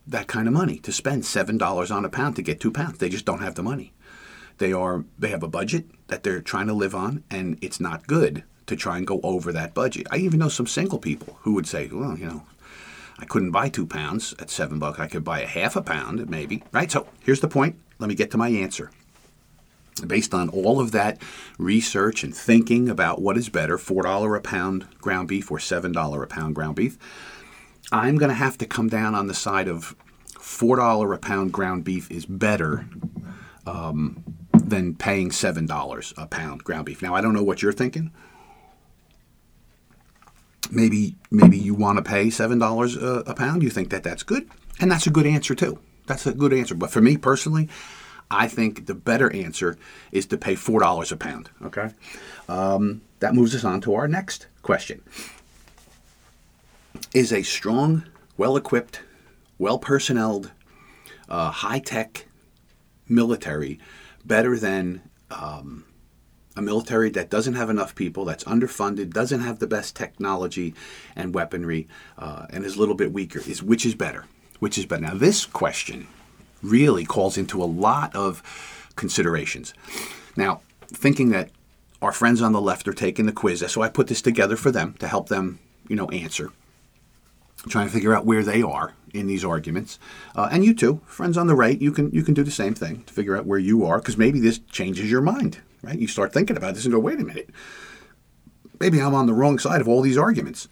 that 0.06 0.26
kind 0.26 0.48
of 0.48 0.54
money 0.54 0.78
to 0.78 0.92
spend 0.92 1.22
$7 1.22 1.94
on 1.94 2.04
a 2.04 2.08
pound 2.08 2.36
to 2.36 2.42
get 2.42 2.60
two 2.60 2.72
pounds. 2.72 2.98
They 2.98 3.10
just 3.10 3.26
don't 3.26 3.42
have 3.42 3.54
the 3.54 3.62
money. 3.62 3.92
They 4.56 4.72
are 4.72 5.04
they 5.18 5.28
have 5.28 5.42
a 5.42 5.48
budget 5.48 5.86
that 6.08 6.22
they're 6.22 6.40
trying 6.40 6.66
to 6.66 6.72
live 6.72 6.94
on 6.94 7.22
and 7.30 7.58
it's 7.62 7.80
not 7.80 8.06
good 8.06 8.44
to 8.66 8.76
try 8.76 8.98
and 8.98 9.06
go 9.06 9.20
over 9.22 9.52
that 9.52 9.74
budget. 9.74 10.06
I 10.10 10.18
even 10.18 10.40
know 10.40 10.48
some 10.48 10.66
single 10.66 10.98
people 10.98 11.38
who 11.42 11.54
would 11.54 11.66
say, 11.66 11.88
well, 11.92 12.18
you 12.18 12.26
know, 12.26 12.42
I 13.18 13.24
couldn't 13.24 13.50
buy 13.50 13.68
two 13.68 13.86
pounds 13.86 14.34
at 14.38 14.50
seven 14.50 14.78
bucks. 14.78 14.98
I 14.98 15.08
could 15.08 15.24
buy 15.24 15.40
a 15.40 15.46
half 15.46 15.74
a 15.76 15.82
pound, 15.82 16.28
maybe. 16.28 16.62
Right? 16.72 16.90
So 16.90 17.06
here's 17.20 17.40
the 17.40 17.48
point. 17.48 17.76
Let 17.98 18.08
me 18.08 18.14
get 18.14 18.30
to 18.32 18.38
my 18.38 18.48
answer. 18.48 18.90
Based 20.06 20.34
on 20.34 20.48
all 20.48 20.80
of 20.80 20.92
that 20.92 21.20
research 21.58 22.24
and 22.24 22.34
thinking 22.34 22.88
about 22.88 23.20
what 23.20 23.36
is 23.36 23.48
better, 23.48 23.76
$4 23.76 24.36
a 24.36 24.40
pound 24.40 24.86
ground 25.00 25.28
beef 25.28 25.50
or 25.50 25.58
$7 25.58 26.22
a 26.22 26.26
pound 26.26 26.54
ground 26.54 26.76
beef, 26.76 26.98
I'm 27.90 28.16
going 28.16 28.30
to 28.30 28.34
have 28.34 28.58
to 28.58 28.66
come 28.66 28.88
down 28.88 29.14
on 29.14 29.26
the 29.26 29.34
side 29.34 29.68
of 29.68 29.96
$4 30.34 31.14
a 31.14 31.18
pound 31.18 31.52
ground 31.52 31.84
beef 31.84 32.10
is 32.10 32.26
better 32.26 32.86
um, 33.66 34.22
than 34.52 34.94
paying 34.94 35.30
$7 35.30 36.14
a 36.16 36.26
pound 36.26 36.64
ground 36.64 36.86
beef. 36.86 37.02
Now, 37.02 37.14
I 37.14 37.20
don't 37.20 37.34
know 37.34 37.42
what 37.42 37.62
you're 37.62 37.72
thinking 37.72 38.12
maybe 40.70 41.16
maybe 41.30 41.58
you 41.58 41.74
want 41.74 41.98
to 41.98 42.02
pay 42.02 42.30
seven 42.30 42.58
dollars 42.58 42.96
a 42.96 43.34
pound. 43.36 43.62
You 43.62 43.70
think 43.70 43.90
that 43.90 44.02
that's 44.02 44.22
good, 44.22 44.48
and 44.80 44.90
that's 44.90 45.06
a 45.06 45.10
good 45.10 45.26
answer 45.26 45.54
too. 45.54 45.78
That's 46.06 46.26
a 46.26 46.32
good 46.32 46.52
answer. 46.52 46.74
But 46.74 46.90
for 46.90 47.00
me 47.00 47.16
personally, 47.16 47.68
I 48.30 48.48
think 48.48 48.86
the 48.86 48.94
better 48.94 49.32
answer 49.32 49.76
is 50.12 50.26
to 50.26 50.36
pay 50.36 50.54
four 50.54 50.80
dollars 50.80 51.12
a 51.12 51.16
pound. 51.16 51.50
Okay, 51.62 51.90
um, 52.48 53.00
that 53.20 53.34
moves 53.34 53.54
us 53.54 53.64
on 53.64 53.80
to 53.82 53.94
our 53.94 54.08
next 54.08 54.46
question: 54.62 55.02
Is 57.14 57.32
a 57.32 57.42
strong, 57.42 58.04
well-equipped, 58.36 59.00
well-personneled, 59.58 60.52
uh, 61.28 61.50
high-tech 61.50 62.26
military 63.08 63.78
better 64.24 64.58
than 64.58 65.00
um, 65.30 65.84
a 66.56 66.62
military 66.62 67.08
that 67.10 67.30
doesn't 67.30 67.54
have 67.54 67.70
enough 67.70 67.94
people, 67.94 68.24
that's 68.24 68.44
underfunded, 68.44 69.10
doesn't 69.10 69.40
have 69.40 69.58
the 69.58 69.66
best 69.66 69.96
technology 69.96 70.74
and 71.16 71.34
weaponry, 71.34 71.88
uh, 72.18 72.46
and 72.50 72.64
is 72.64 72.76
a 72.76 72.78
little 72.78 72.94
bit 72.94 73.12
weaker, 73.12 73.38
is 73.38 73.62
which 73.62 73.86
is 73.86 73.94
better? 73.94 74.26
Which 74.58 74.76
is 74.76 74.84
better? 74.84 75.02
Now, 75.02 75.14
this 75.14 75.46
question 75.46 76.08
really 76.62 77.04
calls 77.04 77.38
into 77.38 77.62
a 77.62 77.64
lot 77.64 78.14
of 78.14 78.42
considerations. 78.96 79.74
Now, 80.36 80.62
thinking 80.88 81.30
that 81.30 81.50
our 82.00 82.12
friends 82.12 82.40
on 82.42 82.52
the 82.52 82.60
left 82.60 82.88
are 82.88 82.92
taking 82.92 83.26
the 83.26 83.32
quiz, 83.32 83.64
so 83.68 83.82
I 83.82 83.88
put 83.88 84.06
this 84.06 84.22
together 84.22 84.56
for 84.56 84.70
them 84.70 84.94
to 85.00 85.08
help 85.08 85.28
them, 85.28 85.58
you 85.88 85.96
know, 85.96 86.08
answer. 86.10 86.50
Trying 87.68 87.88
to 87.88 87.92
figure 87.92 88.14
out 88.14 88.24
where 88.24 88.44
they 88.44 88.62
are 88.62 88.94
in 89.12 89.26
these 89.26 89.44
arguments, 89.44 89.98
uh, 90.36 90.48
and 90.52 90.64
you 90.64 90.74
too, 90.74 91.00
friends 91.06 91.36
on 91.36 91.48
the 91.48 91.56
right, 91.56 91.80
you 91.80 91.90
can 91.90 92.10
you 92.12 92.22
can 92.22 92.34
do 92.34 92.44
the 92.44 92.52
same 92.52 92.74
thing 92.74 93.02
to 93.04 93.12
figure 93.12 93.36
out 93.36 93.46
where 93.46 93.58
you 93.58 93.84
are, 93.84 93.98
because 93.98 94.16
maybe 94.16 94.38
this 94.38 94.58
changes 94.58 95.10
your 95.10 95.22
mind 95.22 95.58
right? 95.82 95.98
You 95.98 96.06
start 96.06 96.32
thinking 96.32 96.56
about 96.56 96.74
this 96.74 96.84
and 96.84 96.92
go, 96.92 96.98
wait 96.98 97.20
a 97.20 97.24
minute, 97.24 97.50
maybe 98.80 99.00
I'm 99.00 99.14
on 99.14 99.26
the 99.26 99.34
wrong 99.34 99.58
side 99.58 99.80
of 99.80 99.88
all 99.88 100.02
these 100.02 100.18
arguments. 100.18 100.68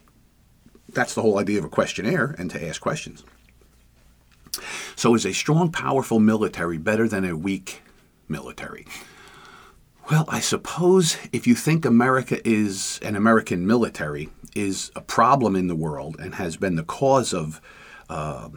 That's 0.89 1.15
the 1.15 1.23
whole 1.23 1.39
idea 1.39 1.59
of 1.59 1.65
a 1.65 1.69
questionnaire 1.69 2.35
and 2.39 2.51
to 2.51 2.69
ask 2.69 2.81
questions. 2.81 3.25
So, 4.95 5.15
is 5.15 5.27
a 5.27 5.33
strong, 5.33 5.71
powerful 5.71 6.21
military 6.21 6.79
better 6.79 7.09
than 7.09 7.25
a 7.25 7.37
weak 7.37 7.83
military? 8.29 8.87
Well, 10.11 10.25
I 10.29 10.39
suppose 10.39 11.17
if 11.33 11.49
you 11.49 11.57
think 11.57 11.85
America 11.85 12.39
is 12.49 13.01
an 13.03 13.17
American 13.17 13.67
military 13.67 14.29
is 14.55 14.93
a 14.95 15.01
problem 15.01 15.57
in 15.57 15.67
the 15.67 15.75
world 15.75 16.17
and 16.21 16.37
has 16.37 16.57
been 16.57 16.77
the 16.77 16.85
cause 16.85 17.35
of 17.35 17.61
uh, 18.09 18.49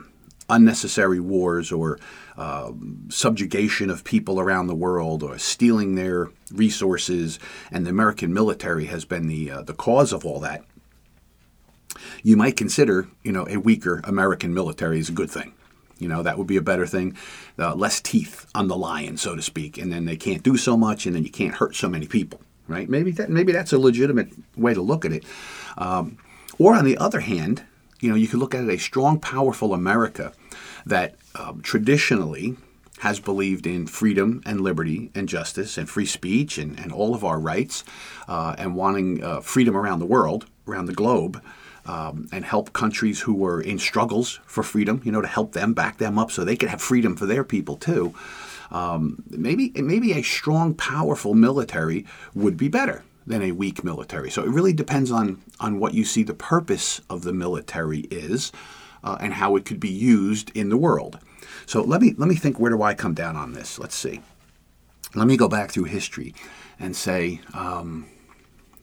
unnecessary 0.48 1.20
wars 1.20 1.72
or 1.72 2.00
uh, 2.38 2.72
subjugation 3.10 3.90
of 3.90 4.04
people 4.04 4.40
around 4.40 4.68
the 4.68 4.76
world 4.76 5.24
or 5.24 5.38
stealing 5.38 5.96
their 5.96 6.30
resources, 6.54 7.40
and 7.72 7.86
the 7.86 7.90
American 7.90 8.34
military 8.34 8.86
has 8.86 9.04
been 9.06 9.28
the 9.28 9.50
uh, 9.50 9.62
the 9.64 9.74
cause 9.74 10.14
of 10.14 10.26
all 10.26 10.40
that. 10.40 10.64
You 12.24 12.38
might 12.38 12.58
consider, 12.58 13.08
you 13.24 13.32
know, 13.32 13.48
a 13.50 13.58
weaker 13.58 14.02
American 14.04 14.54
military 14.54 15.00
is 15.00 15.10
a 15.10 15.14
good 15.14 15.32
thing. 15.32 15.54
You 16.00 16.08
know, 16.08 16.24
that 16.24 16.38
would 16.38 16.48
be 16.48 16.58
a 16.58 16.62
better 16.62 16.88
thing. 16.88 17.16
Uh, 17.58 17.76
less 17.76 18.02
teeth 18.02 18.46
on 18.56 18.68
the 18.68 18.78
lion, 18.78 19.18
so 19.18 19.36
to 19.36 19.42
speak, 19.42 19.78
and 19.78 19.92
then 19.92 20.06
they 20.06 20.18
can't 20.18 20.44
do 20.44 20.58
so 20.58 20.76
much, 20.76 21.06
and 21.06 21.16
then 21.16 21.24
you 21.24 21.32
can't 21.32 21.56
hurt 21.56 21.76
so 21.76 21.90
many 21.90 22.08
people, 22.08 22.42
right? 22.68 22.90
Maybe 22.90 23.12
that 23.12 23.30
maybe 23.30 23.52
that's 23.52 23.74
a 23.74 23.80
legitimate 23.80 24.30
way 24.58 24.74
to 24.74 24.82
look 24.82 25.06
at 25.06 25.12
it. 25.12 25.24
Um, 25.78 26.18
or 26.58 26.74
on 26.76 26.86
the 26.86 26.98
other 26.98 27.20
hand, 27.20 27.64
you 28.00 28.10
know, 28.10 28.16
you 28.16 28.28
could 28.28 28.40
look 28.40 28.56
at 28.56 28.64
it 28.64 28.70
a 28.70 28.78
strong, 28.78 29.20
powerful 29.20 29.74
America 29.74 30.34
that 30.86 31.16
um, 31.36 31.62
traditionally 31.62 32.56
has 33.00 33.20
believed 33.20 33.66
in 33.66 33.88
freedom 33.88 34.42
and 34.46 34.60
liberty 34.62 35.10
and 35.16 35.30
justice 35.30 35.78
and 35.78 35.90
free 35.90 36.06
speech 36.06 36.58
and, 36.58 36.78
and 36.80 36.92
all 36.92 37.16
of 37.16 37.24
our 37.24 37.40
rights 37.40 37.84
uh, 38.28 38.56
and 38.58 38.76
wanting 38.76 39.24
uh, 39.24 39.40
freedom 39.40 39.76
around 39.76 40.00
the 40.00 40.06
world, 40.06 40.46
around 40.68 40.86
the 40.86 40.94
globe, 40.94 41.42
um, 41.90 42.28
and 42.32 42.46
help 42.46 42.72
countries 42.72 43.20
who 43.22 43.34
were 43.34 43.60
in 43.60 43.80
struggles 43.80 44.40
for 44.46 44.62
freedom, 44.62 45.02
you 45.04 45.12
know, 45.12 45.22
to 45.22 45.28
help 45.28 45.54
them, 45.54 45.74
back 45.74 45.98
them 45.98 46.20
up 46.20 46.30
so 46.30 46.46
they 46.46 46.56
could 46.56 46.70
have 46.70 46.82
freedom 46.82 47.16
for 47.16 47.26
their 47.26 47.44
people 47.44 47.76
too. 47.78 48.14
Um, 48.70 49.24
maybe, 49.32 49.72
maybe 49.76 50.14
a 50.14 50.22
strong, 50.22 50.76
powerful 50.76 51.34
military 51.34 52.06
would 52.36 52.58
be 52.58 52.68
better 52.68 53.04
than 53.26 53.42
a 53.42 53.54
weak 53.54 53.84
military. 53.84 54.30
So 54.30 54.44
it 54.44 54.50
really 54.50 54.74
depends 54.74 55.12
on, 55.12 55.42
on 55.60 55.80
what 55.80 55.96
you 55.96 56.06
see 56.06 56.22
the 56.22 56.36
purpose 56.36 57.02
of 57.10 57.24
the 57.24 57.34
military 57.34 58.02
is 58.12 58.52
uh, 59.04 59.18
and 59.20 59.34
how 59.34 59.56
it 59.56 59.66
could 59.66 59.80
be 59.80 59.90
used 59.90 60.56
in 60.56 60.70
the 60.70 60.78
world. 60.78 61.18
So 61.66 61.82
let 61.82 62.02
me 62.02 62.14
let 62.18 62.30
me 62.30 62.36
think. 62.36 62.60
Where 62.60 62.72
do 62.72 62.84
I 62.84 62.94
come 62.94 63.14
down 63.14 63.36
on 63.36 63.54
this? 63.54 63.80
Let's 63.80 63.96
see. 63.96 64.22
Let 65.16 65.28
me 65.28 65.38
go 65.38 65.48
back 65.48 65.72
through 65.72 65.86
history 65.86 66.34
and 66.80 66.96
say, 66.96 67.42
um, 67.54 68.06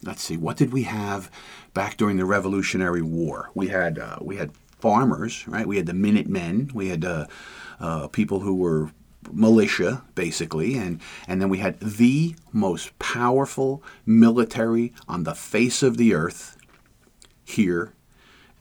let's 0.07 0.23
see, 0.23 0.37
what 0.37 0.57
did 0.57 0.73
we 0.73 0.85
have 0.85 1.31
back 1.75 1.97
during 1.97 2.17
the 2.17 2.25
Revolutionary 2.25 3.03
War? 3.03 3.51
We 3.55 3.69
had 3.69 3.99
uh, 3.99 4.19
we 4.21 4.37
had 4.37 4.53
farmers, 4.79 5.47
right? 5.49 5.67
We 5.67 5.77
had 5.77 5.87
the 5.87 5.95
Minutemen. 5.95 6.71
We 6.73 6.89
had 6.89 7.05
uh, 7.05 7.27
uh, 7.81 8.09
people 8.09 8.41
who 8.41 8.55
were 8.55 8.91
militia, 9.33 10.05
basically, 10.15 10.77
and 10.77 11.01
and 11.27 11.41
then 11.41 11.49
we 11.49 11.59
had 11.59 11.81
the 11.81 12.37
most 12.53 12.99
powerful 12.99 13.83
military 14.05 14.95
on 15.09 15.25
the 15.25 15.35
face 15.35 15.83
of 15.83 15.97
the 15.97 16.15
earth 16.15 16.57
here 17.45 17.93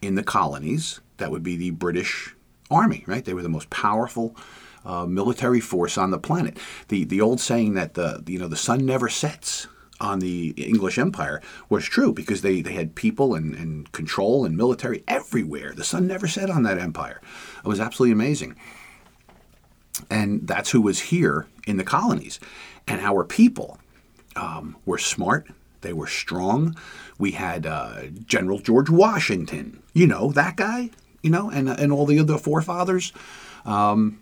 in 0.01 0.15
the 0.15 0.23
colonies 0.23 0.99
that 1.17 1.31
would 1.31 1.43
be 1.43 1.55
the 1.55 1.71
British 1.71 2.35
Army, 2.69 3.03
right? 3.07 3.23
They 3.23 3.33
were 3.33 3.43
the 3.43 3.49
most 3.49 3.69
powerful 3.69 4.35
uh, 4.83 5.05
military 5.05 5.59
force 5.59 5.97
on 5.97 6.11
the 6.11 6.19
planet. 6.19 6.57
The 6.87 7.03
the 7.03 7.21
old 7.21 7.39
saying 7.39 7.75
that 7.75 7.93
the 7.93 8.23
you 8.27 8.39
know 8.39 8.47
the 8.47 8.55
sun 8.55 8.85
never 8.85 9.09
sets 9.09 9.67
on 9.99 10.19
the 10.19 10.49
English 10.57 10.97
Empire 10.97 11.41
was 11.69 11.85
true 11.85 12.11
because 12.11 12.41
they, 12.41 12.61
they 12.61 12.73
had 12.73 12.95
people 12.95 13.33
and, 13.33 13.55
and 13.55 13.91
control 13.91 14.45
and 14.45 14.57
military 14.57 15.03
everywhere. 15.07 15.73
The 15.73 15.83
sun 15.83 16.07
never 16.07 16.27
set 16.27 16.49
on 16.49 16.63
that 16.63 16.77
empire. 16.77 17.21
It 17.63 17.67
was 17.67 17.79
absolutely 17.79 18.13
amazing. 18.13 18.55
And 20.09 20.47
that's 20.47 20.71
who 20.71 20.81
was 20.81 20.99
here 20.99 21.47
in 21.65 21.77
the 21.77 21.83
colonies. 21.83 22.39
And 22.87 22.99
our 23.01 23.23
people 23.23 23.79
um, 24.35 24.75
were 24.85 24.97
smart, 24.97 25.47
they 25.81 25.93
were 25.93 26.07
strong. 26.07 26.75
We 27.17 27.31
had 27.31 27.65
uh, 27.65 28.07
General 28.25 28.59
George 28.59 28.89
Washington, 28.89 29.81
you 29.93 30.07
know, 30.07 30.31
that 30.31 30.57
guy, 30.57 30.89
you 31.21 31.29
know, 31.29 31.49
and, 31.49 31.69
and 31.69 31.91
all 31.91 32.05
the 32.05 32.19
other 32.19 32.37
forefathers, 32.37 33.13
um, 33.65 34.19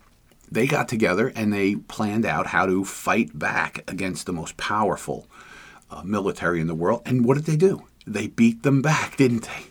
they 0.51 0.67
got 0.67 0.87
together 0.87 1.31
and 1.35 1.51
they 1.51 1.75
planned 1.75 2.25
out 2.25 2.47
how 2.47 2.65
to 2.67 2.85
fight 2.85 3.37
back 3.37 3.83
against 3.89 4.25
the 4.25 4.33
most 4.33 4.55
powerful 4.57 5.25
uh, 5.93 6.03
military 6.03 6.59
in 6.59 6.67
the 6.67 6.75
world. 6.75 7.01
And 7.05 7.25
what 7.25 7.35
did 7.35 7.45
they 7.45 7.57
do? 7.57 7.87
They 8.05 8.27
beat 8.27 8.63
them 8.63 8.81
back, 8.81 9.17
didn't 9.17 9.43
they? 9.43 9.65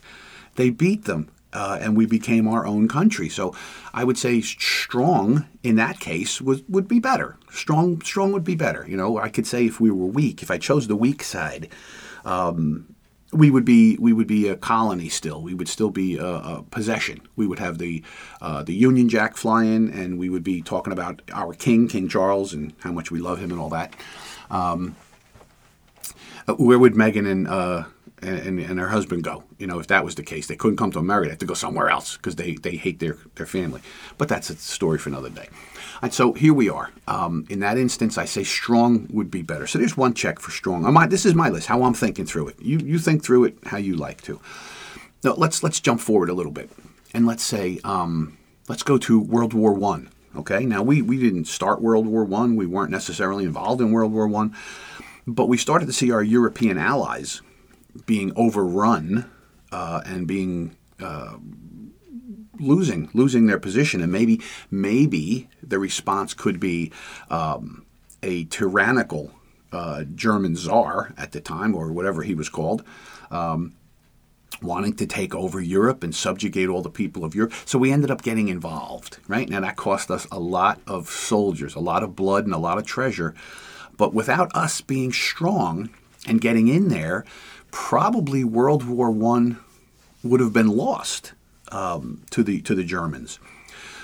They 0.57 0.71
beat 0.71 1.05
them. 1.05 1.31
Uh, 1.55 1.79
and 1.83 1.95
we 1.95 2.07
became 2.07 2.49
our 2.49 2.67
own 2.67 2.89
country. 2.89 3.29
So 3.29 3.55
I 3.93 4.05
would 4.05 4.17
say 4.17 4.41
strong 4.41 5.47
in 5.63 5.77
that 5.77 6.01
case 6.01 6.41
was, 6.41 6.63
would 6.67 6.89
be 6.89 6.99
better. 6.99 7.37
Strong, 7.51 8.01
strong 8.01 8.33
would 8.33 8.45
be 8.45 8.55
better. 8.55 8.87
You 8.89 8.97
know, 8.97 9.19
I 9.19 9.29
could 9.29 9.47
say 9.47 9.67
if 9.67 9.79
we 9.79 9.91
were 9.91 10.07
weak, 10.07 10.43
if 10.43 10.51
I 10.51 10.57
chose 10.57 10.89
the 10.89 10.97
weak 10.97 11.23
side, 11.23 11.69
um, 12.25 12.95
we 13.33 13.51
would 13.51 13.65
be 13.65 13.97
we 13.99 14.13
would 14.13 14.27
be 14.27 14.49
a 14.49 14.57
colony 14.57 15.09
still. 15.09 15.43
We 15.43 15.55
would 15.55 15.69
still 15.69 15.91
be 15.91 16.19
a, 16.19 16.27
a 16.27 16.65
possession. 16.71 17.23
We 17.35 17.47
would 17.47 17.59
have 17.59 17.79
the 17.79 18.03
uh, 18.41 18.63
the 18.63 18.75
Union 18.75 19.09
Jack 19.09 19.37
flying, 19.37 19.91
and 19.91 20.19
we 20.19 20.29
would 20.29 20.45
be 20.45 20.61
talking 20.61 20.93
about 20.93 21.23
our 21.33 21.55
king, 21.55 21.89
King 21.89 22.09
Charles, 22.09 22.53
and 22.53 22.75
how 22.81 22.93
much 22.93 23.11
we 23.11 23.21
love 23.21 23.39
him 23.39 23.51
and 23.51 23.59
all 23.59 23.71
that. 23.71 23.95
Um, 24.51 24.97
uh, 26.49 26.55
where 26.55 26.79
would 26.79 26.95
Meghan 26.95 27.31
and, 27.31 27.49
uh, 27.49 27.85
and 28.21 28.59
and 28.59 28.79
her 28.79 28.89
husband 28.89 29.25
go? 29.25 29.45
You 29.59 29.67
know, 29.67 29.79
if 29.79 29.87
that 29.89 30.05
was 30.05 30.15
the 30.15 30.23
case, 30.23 30.47
they 30.47 30.57
couldn't 30.57 30.77
come 30.77 30.93
to 30.93 30.99
America. 30.99 31.27
They 31.27 31.33
had 31.33 31.41
to 31.41 31.47
go 31.47 31.55
somewhere 31.55 31.89
else 31.89 32.17
because 32.17 32.37
they 32.37 32.55
they 32.55 32.77
hate 32.77 32.99
their 32.99 33.17
their 33.35 33.47
family. 33.47 33.81
But 34.19 34.29
that's 34.29 34.51
a 34.51 34.57
story 34.57 34.99
for 34.99 35.09
another 35.09 35.31
day. 35.31 35.49
And 36.03 36.13
so 36.13 36.33
here 36.33 36.53
we 36.53 36.69
are. 36.69 36.91
Um, 37.07 37.47
in 37.49 37.61
that 37.61 37.79
instance, 37.79 38.19
I 38.19 38.25
say 38.25 38.43
strong 38.43 39.07
would 39.13 39.31
be 39.31 39.43
better. 39.43 39.69
So 39.69 39.79
there's 39.79 39.97
one 39.97 40.15
check 40.15 40.41
for 40.41 40.51
strong. 40.51 40.93
This 41.09 41.25
is 41.25 41.35
my 41.35 41.49
list, 41.49 41.69
how 41.69 41.85
I'm 41.85 41.95
thinking 41.95 42.27
through 42.27 42.49
it. 42.49 42.61
You, 42.61 42.79
you 42.79 42.99
think 42.99 43.23
through 43.23 43.45
it 43.45 43.57
how 43.67 43.77
you 43.77 43.95
like 43.95 44.21
to. 44.23 44.41
Now 45.23 45.35
let's 45.35 45.63
let's 45.63 45.79
jump 45.79 46.01
forward 46.01 46.29
a 46.29 46.35
little 46.35 46.51
bit, 46.51 46.71
and 47.15 47.25
let's 47.25 47.45
say 47.45 47.79
um, 47.85 48.37
let's 48.69 48.83
go 48.83 48.99
to 48.99 49.21
World 49.21 49.55
War 49.55 49.73
One. 49.73 50.11
Okay, 50.35 50.65
now 50.65 50.83
we, 50.83 51.03
we 51.03 51.19
didn't 51.19 51.45
start 51.45 51.83
World 51.83 52.07
War 52.07 52.25
One. 52.25 52.57
We 52.57 52.67
weren't 52.67 52.91
necessarily 52.91 53.45
involved 53.45 53.81
in 53.81 53.93
World 53.93 54.13
War 54.13 54.27
One, 54.27 54.57
but 55.27 55.49
we 55.49 55.57
started 55.57 55.87
to 55.87 55.93
see 55.93 56.11
our 56.11 56.23
European 56.23 56.79
allies 56.79 57.43
being 58.07 58.33
overrun 58.37 59.31
uh, 59.71 60.01
and 60.05 60.27
being 60.27 60.77
uh, 61.01 61.37
losing 62.59 63.09
losing 63.13 63.47
their 63.47 63.59
position, 63.59 64.01
and 64.01 64.13
maybe 64.13 64.41
maybe 64.71 65.49
the 65.63 65.79
response 65.79 66.35
could 66.35 66.61
be 66.61 66.93
um, 67.31 67.85
a 68.23 68.45
tyrannical 68.45 69.33
uh, 69.73 70.05
German 70.15 70.57
czar 70.57 71.15
at 71.17 71.33
the 71.33 71.41
time, 71.41 71.75
or 71.75 71.93
whatever 71.93 72.23
he 72.23 72.35
was 72.35 72.49
called. 72.49 72.85
Um, 73.31 73.75
wanting 74.61 74.95
to 74.95 75.07
take 75.07 75.35
over 75.35 75.61
Europe 75.61 76.05
and 76.05 76.15
subjugate 76.15 76.69
all 76.69 76.83
the 76.83 76.91
people 76.91 77.25
of 77.25 77.35
Europe. 77.35 77.53
So 77.65 77.79
we 77.79 77.91
ended 77.91 78.11
up 78.11 78.23
getting 78.23 78.49
involved, 78.49 79.19
right? 79.27 79.49
Now 79.49 79.61
that 79.61 79.77
cost 79.77 80.11
us 80.11 80.27
a 80.31 80.39
lot 80.39 80.81
of 80.87 81.09
soldiers, 81.09 81.75
a 81.75 81.81
lot 81.81 82.03
of 82.03 82.15
blood, 82.15 82.45
and 82.45 82.55
a 82.55 82.59
lot 82.59 82.79
of 82.79 82.87
treasure. 82.87 83.35
But 84.03 84.15
without 84.15 84.51
us 84.53 84.81
being 84.81 85.13
strong 85.13 85.89
and 86.27 86.41
getting 86.41 86.67
in 86.67 86.89
there, 86.89 87.25
probably 87.71 88.43
World 88.43 88.83
War 88.83 89.13
One 89.13 89.61
would 90.25 90.41
have 90.41 90.53
been 90.53 90.67
lost 90.67 91.35
um, 91.69 92.25
to 92.31 92.43
the 92.43 92.61
to 92.63 92.75
the 92.75 92.83
Germans. 92.83 93.39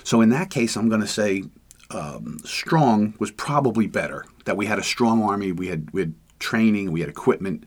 So 0.05 0.21
in 0.21 0.29
that 0.29 0.51
case, 0.51 0.77
I'm 0.77 0.89
going 0.89 1.01
to 1.01 1.09
say 1.09 1.43
um, 1.91 2.39
strong 2.45 3.15
was 3.19 3.33
probably 3.33 3.89
better. 3.89 4.25
That 4.45 4.57
we 4.57 4.67
had 4.67 4.79
a 4.79 4.85
strong 4.85 5.21
army, 5.25 5.51
we 5.51 5.67
had 5.67 5.93
we 5.93 6.03
had 6.03 6.15
training, 6.39 6.93
we 6.93 7.01
had 7.01 7.09
equipment, 7.09 7.65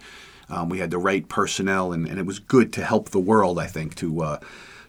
um, 0.48 0.70
we 0.70 0.80
had 0.80 0.90
the 0.90 1.00
right 1.00 1.28
personnel, 1.28 1.92
and, 1.92 2.08
and, 2.08 2.18
it 2.18 2.26
was 2.26 2.40
good 2.40 2.72
to 2.72 2.86
help 2.86 3.10
the 3.10 3.20
world. 3.20 3.60
I 3.60 3.68
think 3.68 3.94
to 3.96 4.22
uh, 4.22 4.40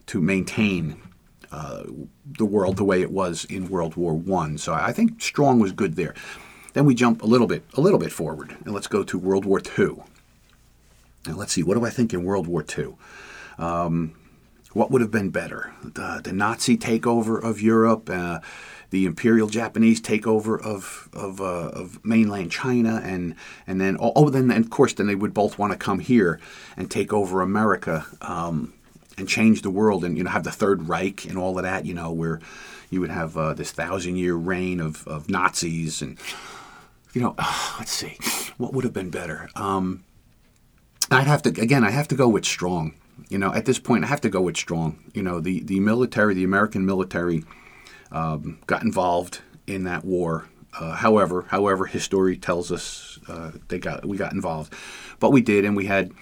to 0.06 0.20
maintain 0.20 1.02
uh, 1.50 1.82
the 2.38 2.46
world 2.46 2.76
the 2.76 2.84
way 2.84 3.02
it 3.02 3.10
was 3.10 3.44
in 3.46 3.68
World 3.68 3.96
War 3.96 4.14
One. 4.14 4.58
So 4.58 4.72
I 4.72 4.92
think 4.92 5.20
strong 5.20 5.58
was 5.58 5.72
good 5.72 5.96
there. 5.96 6.14
Then 6.72 6.84
we 6.84 6.94
jump 6.94 7.22
a 7.22 7.26
little 7.26 7.46
bit, 7.46 7.64
a 7.74 7.80
little 7.80 7.98
bit 7.98 8.12
forward, 8.12 8.56
and 8.64 8.74
let's 8.74 8.86
go 8.86 9.02
to 9.02 9.18
World 9.18 9.44
War 9.44 9.60
II. 9.78 10.02
Now 11.26 11.34
let's 11.34 11.52
see, 11.52 11.62
what 11.62 11.74
do 11.74 11.84
I 11.84 11.90
think 11.90 12.12
in 12.12 12.24
World 12.24 12.46
War 12.46 12.64
II? 12.76 12.94
Um, 13.58 14.14
what 14.72 14.90
would 14.90 15.02
have 15.02 15.10
been 15.10 15.30
better? 15.30 15.72
The, 15.82 16.20
the 16.24 16.32
Nazi 16.32 16.76
takeover 16.78 17.42
of 17.42 17.60
Europe, 17.60 18.08
uh, 18.10 18.40
the 18.90 19.06
Imperial 19.06 19.48
Japanese 19.48 20.00
takeover 20.00 20.60
of 20.60 21.08
of, 21.12 21.40
uh, 21.40 21.68
of 21.68 22.04
mainland 22.04 22.52
China, 22.52 23.00
and 23.04 23.34
and 23.66 23.80
then 23.80 23.96
oh, 24.00 24.12
oh 24.16 24.30
then 24.30 24.50
of 24.50 24.70
course 24.70 24.94
then 24.94 25.06
they 25.06 25.14
would 25.14 25.34
both 25.34 25.58
want 25.58 25.72
to 25.72 25.78
come 25.78 25.98
here 25.98 26.40
and 26.76 26.90
take 26.90 27.12
over 27.12 27.40
America 27.40 28.06
um, 28.20 28.72
and 29.16 29.28
change 29.28 29.62
the 29.62 29.70
world, 29.70 30.04
and 30.04 30.16
you 30.16 30.24
know 30.24 30.30
have 30.30 30.44
the 30.44 30.50
Third 30.50 30.88
Reich 30.88 31.24
and 31.26 31.38
all 31.38 31.58
of 31.58 31.64
that. 31.64 31.86
You 31.86 31.94
know 31.94 32.12
where 32.12 32.40
you 32.90 33.00
would 33.00 33.10
have 33.10 33.36
uh, 33.36 33.54
this 33.54 33.72
thousand 33.72 34.16
year 34.16 34.34
reign 34.34 34.78
of, 34.78 35.06
of 35.08 35.30
Nazis 35.30 36.02
and 36.02 36.18
you 37.12 37.20
know 37.20 37.34
let's 37.78 37.92
see 37.92 38.16
what 38.58 38.72
would 38.72 38.84
have 38.84 38.92
been 38.92 39.10
better. 39.10 39.48
Um, 39.54 40.04
I'd 41.10 41.26
have 41.26 41.42
to 41.42 41.50
again. 41.50 41.84
I 41.84 41.90
have 41.90 42.08
to 42.08 42.14
go 42.14 42.28
with 42.28 42.44
strong. 42.44 42.94
You 43.28 43.38
know, 43.38 43.52
at 43.52 43.66
this 43.66 43.78
point, 43.78 44.04
I 44.04 44.08
have 44.08 44.20
to 44.22 44.30
go 44.30 44.40
with 44.40 44.56
strong. 44.56 44.98
You 45.14 45.22
know, 45.22 45.40
the 45.40 45.62
the 45.62 45.80
military, 45.80 46.34
the 46.34 46.44
American 46.44 46.86
military, 46.86 47.44
um, 48.10 48.58
got 48.66 48.82
involved 48.82 49.40
in 49.66 49.84
that 49.84 50.04
war. 50.04 50.48
Uh, 50.78 50.94
however, 50.94 51.46
however, 51.48 51.84
history 51.84 52.36
tells 52.36 52.72
us 52.72 53.18
uh, 53.28 53.52
they 53.68 53.78
got 53.78 54.06
we 54.06 54.16
got 54.16 54.32
involved, 54.32 54.72
but 55.20 55.30
we 55.30 55.42
did, 55.42 55.64
and 55.64 55.76
we 55.76 55.86
had 55.86 56.12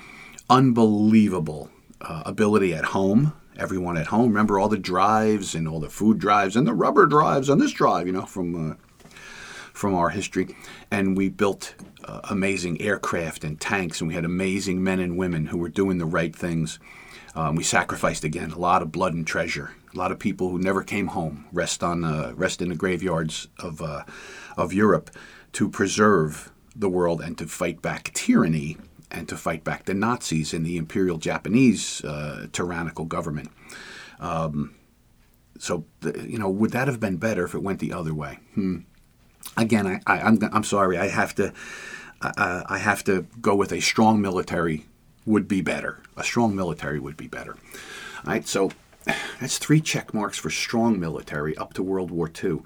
unbelievable 0.49 1.71
uh, 2.01 2.23
ability 2.27 2.75
at 2.75 2.87
home. 2.87 3.33
Everyone 3.57 3.97
at 3.97 4.07
home, 4.07 4.29
remember 4.29 4.59
all 4.59 4.69
the 4.69 4.79
drives 4.79 5.55
and 5.55 5.69
all 5.69 5.81
the 5.81 5.91
food 5.91 6.19
drives 6.19 6.57
and 6.57 6.67
the 6.67 6.73
rubber 6.73 7.05
drives 7.05 7.51
on 7.51 7.59
this 7.59 7.73
drive, 7.73 8.07
you 8.07 8.13
know, 8.13 8.25
from 8.25 8.71
uh, 8.71 8.75
from 9.81 9.95
our 9.95 10.11
history, 10.11 10.55
and 10.91 11.17
we 11.17 11.31
built 11.31 11.75
uh, 12.05 12.21
amazing 12.25 12.79
aircraft 12.83 13.45
and 13.45 13.59
tanks, 13.59 14.01
and 14.01 14.09
we 14.09 14.15
had 14.15 14.27
amazing 14.27 14.85
men 14.85 15.01
and 15.01 15.17
women 15.17 15.47
who 15.47 15.57
were 15.57 15.71
doing 15.71 15.97
the 15.97 16.05
right 16.05 16.37
things. 16.37 16.79
Um, 17.35 17.57
we 17.57 17.63
sacrificed 17.63 18.23
again 18.23 18.51
a 18.51 18.59
lot 18.59 18.83
of 18.83 18.93
blood 18.93 19.15
and 19.15 19.27
treasure. 19.27 19.71
A 19.95 19.97
lot 19.97 20.13
of 20.13 20.19
people 20.19 20.51
who 20.51 20.59
never 20.59 20.83
came 20.83 21.07
home 21.09 21.47
rest 21.51 21.83
on 21.83 22.05
uh, 22.05 22.33
rest 22.37 22.61
in 22.61 22.69
the 22.69 22.77
graveyards 22.77 23.49
of 23.59 23.81
uh, 23.81 24.05
of 24.55 24.75
Europe 24.75 25.11
to 25.53 25.71
preserve 25.71 26.53
the 26.77 26.91
world 26.91 27.23
and 27.23 27.39
to 27.39 27.47
fight 27.47 27.81
back 27.81 28.13
tyranny 28.13 28.77
and 29.11 29.29
to 29.31 29.37
fight 29.37 29.65
back 29.65 29.87
the 29.87 29.95
Nazis 29.95 30.53
and 30.53 30.65
the 30.67 30.77
Imperial 30.77 31.17
Japanese 31.17 32.05
uh, 32.05 32.49
tyrannical 32.53 33.07
government. 33.07 33.51
Um, 34.21 34.75
so, 35.59 35.85
you 36.03 36.39
know, 36.39 36.49
would 36.51 36.71
that 36.73 36.87
have 36.87 37.01
been 37.01 37.17
better 37.17 37.45
if 37.45 37.55
it 37.55 37.63
went 37.63 37.81
the 37.81 37.93
other 37.93 38.15
way? 38.15 38.39
Hmm. 38.55 38.79
Again, 39.57 39.87
I, 39.87 40.01
I, 40.07 40.19
am 40.21 40.39
I'm, 40.43 40.51
I'm 40.55 40.65
sorry. 40.65 40.97
I 40.99 41.09
have 41.09 41.35
to 41.37 41.53
I, 42.23 42.65
I 42.69 42.79
have 42.79 43.05
to 43.05 43.27
go 43.41 43.55
with 43.55 43.73
a 43.73 43.81
strong 43.81 44.21
military 44.21 44.87
would 45.27 45.49
be 45.49 45.61
better. 45.61 46.01
A 46.17 46.25
strong 46.25 46.55
military 46.55 46.99
would 46.99 47.17
be 47.17 47.29
better. 47.29 47.53
All 48.25 48.33
right, 48.33 48.47
so 48.47 48.71
that's 49.41 49.59
three 49.59 49.81
check 49.81 50.13
marks 50.13 50.39
for 50.39 50.51
strong 50.51 51.01
military 51.01 51.57
up 51.57 51.75
to 51.75 51.83
World 51.83 52.11
War 52.11 52.31
II. 52.43 52.61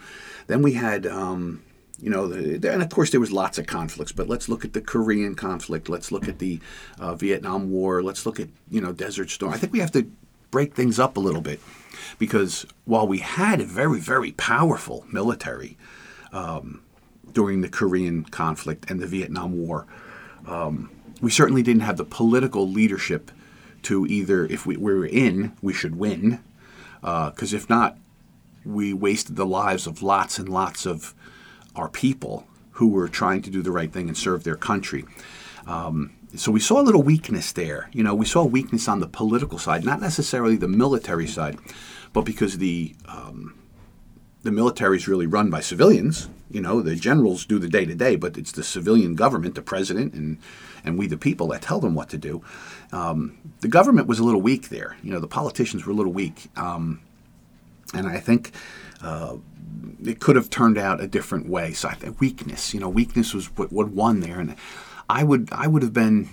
Then 0.46 0.62
we 0.62 0.74
had, 0.74 1.06
um, 1.06 1.62
you 2.00 2.10
know, 2.10 2.32
and 2.32 2.64
of 2.64 2.88
course 2.90 3.10
there 3.10 3.20
was 3.20 3.32
lots 3.32 3.58
of 3.58 3.66
conflicts. 3.66 4.12
But 4.12 4.28
let's 4.28 4.48
look 4.48 4.64
at 4.64 4.72
the 4.72 4.80
Korean 4.80 5.34
conflict. 5.34 5.88
Let's 5.88 6.10
look 6.10 6.28
at 6.28 6.38
the 6.38 6.60
uh, 6.98 7.14
Vietnam 7.14 7.70
War. 7.70 8.02
Let's 8.02 8.26
look 8.26 8.40
at 8.40 8.48
you 8.70 8.80
know 8.80 8.92
Desert 8.92 9.30
Storm. 9.30 9.52
I 9.52 9.56
think 9.56 9.72
we 9.72 9.80
have 9.80 9.92
to 9.92 10.10
break 10.50 10.74
things 10.74 10.98
up 10.98 11.16
a 11.16 11.20
little 11.20 11.40
bit 11.40 11.60
because 12.18 12.66
while 12.84 13.06
we 13.06 13.18
had 13.18 13.60
a 13.60 13.64
very 13.64 14.00
very 14.00 14.32
powerful 14.32 15.06
military. 15.10 15.76
Um, 16.34 16.82
during 17.32 17.60
the 17.60 17.68
Korean 17.68 18.24
conflict 18.24 18.90
and 18.90 19.00
the 19.00 19.06
Vietnam 19.06 19.58
War. 19.58 19.86
Um, 20.46 20.90
we 21.20 21.30
certainly 21.30 21.62
didn't 21.62 21.82
have 21.82 21.96
the 21.96 22.04
political 22.04 22.68
leadership 22.68 23.30
to 23.82 24.06
either, 24.06 24.46
if 24.46 24.64
we, 24.64 24.76
we 24.76 24.94
were 24.94 25.06
in, 25.06 25.52
we 25.60 25.72
should 25.72 25.96
win, 25.96 26.42
because 27.00 27.52
uh, 27.52 27.56
if 27.56 27.68
not, 27.68 27.98
we 28.64 28.94
wasted 28.94 29.36
the 29.36 29.44
lives 29.44 29.86
of 29.86 30.02
lots 30.02 30.38
and 30.38 30.48
lots 30.48 30.86
of 30.86 31.14
our 31.76 31.88
people 31.88 32.46
who 32.72 32.88
were 32.88 33.08
trying 33.08 33.42
to 33.42 33.50
do 33.50 33.62
the 33.62 33.70
right 33.70 33.92
thing 33.92 34.08
and 34.08 34.16
serve 34.16 34.44
their 34.44 34.56
country. 34.56 35.04
Um, 35.66 36.14
so 36.34 36.50
we 36.50 36.60
saw 36.60 36.80
a 36.80 36.82
little 36.82 37.02
weakness 37.02 37.52
there. 37.52 37.88
You 37.92 38.02
know, 38.02 38.14
we 38.14 38.26
saw 38.26 38.44
weakness 38.44 38.88
on 38.88 39.00
the 39.00 39.06
political 39.06 39.58
side, 39.58 39.84
not 39.84 40.00
necessarily 40.00 40.56
the 40.56 40.68
military 40.68 41.26
side, 41.26 41.58
but 42.12 42.22
because 42.22 42.58
the 42.58 42.94
um, 43.06 43.54
the 44.44 44.52
military 44.52 44.96
is 44.96 45.08
really 45.08 45.26
run 45.26 45.50
by 45.50 45.60
civilians. 45.60 46.28
You 46.50 46.60
know, 46.60 46.82
the 46.82 46.94
generals 46.94 47.44
do 47.44 47.58
the 47.58 47.68
day 47.68 47.84
to 47.86 47.94
day, 47.94 48.14
but 48.14 48.38
it's 48.38 48.52
the 48.52 48.62
civilian 48.62 49.16
government, 49.16 49.56
the 49.56 49.62
president, 49.62 50.14
and 50.14 50.38
and 50.84 50.98
we 50.98 51.06
the 51.06 51.16
people 51.16 51.48
that 51.48 51.62
tell 51.62 51.80
them 51.80 51.94
what 51.94 52.10
to 52.10 52.18
do. 52.18 52.42
Um, 52.92 53.38
the 53.60 53.68
government 53.68 54.06
was 54.06 54.18
a 54.18 54.24
little 54.24 54.42
weak 54.42 54.68
there. 54.68 54.96
You 55.02 55.12
know, 55.12 55.18
the 55.18 55.26
politicians 55.26 55.84
were 55.84 55.92
a 55.92 55.96
little 55.96 56.12
weak, 56.12 56.50
um, 56.56 57.00
and 57.92 58.06
I 58.06 58.20
think. 58.20 58.52
Uh, 59.02 59.36
it 60.02 60.18
could 60.18 60.36
have 60.36 60.48
turned 60.48 60.78
out 60.78 61.02
a 61.02 61.06
different 61.06 61.46
way. 61.46 61.72
So 61.72 61.88
I 61.88 61.94
think 61.94 62.18
weakness, 62.20 62.72
you 62.72 62.80
know, 62.80 62.88
weakness 62.88 63.34
was 63.34 63.46
what, 63.56 63.70
what 63.70 63.88
won 63.88 64.20
there, 64.20 64.40
and 64.40 64.54
I 65.10 65.24
would 65.24 65.48
I 65.52 65.66
would 65.66 65.82
have 65.82 65.92
been 65.92 66.30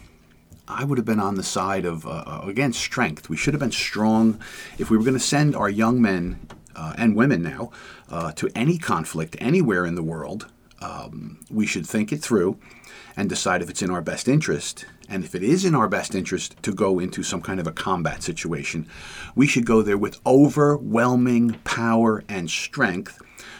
I 0.67 0.85
would 0.85 0.97
have 0.97 1.05
been 1.05 1.19
on 1.19 1.35
the 1.35 1.43
side 1.43 1.85
of 1.85 2.05
uh, 2.05 2.23
uh 2.25 2.41
again 2.45 2.71
strength. 2.71 3.29
We 3.29 3.37
should 3.37 3.53
have 3.53 3.59
been 3.59 3.71
strong 3.71 4.39
if 4.77 4.89
we 4.89 4.97
were 4.97 5.03
going 5.03 5.15
to 5.15 5.19
send 5.19 5.55
our 5.55 5.69
young 5.69 6.01
men 6.01 6.47
uh, 6.75 6.93
and 6.97 7.15
women 7.15 7.41
now 7.41 7.71
uh, 8.09 8.31
to 8.33 8.49
any 8.55 8.77
conflict 8.77 9.35
anywhere 9.39 9.85
in 9.85 9.95
the 9.95 10.03
world, 10.03 10.47
um, 10.81 11.39
we 11.49 11.65
should 11.65 11.85
think 11.85 12.11
it 12.11 12.21
through 12.21 12.57
and 13.15 13.29
decide 13.29 13.61
if 13.61 13.69
it's 13.69 13.81
in 13.81 13.91
our 13.91 14.01
best 14.01 14.27
interest. 14.27 14.85
And 15.07 15.23
if 15.23 15.35
it 15.35 15.43
is 15.43 15.65
in 15.65 15.75
our 15.75 15.89
best 15.89 16.15
interest 16.15 16.55
to 16.63 16.73
go 16.73 16.97
into 16.97 17.23
some 17.23 17.41
kind 17.41 17.59
of 17.59 17.67
a 17.67 17.71
combat 17.71 18.23
situation, 18.23 18.87
we 19.35 19.47
should 19.47 19.65
go 19.65 19.81
there 19.81 19.97
with 19.97 20.19
overwhelming 20.25 21.59
power 21.63 22.23
and 22.29 22.49
strength. 22.49 23.19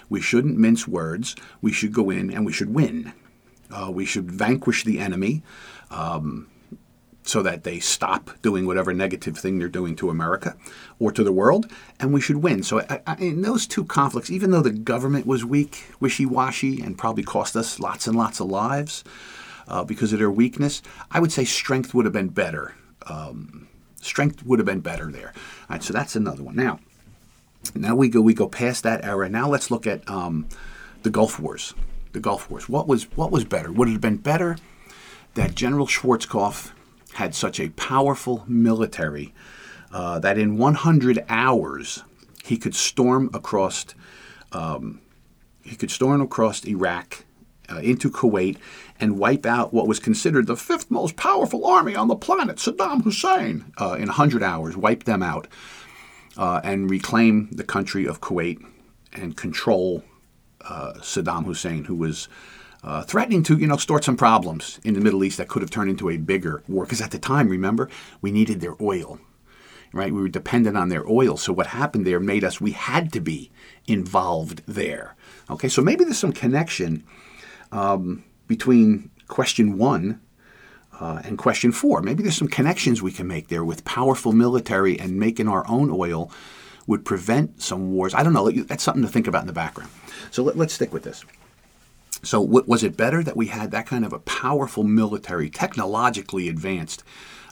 We 0.10 0.22
shouldn't 0.22 0.58
mince 0.58 0.88
words. 0.88 1.36
We 1.62 1.72
should 1.72 1.94
go 1.94 2.10
in 2.10 2.32
and 2.32 2.46
we 2.46 2.54
should 2.54 2.74
win. 2.74 3.14
Uh, 3.70 3.92
we 3.92 4.06
should 4.06 4.32
vanquish 4.32 4.84
the 4.84 5.00
enemy. 5.00 5.44
Um, 5.90 6.48
so 7.24 7.42
that 7.44 7.64
they 7.64 7.80
stop 7.80 8.32
doing 8.42 8.66
whatever 8.66 8.94
negative 8.94 9.38
thing 9.38 9.60
they're 9.60 9.70
doing 9.70 9.96
to 9.96 10.10
America 10.10 10.56
or 11.00 11.12
to 11.12 11.24
the 11.24 11.32
world, 11.32 11.72
and 12.00 12.14
we 12.14 12.22
should 12.22 12.38
win. 12.38 12.64
So, 12.64 12.82
I, 12.82 13.02
I, 13.06 13.16
in 13.16 13.42
those 13.42 13.68
two 13.68 13.86
conflicts, 13.86 14.32
even 14.32 14.52
though 14.52 14.62
the 14.62 14.72
government 14.72 15.28
was 15.28 15.46
weak, 15.46 15.86
wishy 16.00 16.26
washy, 16.26 16.82
and 16.82 16.98
probably 16.98 17.24
cost 17.24 17.56
us 17.56 17.80
lots 17.80 18.08
and 18.08 18.16
lots 18.16 18.40
of 18.40 18.48
lives 18.48 19.04
uh, 19.68 19.84
because 19.84 20.14
of 20.14 20.20
their 20.20 20.32
weakness, 20.32 20.82
I 21.12 21.20
would 21.20 21.32
say 21.32 21.46
strength 21.46 21.94
would 21.94 22.06
have 22.06 22.14
been 22.14 22.30
better. 22.30 22.76
Um, 23.08 23.68
strength 24.02 24.44
would 24.46 24.60
have 24.60 24.66
been 24.66 24.82
better 24.82 25.12
there. 25.12 25.34
All 25.70 25.76
right, 25.76 25.84
so 25.84 25.94
that's 25.94 26.16
another 26.16 26.44
one. 26.44 26.56
Now, 26.56 26.80
now 27.76 27.96
we 27.96 28.10
go 28.10 28.22
we 28.22 28.34
go 28.34 28.48
past 28.48 28.84
that 28.84 29.06
era. 29.06 29.30
Now 29.30 29.48
let's 29.48 29.70
look 29.70 29.86
at 29.86 30.08
um, 30.10 30.48
the 31.04 31.10
Gulf 31.10 31.40
Wars. 31.40 31.74
The 32.14 32.20
Gulf 32.20 32.50
Wars. 32.50 32.68
What 32.68 32.88
was 32.88 33.04
what 33.16 33.32
was 33.32 33.46
better? 33.46 33.72
Would 33.72 33.88
it 33.88 33.94
have 33.94 34.02
been 34.02 34.18
better 34.18 34.58
that 35.36 35.56
General 35.56 35.88
Schwarzkopf 35.88 36.72
had 37.14 37.36
such 37.36 37.60
a 37.60 37.70
powerful 37.70 38.44
military 38.48 39.34
uh, 39.92 40.20
that 40.20 40.38
in 40.38 40.58
100 40.58 41.26
hours 41.28 42.04
he 42.44 42.58
could 42.58 42.76
storm 42.76 43.30
across 43.34 43.86
um, 44.52 45.02
he 45.64 45.76
could 45.76 45.92
storm 45.92 46.22
across 46.22 46.66
Iraq 46.66 47.24
uh, 47.70 47.78
into 47.78 48.10
Kuwait 48.10 48.58
and 49.00 49.18
wipe 49.18 49.46
out 49.46 49.74
what 49.74 49.88
was 49.88 50.00
considered 50.00 50.48
the 50.48 50.58
fifth 50.58 50.92
most 50.92 51.16
powerful 51.16 51.66
army 51.66 51.96
on 51.96 52.08
the 52.08 52.16
planet, 52.16 52.58
Saddam 52.58 53.04
Hussein, 53.04 53.72
uh, 53.80 53.94
in 53.94 54.08
100 54.08 54.44
hours, 54.44 54.76
wipe 54.76 55.04
them 55.04 55.24
out 55.24 55.48
uh, 56.38 56.62
and 56.64 56.90
reclaim 56.90 57.50
the 57.52 57.64
country 57.64 58.06
of 58.06 58.22
Kuwait 58.22 58.64
and 59.14 59.38
control 59.38 60.04
uh, 60.62 60.94
Saddam 60.98 61.46
Hussein, 61.46 61.86
who 61.86 61.96
was 61.96 62.28
uh, 62.84 63.04
threatening 63.04 63.44
to, 63.44 63.58
you 63.58 63.68
know, 63.68 63.78
start 63.78 64.04
some 64.04 64.18
problems 64.18 64.80
in 64.84 64.94
the 64.94 65.02
Middle 65.02 65.24
East 65.24 65.38
that 65.38 65.48
could 65.48 65.62
have 65.62 65.72
turned 65.72 65.90
into 65.90 66.10
a 66.10 66.18
bigger 66.18 66.64
war. 66.68 66.86
Because 66.86 67.02
at 67.02 67.12
the 67.12 67.20
time, 67.20 67.48
remember, 67.48 67.90
we 68.22 68.32
needed 68.32 68.60
their 68.60 68.76
oil, 68.82 69.20
right? 69.94 70.14
We 70.14 70.22
were 70.22 70.30
dependent 70.30 70.78
on 70.78 70.90
their 70.90 71.08
oil. 71.08 71.38
So 71.38 71.54
what 71.54 71.68
happened 71.68 72.08
there 72.08 72.20
made 72.20 72.44
us, 72.44 72.60
we 72.60 72.72
had 72.72 73.14
to 73.14 73.22
be 73.22 73.52
involved 73.88 74.64
there. 74.66 75.16
Okay, 75.50 75.68
so 75.68 75.82
maybe 75.82 76.04
there's 76.04 76.18
some 76.18 76.34
connection 76.34 77.04
um, 77.72 78.24
between 78.48 79.12
question 79.28 79.78
one 79.78 80.20
uh, 81.00 81.22
and 81.24 81.38
question 81.38 81.72
four. 81.72 82.02
Maybe 82.02 82.24
there's 82.24 82.38
some 82.38 82.48
connections 82.48 83.02
we 83.02 83.12
can 83.12 83.28
make 83.28 83.48
there 83.48 83.64
with 83.64 83.86
powerful 83.86 84.34
military 84.34 85.00
and 85.00 85.20
making 85.20 85.48
our 85.48 85.68
own 85.68 85.90
oil 85.92 86.32
would 86.88 87.06
prevent 87.06 87.62
some 87.62 87.92
wars. 87.92 88.14
I 88.14 88.24
don't 88.24 88.34
know. 88.34 88.50
That's 88.52 88.84
something 88.84 89.04
to 89.04 89.10
think 89.10 89.28
about 89.28 89.42
in 89.42 89.48
the 89.48 89.54
background. 89.54 89.92
So 90.32 90.44
let, 90.44 90.58
us 90.58 90.74
stick 90.74 90.92
with 90.94 91.04
this. 91.04 91.24
So, 92.24 92.42
was 92.42 92.84
it 92.84 92.96
better 92.96 93.24
that 93.24 93.36
we 93.36 93.48
had 93.48 93.72
that 93.72 93.88
kind 93.88 94.06
of 94.06 94.14
a 94.14 94.20
powerful 94.20 94.84
military, 94.84 95.50
technologically 95.50 96.50
advanced, 96.50 97.04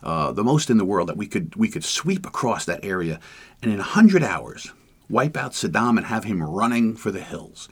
uh, 0.03 0.31
the 0.31 0.43
most 0.43 0.69
in 0.69 0.77
the 0.77 0.85
world, 0.85 1.09
that 1.09 1.17
we 1.17 1.27
could 1.27 1.55
we 1.55 1.69
could 1.69 1.83
sweep 1.83 2.25
across 2.25 2.65
that 2.65 2.83
area, 2.83 3.19
and 3.61 3.71
in 3.71 3.79
hundred 3.79 4.23
hours 4.23 4.71
wipe 5.09 5.35
out 5.35 5.53
Saddam 5.53 5.97
and 5.97 6.05
have 6.05 6.23
him 6.23 6.43
running 6.43 6.95
for 6.95 7.11
the 7.11 7.21
hills? 7.21 7.67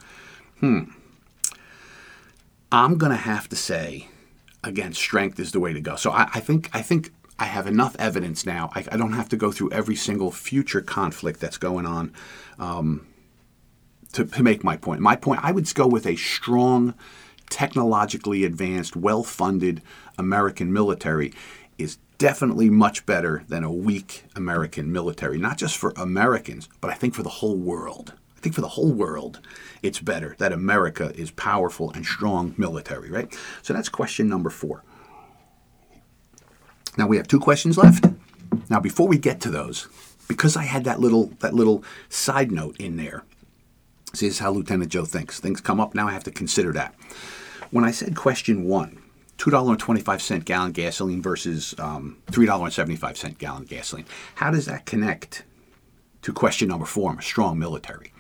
Hmm. 0.60 0.86
I'm 2.72 2.98
going 2.98 3.12
to 3.12 3.18
have 3.18 3.48
to 3.50 3.56
say, 3.56 4.08
again, 4.64 4.94
strength 4.94 5.40
is 5.40 5.52
the 5.52 5.60
way 5.60 5.72
to 5.72 5.80
go. 5.80 5.96
So 5.96 6.12
I, 6.12 6.30
I 6.34 6.40
think 6.40 6.70
I 6.74 6.82
think 6.82 7.12
I 7.40 7.46
have 7.46 7.68
enough 7.68 7.96
evidence 8.00 8.46
now. 8.46 8.72
I, 8.74 8.84
I, 8.92 8.98
don't 8.98 9.14
have 9.14 9.30
to 9.30 9.38
go 9.38 9.52
through 9.52 9.72
every 9.72 9.96
single 9.96 10.32
future 10.32 10.82
conflict 10.82 11.40
that's 11.40 11.58
going 11.58 11.86
on 11.86 12.12
um, 12.58 13.06
to, 14.18 14.26
to 14.26 14.42
make 14.42 14.64
my 14.64 14.76
point. 14.76 15.00
My 15.00 15.16
point, 15.16 15.42
I 15.44 15.52
would 15.52 15.72
go 15.76 15.86
with 15.86 16.08
a 16.08 16.16
strong, 16.16 16.96
technologically 17.52 18.44
advanced, 18.44 18.96
well-funded 18.96 19.82
American 20.18 20.74
military 20.74 21.32
is 21.78 22.00
definitely 22.18 22.72
much 22.72 23.06
better 23.06 23.44
than 23.48 23.64
a 23.64 23.72
weak 23.72 24.24
American 24.36 24.92
military. 24.92 25.38
Not 25.38 25.60
just 25.60 25.78
for 25.78 25.94
Americans, 25.96 26.68
but 26.82 26.90
I 26.90 26.96
think 26.96 27.14
for 27.14 27.22
the 27.22 27.30
whole 27.30 27.58
world. 27.58 28.14
I 28.36 28.40
think 28.40 28.56
for 28.56 28.62
the 28.62 28.70
whole 28.70 28.92
world, 28.92 29.40
it's 29.84 30.00
better 30.00 30.36
that 30.40 30.52
America 30.52 31.12
is 31.16 31.30
powerful 31.30 31.92
and 31.92 32.04
strong 32.04 32.56
military, 32.58 33.12
right? 33.12 33.32
So 33.62 33.74
that's 33.74 33.90
question 33.90 34.28
number 34.28 34.50
four. 34.50 34.84
Now 36.98 37.06
we 37.06 37.18
have 37.18 37.28
two 37.28 37.40
questions 37.40 37.78
left. 37.78 38.08
Now 38.68 38.80
before 38.80 39.08
we 39.08 39.20
get 39.20 39.40
to 39.42 39.52
those, 39.52 39.88
because 40.28 40.58
I 40.58 40.64
had 40.64 40.86
that 40.86 41.00
little 41.00 41.28
that 41.40 41.54
little 41.54 41.84
side 42.10 42.52
note 42.52 42.78
in 42.78 42.98
there, 42.98 43.24
see 44.14 44.28
this 44.28 44.36
is 44.36 44.40
how 44.40 44.52
Lieutenant 44.52 44.92
Joe 44.92 45.06
thinks. 45.06 45.40
Things 45.40 45.62
come 45.62 45.80
up 45.80 45.96
now. 45.96 46.08
I 46.08 46.14
have 46.14 46.24
to 46.26 46.32
consider 46.32 46.72
that. 46.74 46.96
When 47.72 47.84
I 47.84 47.92
said 47.92 48.16
question 48.16 48.66
one, 48.66 49.02
two 49.38 49.52
dollar 49.52 49.72
and 49.72 49.80
twenty 49.80 50.02
five 50.02 50.22
cent 50.22 50.46
gallon 50.46 50.72
gasoline 50.72 51.22
versus 51.22 51.76
um, 51.80 52.18
three 52.32 52.46
dollar 52.46 52.66
and 52.66 52.74
seventy 52.74 52.96
five 52.98 53.18
cent 53.18 53.38
gallon 53.38 53.66
gasoline, 53.66 54.06
how 54.36 54.52
does 54.52 54.66
that 54.66 54.86
connect 54.86 55.44
to 56.22 56.34
question 56.34 56.70
number 56.70 56.86
four? 56.86 57.12
I'm 57.12 57.20
a 57.20 57.22
strong 57.22 57.60
military. 57.60 58.12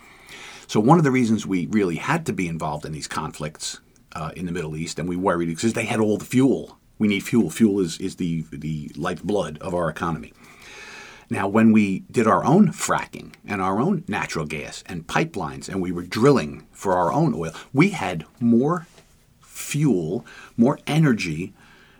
So 0.68 0.80
one 0.80 0.98
of 0.98 1.06
the 1.06 1.12
reasons 1.12 1.48
we 1.48 1.66
really 1.68 1.96
had 1.96 2.26
to 2.26 2.34
be 2.34 2.48
involved 2.48 2.86
in 2.86 2.92
these 2.92 3.08
conflicts 3.08 3.80
uh, 4.14 4.32
in 4.36 4.46
the 4.46 4.52
Middle 4.52 4.76
East, 4.76 5.00
and 5.00 5.08
we 5.08 5.16
worried 5.16 5.48
because 5.48 5.74
they 5.74 5.86
had 5.86 6.00
all 6.00 6.18
the 6.18 6.26
fuel 6.26 6.78
we 7.00 7.08
need 7.08 7.24
fuel. 7.24 7.50
Fuel 7.50 7.80
is, 7.80 8.00
is 8.00 8.16
the, 8.16 8.44
the 8.52 8.92
lifeblood 8.96 9.58
of 9.60 9.74
our 9.74 9.90
economy. 9.90 10.34
Now, 11.30 11.48
when 11.48 11.72
we 11.74 12.00
did 12.12 12.26
our 12.26 12.46
own 12.46 12.70
fracking 12.70 13.34
and 13.46 13.62
our 13.62 13.80
own 13.80 14.06
natural 14.08 14.46
gas 14.46 14.84
and 14.86 15.08
pipelines, 15.08 15.68
and 15.68 15.82
we 15.82 15.92
were 15.92 16.04
drilling 16.04 16.66
for 16.72 16.94
our 16.94 17.12
own 17.12 17.34
oil, 17.36 17.52
we 17.74 17.90
had 17.90 18.26
more 18.40 18.88
fuel, 19.42 20.26
more 20.56 20.80
energy 20.88 21.54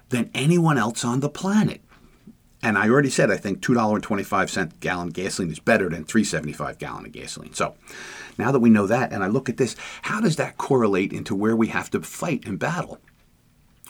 than 0.10 0.30
anyone 0.34 0.78
else 0.78 1.04
on 1.04 1.20
the 1.20 1.30
planet. 1.30 1.82
And 2.64 2.78
I 2.78 2.90
already 2.90 3.10
said 3.10 3.30
I 3.30 3.38
think 3.38 3.62
$2.25 3.62 4.80
gallon 4.80 5.10
gasoline 5.10 5.52
is 5.52 5.60
better 5.60 5.90
than 5.90 6.06
375 6.06 6.78
gallon 6.80 7.06
of 7.06 7.12
gasoline. 7.12 7.54
So 7.54 7.76
now 8.38 8.52
that 8.52 8.60
we 8.60 8.70
know 8.70 8.88
that, 8.88 9.12
and 9.12 9.24
I 9.24 9.28
look 9.28 9.50
at 9.50 9.58
this, 9.58 9.76
how 10.04 10.22
does 10.22 10.38
that 10.38 10.58
correlate 10.58 11.12
into 11.14 11.36
where 11.36 11.56
we 11.56 11.68
have 11.68 11.90
to 11.92 12.02
fight 12.02 12.46
and 12.46 12.58
battle? 12.58 13.00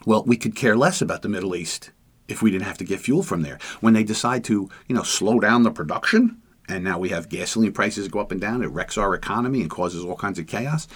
Well, 0.06 0.24
we 0.24 0.38
could 0.38 0.56
care 0.56 0.76
less 0.76 1.02
about 1.02 1.22
the 1.22 1.30
Middle 1.30 1.56
East 1.56 1.92
if 2.28 2.42
we 2.42 2.52
didn't 2.52 2.68
have 2.68 2.78
to 2.80 2.84
get 2.84 3.00
fuel 3.00 3.24
from 3.24 3.42
there. 3.42 3.60
When 3.80 3.94
they 3.94 4.04
decide 4.04 4.44
to, 4.46 4.70
you 4.88 4.96
know, 4.96 5.04
slow 5.04 5.40
down 5.40 5.64
the 5.64 5.72
production, 5.72 6.42
and 6.68 6.84
now 6.84 7.00
we 7.00 7.10
have 7.10 7.30
gasoline 7.30 7.72
prices 7.72 8.08
go 8.08 8.20
up 8.20 8.32
and 8.32 8.42
down, 8.42 8.64
it 8.64 8.68
wrecks 8.68 8.98
our 8.98 9.14
economy 9.14 9.62
and 9.62 9.70
causes 9.70 10.04
all 10.04 10.18
kinds 10.18 10.40
of 10.40 10.48
chaos. 10.48 10.88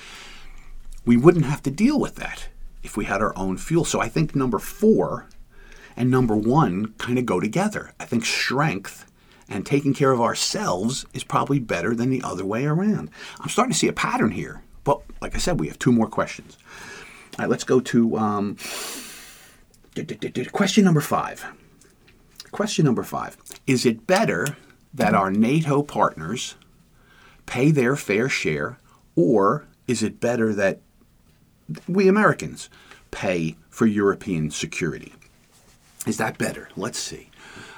We 1.06 1.18
wouldn't 1.18 1.46
have 1.46 1.64
to 1.64 1.72
deal 1.72 2.00
with 2.00 2.16
that 2.18 2.50
if 2.84 2.98
we 2.98 3.06
had 3.06 3.22
our 3.22 3.38
own 3.38 3.58
fuel. 3.58 3.86
So 3.86 4.02
I 4.02 4.10
think 4.10 4.36
number 4.36 4.60
four 4.60 5.28
and 5.96 6.12
number 6.12 6.36
one 6.36 6.94
kind 6.98 7.18
of 7.18 7.26
go 7.26 7.40
together. 7.40 7.94
I 8.00 8.06
think 8.06 8.26
strength 8.26 9.06
and 9.50 9.66
taking 9.66 9.94
care 9.94 10.12
of 10.12 10.22
ourselves 10.22 11.06
is 11.14 11.24
probably 11.24 11.60
better 11.60 11.94
than 11.96 12.10
the 12.10 12.22
other 12.24 12.46
way 12.46 12.66
around. 12.66 13.10
I'm 13.40 13.50
starting 13.50 13.74
to 13.74 13.78
see 13.78 13.88
a 13.88 13.94
pattern 13.94 14.32
here. 14.32 14.62
But 14.84 15.02
like 15.22 15.36
I 15.36 15.38
said, 15.38 15.60
we 15.60 15.68
have 15.68 15.78
two 15.80 15.92
more 15.92 16.08
questions. 16.08 16.58
All 17.38 17.44
right, 17.44 17.50
let's 17.50 17.64
go 17.64 17.80
to 17.80 18.18
um, 18.18 18.58
question 20.52 20.84
number 20.84 21.02
five. 21.02 21.46
Question 22.52 22.86
number 22.86 23.04
five 23.04 23.38
Is 23.68 23.86
it 23.86 24.08
better 24.08 24.58
that 24.94 25.14
our 25.14 25.32
NATO 25.32 25.84
partners 25.84 26.56
pay 27.46 27.72
their 27.72 27.96
fair 27.96 28.30
share, 28.30 28.78
or 29.16 29.68
is 29.88 30.04
it 30.04 30.20
better 30.20 30.54
that 30.54 30.82
we 31.88 32.08
Americans 32.08 32.70
pay 33.12 33.56
for 33.70 33.86
European 33.86 34.52
security? 34.52 35.14
Is 36.08 36.18
that 36.18 36.38
better? 36.38 36.70
Let's 36.76 37.00
see. 37.00 37.30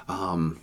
Um, 0.07 0.59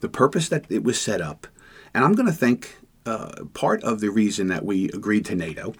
the 0.00 0.08
purpose 0.08 0.48
that 0.48 0.70
it 0.70 0.84
was 0.84 1.00
set 1.00 1.20
up, 1.20 1.46
and 1.94 2.04
I'm 2.04 2.14
going 2.14 2.26
to 2.26 2.32
think 2.32 2.76
uh, 3.06 3.44
part 3.54 3.82
of 3.82 4.00
the 4.00 4.10
reason 4.10 4.48
that 4.48 4.64
we 4.64 4.86
agreed 4.90 5.24
to 5.26 5.34
NATO 5.34 5.74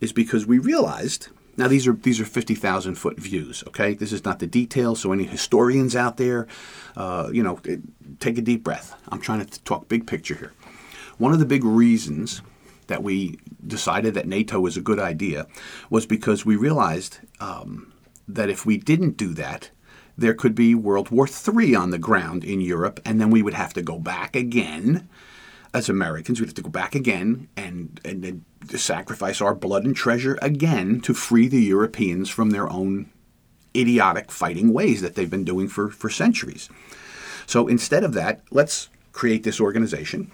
is 0.00 0.12
because 0.12 0.46
we 0.46 0.58
realized 0.58 1.28
now 1.56 1.68
these 1.68 1.86
are 1.86 1.92
these 1.92 2.20
are 2.20 2.24
fifty 2.24 2.54
thousand 2.54 2.96
foot 2.96 3.18
views. 3.18 3.62
Okay, 3.68 3.94
this 3.94 4.12
is 4.12 4.24
not 4.24 4.38
the 4.38 4.46
details. 4.46 5.00
So 5.00 5.12
any 5.12 5.24
historians 5.24 5.94
out 5.94 6.16
there, 6.16 6.46
uh, 6.96 7.30
you 7.32 7.42
know, 7.42 7.60
take 8.20 8.38
a 8.38 8.42
deep 8.42 8.64
breath. 8.64 8.94
I'm 9.10 9.20
trying 9.20 9.44
to 9.44 9.62
talk 9.64 9.88
big 9.88 10.06
picture 10.06 10.34
here. 10.34 10.52
One 11.18 11.32
of 11.32 11.38
the 11.38 11.46
big 11.46 11.64
reasons 11.64 12.42
that 12.86 13.02
we 13.02 13.38
decided 13.66 14.14
that 14.14 14.26
NATO 14.26 14.60
was 14.60 14.76
a 14.76 14.80
good 14.80 14.98
idea 14.98 15.46
was 15.88 16.06
because 16.06 16.44
we 16.44 16.56
realized 16.56 17.18
um, 17.40 17.92
that 18.26 18.50
if 18.50 18.66
we 18.66 18.76
didn't 18.76 19.16
do 19.16 19.34
that, 19.34 19.70
there 20.16 20.34
could 20.34 20.54
be 20.54 20.74
World 20.74 21.10
War 21.10 21.26
III 21.28 21.74
on 21.74 21.90
the 21.90 21.98
ground 21.98 22.44
in 22.44 22.60
Europe, 22.60 23.00
and 23.04 23.20
then 23.20 23.30
we 23.30 23.42
would 23.42 23.54
have 23.54 23.72
to 23.74 23.82
go 23.82 23.98
back 23.98 24.34
again 24.36 25.08
as 25.74 25.88
Americans. 25.88 26.40
We'd 26.40 26.46
have 26.46 26.54
to 26.54 26.62
go 26.62 26.70
back 26.70 26.94
again 26.94 27.48
and, 27.56 28.00
and, 28.04 28.24
and 28.24 28.44
sacrifice 28.80 29.40
our 29.40 29.54
blood 29.54 29.84
and 29.84 29.96
treasure 29.96 30.38
again 30.42 31.00
to 31.02 31.14
free 31.14 31.48
the 31.48 31.62
Europeans 31.62 32.28
from 32.28 32.50
their 32.50 32.70
own 32.70 33.10
idiotic 33.74 34.30
fighting 34.30 34.72
ways 34.72 35.00
that 35.00 35.14
they've 35.14 35.30
been 35.30 35.44
doing 35.44 35.68
for, 35.68 35.88
for 35.90 36.10
centuries. 36.10 36.68
So 37.46 37.68
instead 37.68 38.04
of 38.04 38.14
that, 38.14 38.42
let's 38.50 38.88
create 39.12 39.44
this 39.44 39.60
organization 39.60 40.30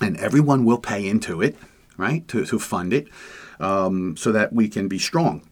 and 0.00 0.16
everyone 0.16 0.64
will 0.64 0.78
pay 0.78 1.06
into 1.06 1.42
it, 1.42 1.56
right, 1.96 2.26
to, 2.28 2.44
to 2.46 2.58
fund 2.58 2.92
it 2.92 3.08
um, 3.58 4.16
so 4.16 4.32
that 4.32 4.52
we 4.52 4.68
can 4.68 4.88
be 4.88 4.98
strong. 4.98 5.42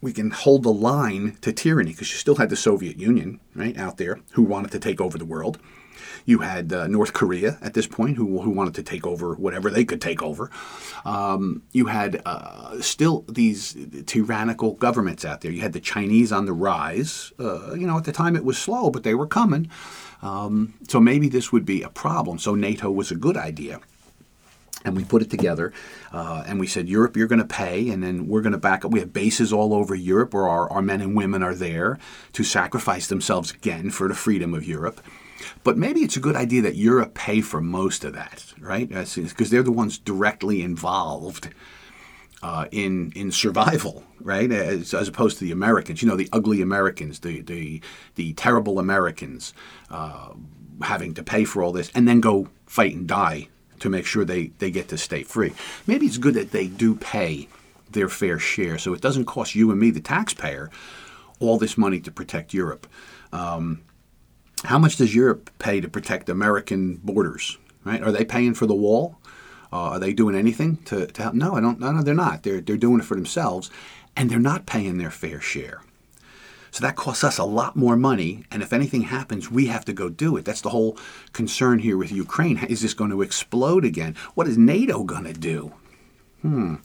We 0.00 0.12
can 0.12 0.30
hold 0.30 0.64
the 0.64 0.72
line 0.72 1.38
to 1.42 1.52
tyranny 1.52 1.92
because 1.92 2.10
you 2.10 2.18
still 2.18 2.36
had 2.36 2.50
the 2.50 2.56
Soviet 2.56 2.98
Union, 2.98 3.40
right, 3.54 3.76
out 3.78 3.98
there 3.98 4.20
who 4.32 4.42
wanted 4.42 4.72
to 4.72 4.78
take 4.78 5.00
over 5.00 5.16
the 5.16 5.24
world. 5.24 5.58
You 6.24 6.38
had 6.38 6.72
uh, 6.72 6.86
North 6.86 7.12
Korea 7.12 7.58
at 7.60 7.74
this 7.74 7.86
point, 7.86 8.16
who, 8.16 8.40
who 8.42 8.50
wanted 8.50 8.74
to 8.74 8.82
take 8.82 9.06
over 9.06 9.34
whatever 9.34 9.70
they 9.70 9.84
could 9.84 10.00
take 10.00 10.22
over. 10.22 10.50
Um, 11.04 11.62
you 11.72 11.86
had 11.86 12.22
uh, 12.24 12.80
still 12.80 13.24
these 13.28 13.76
tyrannical 14.06 14.74
governments 14.74 15.24
out 15.24 15.40
there. 15.40 15.50
You 15.50 15.60
had 15.60 15.72
the 15.72 15.80
Chinese 15.80 16.32
on 16.32 16.46
the 16.46 16.52
rise. 16.52 17.32
Uh, 17.38 17.74
you 17.74 17.86
know, 17.86 17.98
at 17.98 18.04
the 18.04 18.12
time 18.12 18.36
it 18.36 18.44
was 18.44 18.58
slow, 18.58 18.90
but 18.90 19.02
they 19.02 19.14
were 19.14 19.26
coming. 19.26 19.70
Um, 20.22 20.74
so 20.88 21.00
maybe 21.00 21.28
this 21.28 21.52
would 21.52 21.64
be 21.64 21.82
a 21.82 21.88
problem. 21.88 22.38
So 22.38 22.54
NATO 22.54 22.90
was 22.90 23.10
a 23.10 23.16
good 23.16 23.36
idea 23.36 23.80
and 24.84 24.96
we 24.96 25.04
put 25.04 25.22
it 25.22 25.30
together 25.30 25.72
uh, 26.12 26.44
and 26.46 26.58
we 26.58 26.66
said 26.66 26.88
europe 26.88 27.16
you're 27.16 27.28
going 27.28 27.38
to 27.38 27.44
pay 27.44 27.88
and 27.90 28.02
then 28.02 28.26
we're 28.26 28.40
going 28.40 28.52
to 28.52 28.58
back 28.58 28.84
up 28.84 28.90
we 28.90 29.00
have 29.00 29.12
bases 29.12 29.52
all 29.52 29.74
over 29.74 29.94
europe 29.94 30.34
where 30.34 30.48
our, 30.48 30.70
our 30.70 30.82
men 30.82 31.00
and 31.00 31.16
women 31.16 31.42
are 31.42 31.54
there 31.54 31.98
to 32.32 32.42
sacrifice 32.42 33.06
themselves 33.06 33.52
again 33.52 33.90
for 33.90 34.08
the 34.08 34.14
freedom 34.14 34.54
of 34.54 34.66
europe 34.66 35.00
but 35.64 35.76
maybe 35.76 36.00
it's 36.00 36.16
a 36.16 36.20
good 36.20 36.36
idea 36.36 36.62
that 36.62 36.76
Europe 36.76 37.14
pay 37.14 37.40
for 37.40 37.60
most 37.60 38.04
of 38.04 38.12
that, 38.14 38.52
right? 38.60 38.88
Because 38.88 39.50
they're 39.50 39.62
the 39.62 39.72
ones 39.72 39.98
directly 39.98 40.62
involved 40.62 41.50
uh, 42.42 42.66
in 42.70 43.12
in 43.14 43.30
survival, 43.30 44.02
right? 44.20 44.50
As, 44.50 44.92
as, 44.92 45.08
opposed 45.08 45.38
to 45.38 45.44
the 45.44 45.52
Americans, 45.52 46.02
you 46.02 46.08
know, 46.08 46.16
the 46.16 46.28
ugly 46.32 46.60
Americans, 46.60 47.20
the 47.20 47.40
the 47.40 47.80
the 48.16 48.32
terrible 48.34 48.78
Americans, 48.78 49.54
uh, 49.90 50.30
having 50.82 51.14
to 51.14 51.22
pay 51.22 51.44
for 51.44 51.62
all 51.62 51.72
this 51.72 51.90
and 51.94 52.08
then 52.08 52.20
go 52.20 52.48
fight 52.66 52.94
and 52.94 53.06
die 53.06 53.48
to 53.78 53.88
make 53.88 54.06
sure 54.06 54.24
they 54.24 54.48
they 54.58 54.70
get 54.70 54.88
to 54.88 54.98
stay 54.98 55.22
free. 55.22 55.52
Maybe 55.86 56.06
it's 56.06 56.18
good 56.18 56.34
that 56.34 56.50
they 56.50 56.66
do 56.66 56.96
pay 56.96 57.48
their 57.90 58.08
fair 58.08 58.38
share, 58.38 58.78
so 58.78 58.92
it 58.92 59.00
doesn't 59.00 59.26
cost 59.26 59.54
you 59.54 59.70
and 59.70 59.78
me, 59.78 59.90
the 59.90 60.00
taxpayer, 60.00 60.70
all 61.38 61.58
this 61.58 61.78
money 61.78 62.00
to 62.00 62.10
protect 62.10 62.54
Europe. 62.54 62.86
Um, 63.32 63.82
how 64.64 64.78
much 64.78 64.96
does 64.96 65.14
Europe 65.14 65.50
pay 65.58 65.80
to 65.80 65.88
protect 65.88 66.28
American 66.28 66.96
borders? 66.96 67.58
Right? 67.84 68.02
Are 68.02 68.12
they 68.12 68.24
paying 68.24 68.54
for 68.54 68.66
the 68.66 68.74
wall? 68.74 69.18
Uh, 69.72 69.92
are 69.92 69.98
they 69.98 70.12
doing 70.12 70.34
anything 70.36 70.76
to, 70.84 71.06
to 71.06 71.22
help? 71.22 71.34
No, 71.34 71.54
I 71.54 71.60
don't. 71.60 71.80
No, 71.80 71.92
no, 71.92 72.02
they're 72.02 72.14
not. 72.14 72.42
They're 72.42 72.60
they're 72.60 72.76
doing 72.76 73.00
it 73.00 73.06
for 73.06 73.14
themselves, 73.14 73.70
and 74.16 74.30
they're 74.30 74.38
not 74.38 74.66
paying 74.66 74.98
their 74.98 75.10
fair 75.10 75.40
share. 75.40 75.82
So 76.70 76.82
that 76.82 76.96
costs 76.96 77.24
us 77.24 77.38
a 77.38 77.44
lot 77.44 77.76
more 77.76 77.96
money, 77.96 78.44
and 78.50 78.62
if 78.62 78.72
anything 78.72 79.02
happens, 79.02 79.50
we 79.50 79.66
have 79.66 79.84
to 79.86 79.92
go 79.92 80.08
do 80.08 80.36
it. 80.36 80.44
That's 80.44 80.62
the 80.62 80.70
whole 80.70 80.96
concern 81.32 81.80
here 81.80 81.98
with 81.98 82.12
Ukraine. 82.12 82.58
Is 82.64 82.80
this 82.80 82.94
going 82.94 83.10
to 83.10 83.20
explode 83.22 83.84
again? 83.84 84.14
What 84.34 84.48
is 84.48 84.56
NATO 84.56 85.02
going 85.04 85.24
to 85.24 85.34
do? 85.34 85.72
Hmm. 86.40 86.76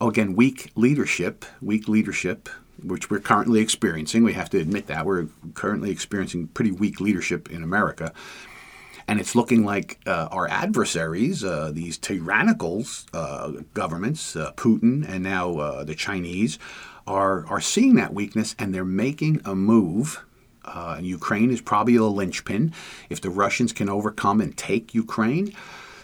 Oh, 0.00 0.08
again, 0.08 0.36
weak 0.36 0.72
leadership. 0.74 1.44
Weak 1.60 1.86
leadership 1.88 2.48
which 2.82 3.10
we're 3.10 3.20
currently 3.20 3.60
experiencing. 3.60 4.24
We 4.24 4.34
have 4.34 4.50
to 4.50 4.58
admit 4.58 4.86
that 4.86 5.06
we're 5.06 5.28
currently 5.54 5.90
experiencing 5.90 6.48
pretty 6.48 6.72
weak 6.72 7.00
leadership 7.00 7.50
in 7.50 7.62
America. 7.62 8.12
And 9.08 9.20
it's 9.20 9.36
looking 9.36 9.64
like 9.64 10.00
uh, 10.06 10.28
our 10.32 10.48
adversaries, 10.48 11.44
uh, 11.44 11.70
these 11.72 11.96
tyrannical 11.96 12.84
uh, 13.14 13.52
governments, 13.72 14.34
uh, 14.34 14.52
Putin 14.56 15.08
and 15.08 15.22
now 15.22 15.58
uh, 15.58 15.84
the 15.84 15.94
Chinese, 15.94 16.58
are, 17.06 17.46
are 17.46 17.60
seeing 17.60 17.94
that 17.94 18.12
weakness 18.12 18.56
and 18.58 18.74
they're 18.74 18.84
making 18.84 19.40
a 19.44 19.54
move. 19.54 20.24
Uh, 20.64 20.98
Ukraine 21.00 21.52
is 21.52 21.60
probably 21.60 21.96
the 21.96 22.02
linchpin. 22.04 22.72
If 23.08 23.20
the 23.20 23.30
Russians 23.30 23.72
can 23.72 23.88
overcome 23.88 24.40
and 24.40 24.56
take 24.56 24.92
Ukraine, 24.92 25.54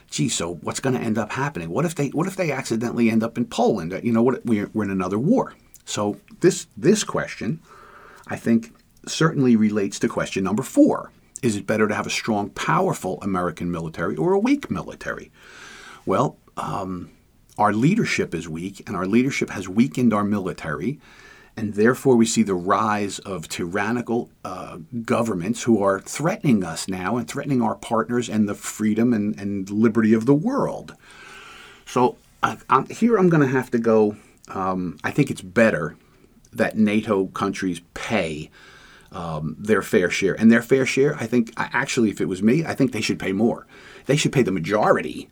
gee, 0.09 0.29
so 0.29 0.55
what's 0.55 0.79
going 0.79 0.95
to 0.95 1.03
end 1.03 1.18
up 1.18 1.33
happening? 1.33 1.70
What 1.70 1.85
if 1.85 1.97
they 1.97 2.09
what 2.09 2.29
if 2.29 2.37
they 2.37 2.53
accidentally 2.53 3.11
end 3.11 3.25
up 3.25 3.37
in 3.37 3.47
Poland? 3.47 3.99
You 4.05 4.12
know, 4.12 4.23
what 4.23 4.47
we're, 4.47 4.70
we're 4.73 4.85
in 4.85 4.91
another 4.91 5.18
war. 5.18 5.55
So 5.85 6.16
this 6.41 6.66
this 6.76 7.05
question, 7.05 7.61
I 8.26 8.37
think, 8.37 8.72
certainly 9.07 9.57
relates 9.57 9.99
to 10.01 10.09
question 10.09 10.45
number 10.45 10.62
four. 10.62 11.11
Is 11.43 11.57
it 11.57 11.66
better 11.66 11.89
to 11.89 11.95
have 11.95 12.07
a 12.07 12.11
strong, 12.11 12.51
powerful 12.51 13.20
American 13.20 13.70
military 13.70 14.16
or 14.16 14.33
a 14.33 14.39
weak 14.39 14.70
military? 14.70 15.33
Well, 16.07 16.37
um, 16.57 17.11
our 17.59 17.72
leadership 17.72 18.35
is 18.35 18.49
weak, 18.49 18.83
and 18.87 18.97
our 18.97 19.07
leadership 19.07 19.51
has 19.51 19.68
weakened 19.68 20.14
our 20.14 20.24
military, 20.24 21.01
and 21.57 21.74
therefore 21.74 22.16
we 22.16 22.26
see 22.26 22.43
the 22.43 22.55
rise 22.55 23.18
of 23.20 23.49
tyrannical 23.49 24.30
uh, 24.45 24.78
governments 25.05 25.64
who 25.64 25.83
are 25.83 26.01
threatening 26.01 26.64
us 26.64 26.89
now 26.89 27.16
and 27.16 27.28
threatening 27.28 27.61
our 27.61 27.74
partners 27.74 28.28
and 28.28 28.49
the 28.49 28.55
freedom 28.55 29.12
and, 29.12 29.39
and 29.39 29.68
liberty 29.68 30.14
of 30.14 30.26
the 30.26 30.35
world. 30.35 30.95
So 31.85 32.16
uh, 32.43 32.57
I'm, 32.70 32.89
here 32.89 33.18
I'm 33.18 33.28
going 33.28 33.43
to 33.43 33.53
have 33.53 33.70
to 33.72 33.78
go. 33.78 34.16
Um, 34.49 34.99
I 35.05 35.11
think 35.11 35.30
it's 35.30 35.43
better 35.43 35.97
that 36.53 36.76
NATO 36.76 37.26
countries 37.26 37.80
pay 37.95 38.51
um, 39.12 39.57
their 39.59 39.82
fair 39.82 40.11
share. 40.11 40.34
And 40.34 40.51
their 40.51 40.62
fair 40.62 40.86
share, 40.86 41.16
I 41.16 41.26
think, 41.26 41.53
actually, 41.57 42.11
if 42.11 42.20
it 42.20 42.26
was 42.26 42.43
me, 42.43 42.64
I 42.64 42.74
think 42.74 42.93
they 42.93 43.01
should 43.01 43.18
pay 43.18 43.32
more. 43.32 43.66
They 44.07 44.16
should 44.16 44.32
pay 44.32 44.43
the 44.43 44.53
majority 44.53 45.28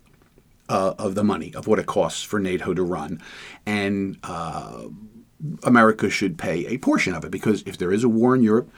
uh, 0.69 0.95
of 0.99 1.15
the 1.15 1.25
money 1.25 1.55
of 1.55 1.67
what 1.67 1.79
it 1.79 1.87
costs 1.87 2.23
for 2.23 2.39
NATO 2.39 2.75
to 2.75 2.83
run. 2.83 3.21
And 3.67 4.19
uh, 4.23 4.85
America 5.65 6.11
should 6.11 6.39
pay 6.39 6.67
a 6.67 6.79
portion 6.79 7.15
of 7.15 7.25
it 7.25 7.31
because 7.31 7.63
if 7.67 7.79
there 7.79 7.93
is 7.93 8.05
a 8.05 8.09
war 8.09 8.35
in 8.35 8.43
Europe, 8.43 8.71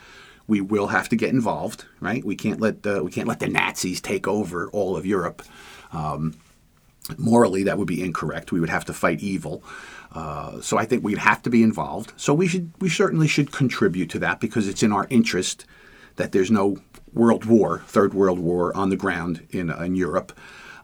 we 0.46 0.60
will 0.60 0.88
have 0.88 1.08
to 1.10 1.16
get 1.16 1.30
involved, 1.30 1.84
right? 2.00 2.24
We 2.24 2.34
can't 2.34 2.60
let 2.60 2.82
the, 2.82 3.02
we 3.02 3.10
can't 3.10 3.28
let 3.28 3.40
the 3.40 3.48
Nazis 3.48 4.00
take 4.00 4.26
over 4.26 4.68
all 4.70 4.96
of 4.96 5.06
Europe. 5.06 5.42
Um, 5.92 6.34
morally, 7.18 7.62
that 7.64 7.78
would 7.78 7.88
be 7.88 8.02
incorrect. 8.02 8.52
We 8.52 8.60
would 8.60 8.70
have 8.70 8.84
to 8.86 8.92
fight 8.92 9.20
evil. 9.20 9.62
Uh, 10.14 10.60
so 10.60 10.76
I 10.76 10.84
think 10.84 11.02
we'd 11.02 11.18
have 11.18 11.42
to 11.42 11.50
be 11.50 11.62
involved. 11.62 12.12
So 12.16 12.34
we 12.34 12.46
should 12.46 12.72
we 12.80 12.88
certainly 12.88 13.26
should 13.26 13.50
contribute 13.50 14.10
to 14.10 14.18
that 14.20 14.40
because 14.40 14.68
it's 14.68 14.82
in 14.82 14.92
our 14.92 15.06
interest 15.10 15.64
that 16.16 16.32
there's 16.32 16.50
no 16.50 16.76
world 17.12 17.44
war, 17.44 17.80
third 17.86 18.14
world 18.14 18.38
war 18.38 18.76
on 18.76 18.90
the 18.90 18.96
ground 18.96 19.46
in, 19.50 19.70
in 19.70 19.94
Europe. 19.94 20.32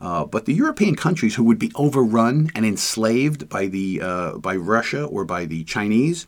Uh, 0.01 0.25
but 0.25 0.45
the 0.45 0.55
European 0.55 0.95
countries 0.95 1.35
who 1.35 1.43
would 1.43 1.59
be 1.59 1.73
overrun 1.75 2.51
and 2.55 2.65
enslaved 2.65 3.49
by 3.49 3.67
the 3.67 4.01
uh, 4.01 4.39
by 4.39 4.55
Russia 4.55 5.05
or 5.05 5.25
by 5.25 5.45
the 5.45 5.65
Chinese, 5.65 6.25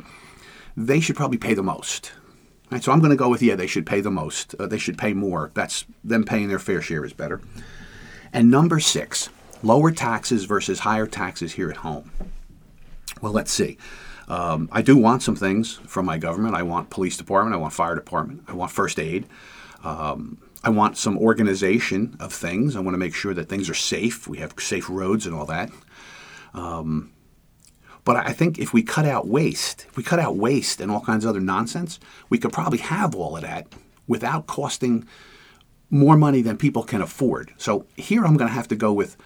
they 0.77 1.01
should 1.01 1.17
probably 1.17 1.39
pay 1.39 1.55
the 1.55 1.63
most. 1.63 2.13
Right, 2.71 2.83
so 2.83 2.93
I'm 2.93 3.01
going 3.01 3.11
to 3.11 3.17
go 3.17 3.29
with 3.29 3.43
yeah, 3.43 3.57
they 3.57 3.67
should 3.67 3.87
pay 3.87 4.01
the 4.01 4.11
most. 4.11 4.55
Uh, 4.59 4.67
they 4.67 4.79
should 4.79 4.99
pay 4.99 5.13
more. 5.13 5.51
That's 5.55 5.85
them 6.05 6.25
paying 6.25 6.49
their 6.49 6.59
fair 6.59 6.83
share 6.83 7.05
is 7.05 7.13
better. 7.13 7.41
And 8.33 8.51
number 8.51 8.79
six, 8.79 9.29
lower 9.63 9.91
taxes 9.91 10.45
versus 10.45 10.81
higher 10.81 11.07
taxes 11.07 11.53
here 11.53 11.71
at 11.71 11.79
home. 11.79 12.13
Well, 13.21 13.33
let's 13.33 13.53
see. 13.53 13.77
Um, 14.29 14.69
I 14.71 14.83
do 14.83 14.97
want 14.97 15.23
some 15.23 15.35
things 15.37 15.81
from 15.87 16.07
my 16.07 16.17
government. 16.17 16.55
I 16.55 16.63
want 16.63 16.91
police 16.91 17.17
department. 17.17 17.55
I 17.55 17.59
want 17.59 17.73
fire 17.73 17.95
department. 17.95 18.45
I 18.47 18.53
want 18.53 18.71
first 18.71 18.99
aid. 18.99 19.27
Um, 19.83 20.39
I 20.63 20.71
want 20.71 20.97
some 20.97 21.19
organization 21.19 22.17
of 22.21 22.33
things. 22.33 22.77
I 22.77 22.81
want 22.81 22.95
to 22.95 22.99
make 22.99 23.15
sure 23.15 23.35
that 23.35 23.49
things 23.49 23.69
are 23.69 23.75
safe. 23.75 24.29
We 24.29 24.39
have 24.39 24.55
safe 24.59 24.89
roads 24.89 25.27
and 25.27 25.35
all 25.35 25.47
that. 25.47 25.71
Um, 26.55 27.13
but 28.05 28.17
I 28.17 28.33
think 28.33 28.59
if 28.59 28.73
we 28.73 28.83
cut 28.83 29.05
out 29.05 29.27
waste, 29.27 29.87
if 29.89 29.97
we 29.97 30.03
cut 30.03 30.19
out 30.19 30.37
waste 30.37 30.81
and 30.81 30.91
all 30.91 31.01
kinds 31.01 31.25
of 31.25 31.31
other 31.31 31.41
nonsense, 31.41 31.99
we 32.29 32.39
could 32.39 32.53
probably 32.53 32.79
have 32.79 33.15
all 33.15 33.37
of 33.37 33.43
that 33.43 33.67
without 34.07 34.47
costing 34.47 35.07
more 35.91 36.17
money 36.17 36.41
than 36.41 36.57
people 36.57 36.83
can 36.83 37.03
afford. 37.03 37.53
So 37.57 37.87
here 37.97 38.25
I'm 38.25 38.37
going 38.37 38.49
to 38.49 38.55
have 38.55 38.69
to 38.69 38.77
go 38.77 38.93
with 38.93 39.17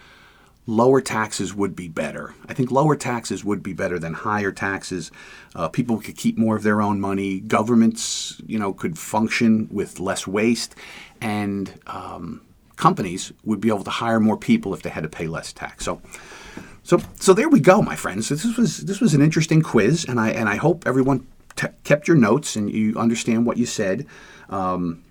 lower 0.67 1.01
taxes 1.01 1.55
would 1.55 1.77
be 1.77 1.89
better. 1.89 2.35
I 2.49 2.55
think 2.55 2.71
lower 2.71 2.97
taxes 2.97 3.45
would 3.45 3.63
be 3.63 3.73
better 3.73 3.99
than 3.99 4.15
higher 4.15 4.53
taxes. 4.53 5.11
Uh, 5.55 5.69
people 5.69 5.99
could 5.99 6.17
keep 6.17 6.39
more 6.39 6.57
of 6.57 6.63
their 6.63 6.81
own 6.81 7.01
money. 7.01 7.41
Governments, 7.41 8.41
you 8.47 8.59
know, 8.59 8.73
could 8.73 8.99
function 8.99 9.69
with 9.71 10.01
less 10.01 10.27
waste, 10.27 10.75
and 11.21 11.79
um, 11.87 12.41
companies 12.77 13.33
would 13.45 13.61
be 13.61 13.69
able 13.69 13.85
to 13.85 13.91
hire 13.91 14.21
more 14.21 14.37
people 14.37 14.73
if 14.75 14.83
they 14.83 14.91
had 14.91 15.03
to 15.03 15.09
pay 15.09 15.27
less 15.27 15.53
tax. 15.53 15.85
So. 15.85 16.01
So, 16.87 17.01
so 17.19 17.33
there 17.33 17.49
we 17.49 17.61
go, 17.61 17.81
my 17.81 17.97
friends. 17.97 18.29
This 18.29 18.45
was 18.59 18.81
this 18.81 19.01
was 19.01 19.15
an 19.15 19.23
interesting 19.23 19.63
quiz, 19.63 20.05
and 20.05 20.21
I 20.21 20.29
and 20.33 20.51
I 20.51 20.57
hope 20.57 20.87
everyone 20.87 21.27
t- 21.57 21.69
kept 21.83 22.07
your 22.07 22.17
notes 22.19 22.57
and 22.57 22.71
you 22.71 22.95
understand 22.99 23.47
what 23.47 23.57
you 23.57 23.65
said. 23.65 24.07
Um, 24.51 25.03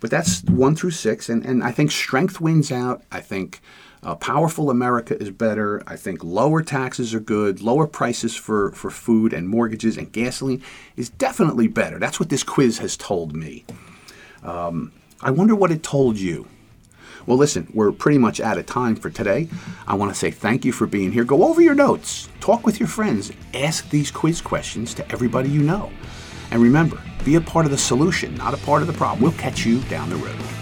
but 0.00 0.10
that's 0.10 0.42
one 0.44 0.74
through 0.74 0.92
six, 0.92 1.28
and, 1.28 1.44
and 1.44 1.62
I 1.62 1.72
think 1.72 1.90
strength 1.90 2.40
wins 2.40 2.72
out. 2.72 3.02
I 3.12 3.20
think 3.20 3.60
uh, 4.02 4.14
powerful 4.14 4.70
America 4.70 5.20
is 5.20 5.30
better. 5.30 5.82
I 5.86 5.96
think 5.96 6.24
lower 6.24 6.62
taxes 6.62 7.12
are 7.14 7.20
good. 7.20 7.60
Lower 7.60 7.86
prices 7.86 8.34
for, 8.34 8.72
for 8.72 8.90
food 8.90 9.32
and 9.32 9.48
mortgages 9.48 9.96
and 9.96 10.10
gasoline 10.10 10.62
is 10.96 11.10
definitely 11.10 11.68
better. 11.68 11.98
That's 11.98 12.18
what 12.18 12.30
this 12.30 12.42
quiz 12.42 12.78
has 12.78 12.96
told 12.96 13.36
me. 13.36 13.64
Um, 14.42 14.92
I 15.20 15.30
wonder 15.30 15.54
what 15.54 15.70
it 15.70 15.82
told 15.82 16.18
you. 16.18 16.46
Well, 17.26 17.36
listen, 17.36 17.70
we're 17.74 17.92
pretty 17.92 18.16
much 18.16 18.40
out 18.40 18.56
of 18.56 18.64
time 18.64 18.96
for 18.96 19.10
today. 19.10 19.48
I 19.86 19.94
want 19.94 20.10
to 20.10 20.18
say 20.18 20.30
thank 20.30 20.64
you 20.64 20.72
for 20.72 20.86
being 20.86 21.12
here. 21.12 21.24
Go 21.24 21.44
over 21.44 21.60
your 21.60 21.74
notes, 21.74 22.28
talk 22.40 22.64
with 22.64 22.80
your 22.80 22.88
friends, 22.88 23.30
ask 23.52 23.88
these 23.90 24.10
quiz 24.10 24.40
questions 24.40 24.94
to 24.94 25.12
everybody 25.12 25.50
you 25.50 25.60
know. 25.60 25.90
And 26.50 26.62
remember, 26.62 27.00
be 27.24 27.34
a 27.34 27.40
part 27.40 27.66
of 27.66 27.70
the 27.70 27.78
solution, 27.78 28.34
not 28.36 28.54
a 28.54 28.58
part 28.58 28.80
of 28.80 28.88
the 28.88 28.94
problem. 28.94 29.22
We'll 29.22 29.32
catch 29.32 29.66
you 29.66 29.80
down 29.82 30.08
the 30.08 30.16
road. 30.16 30.59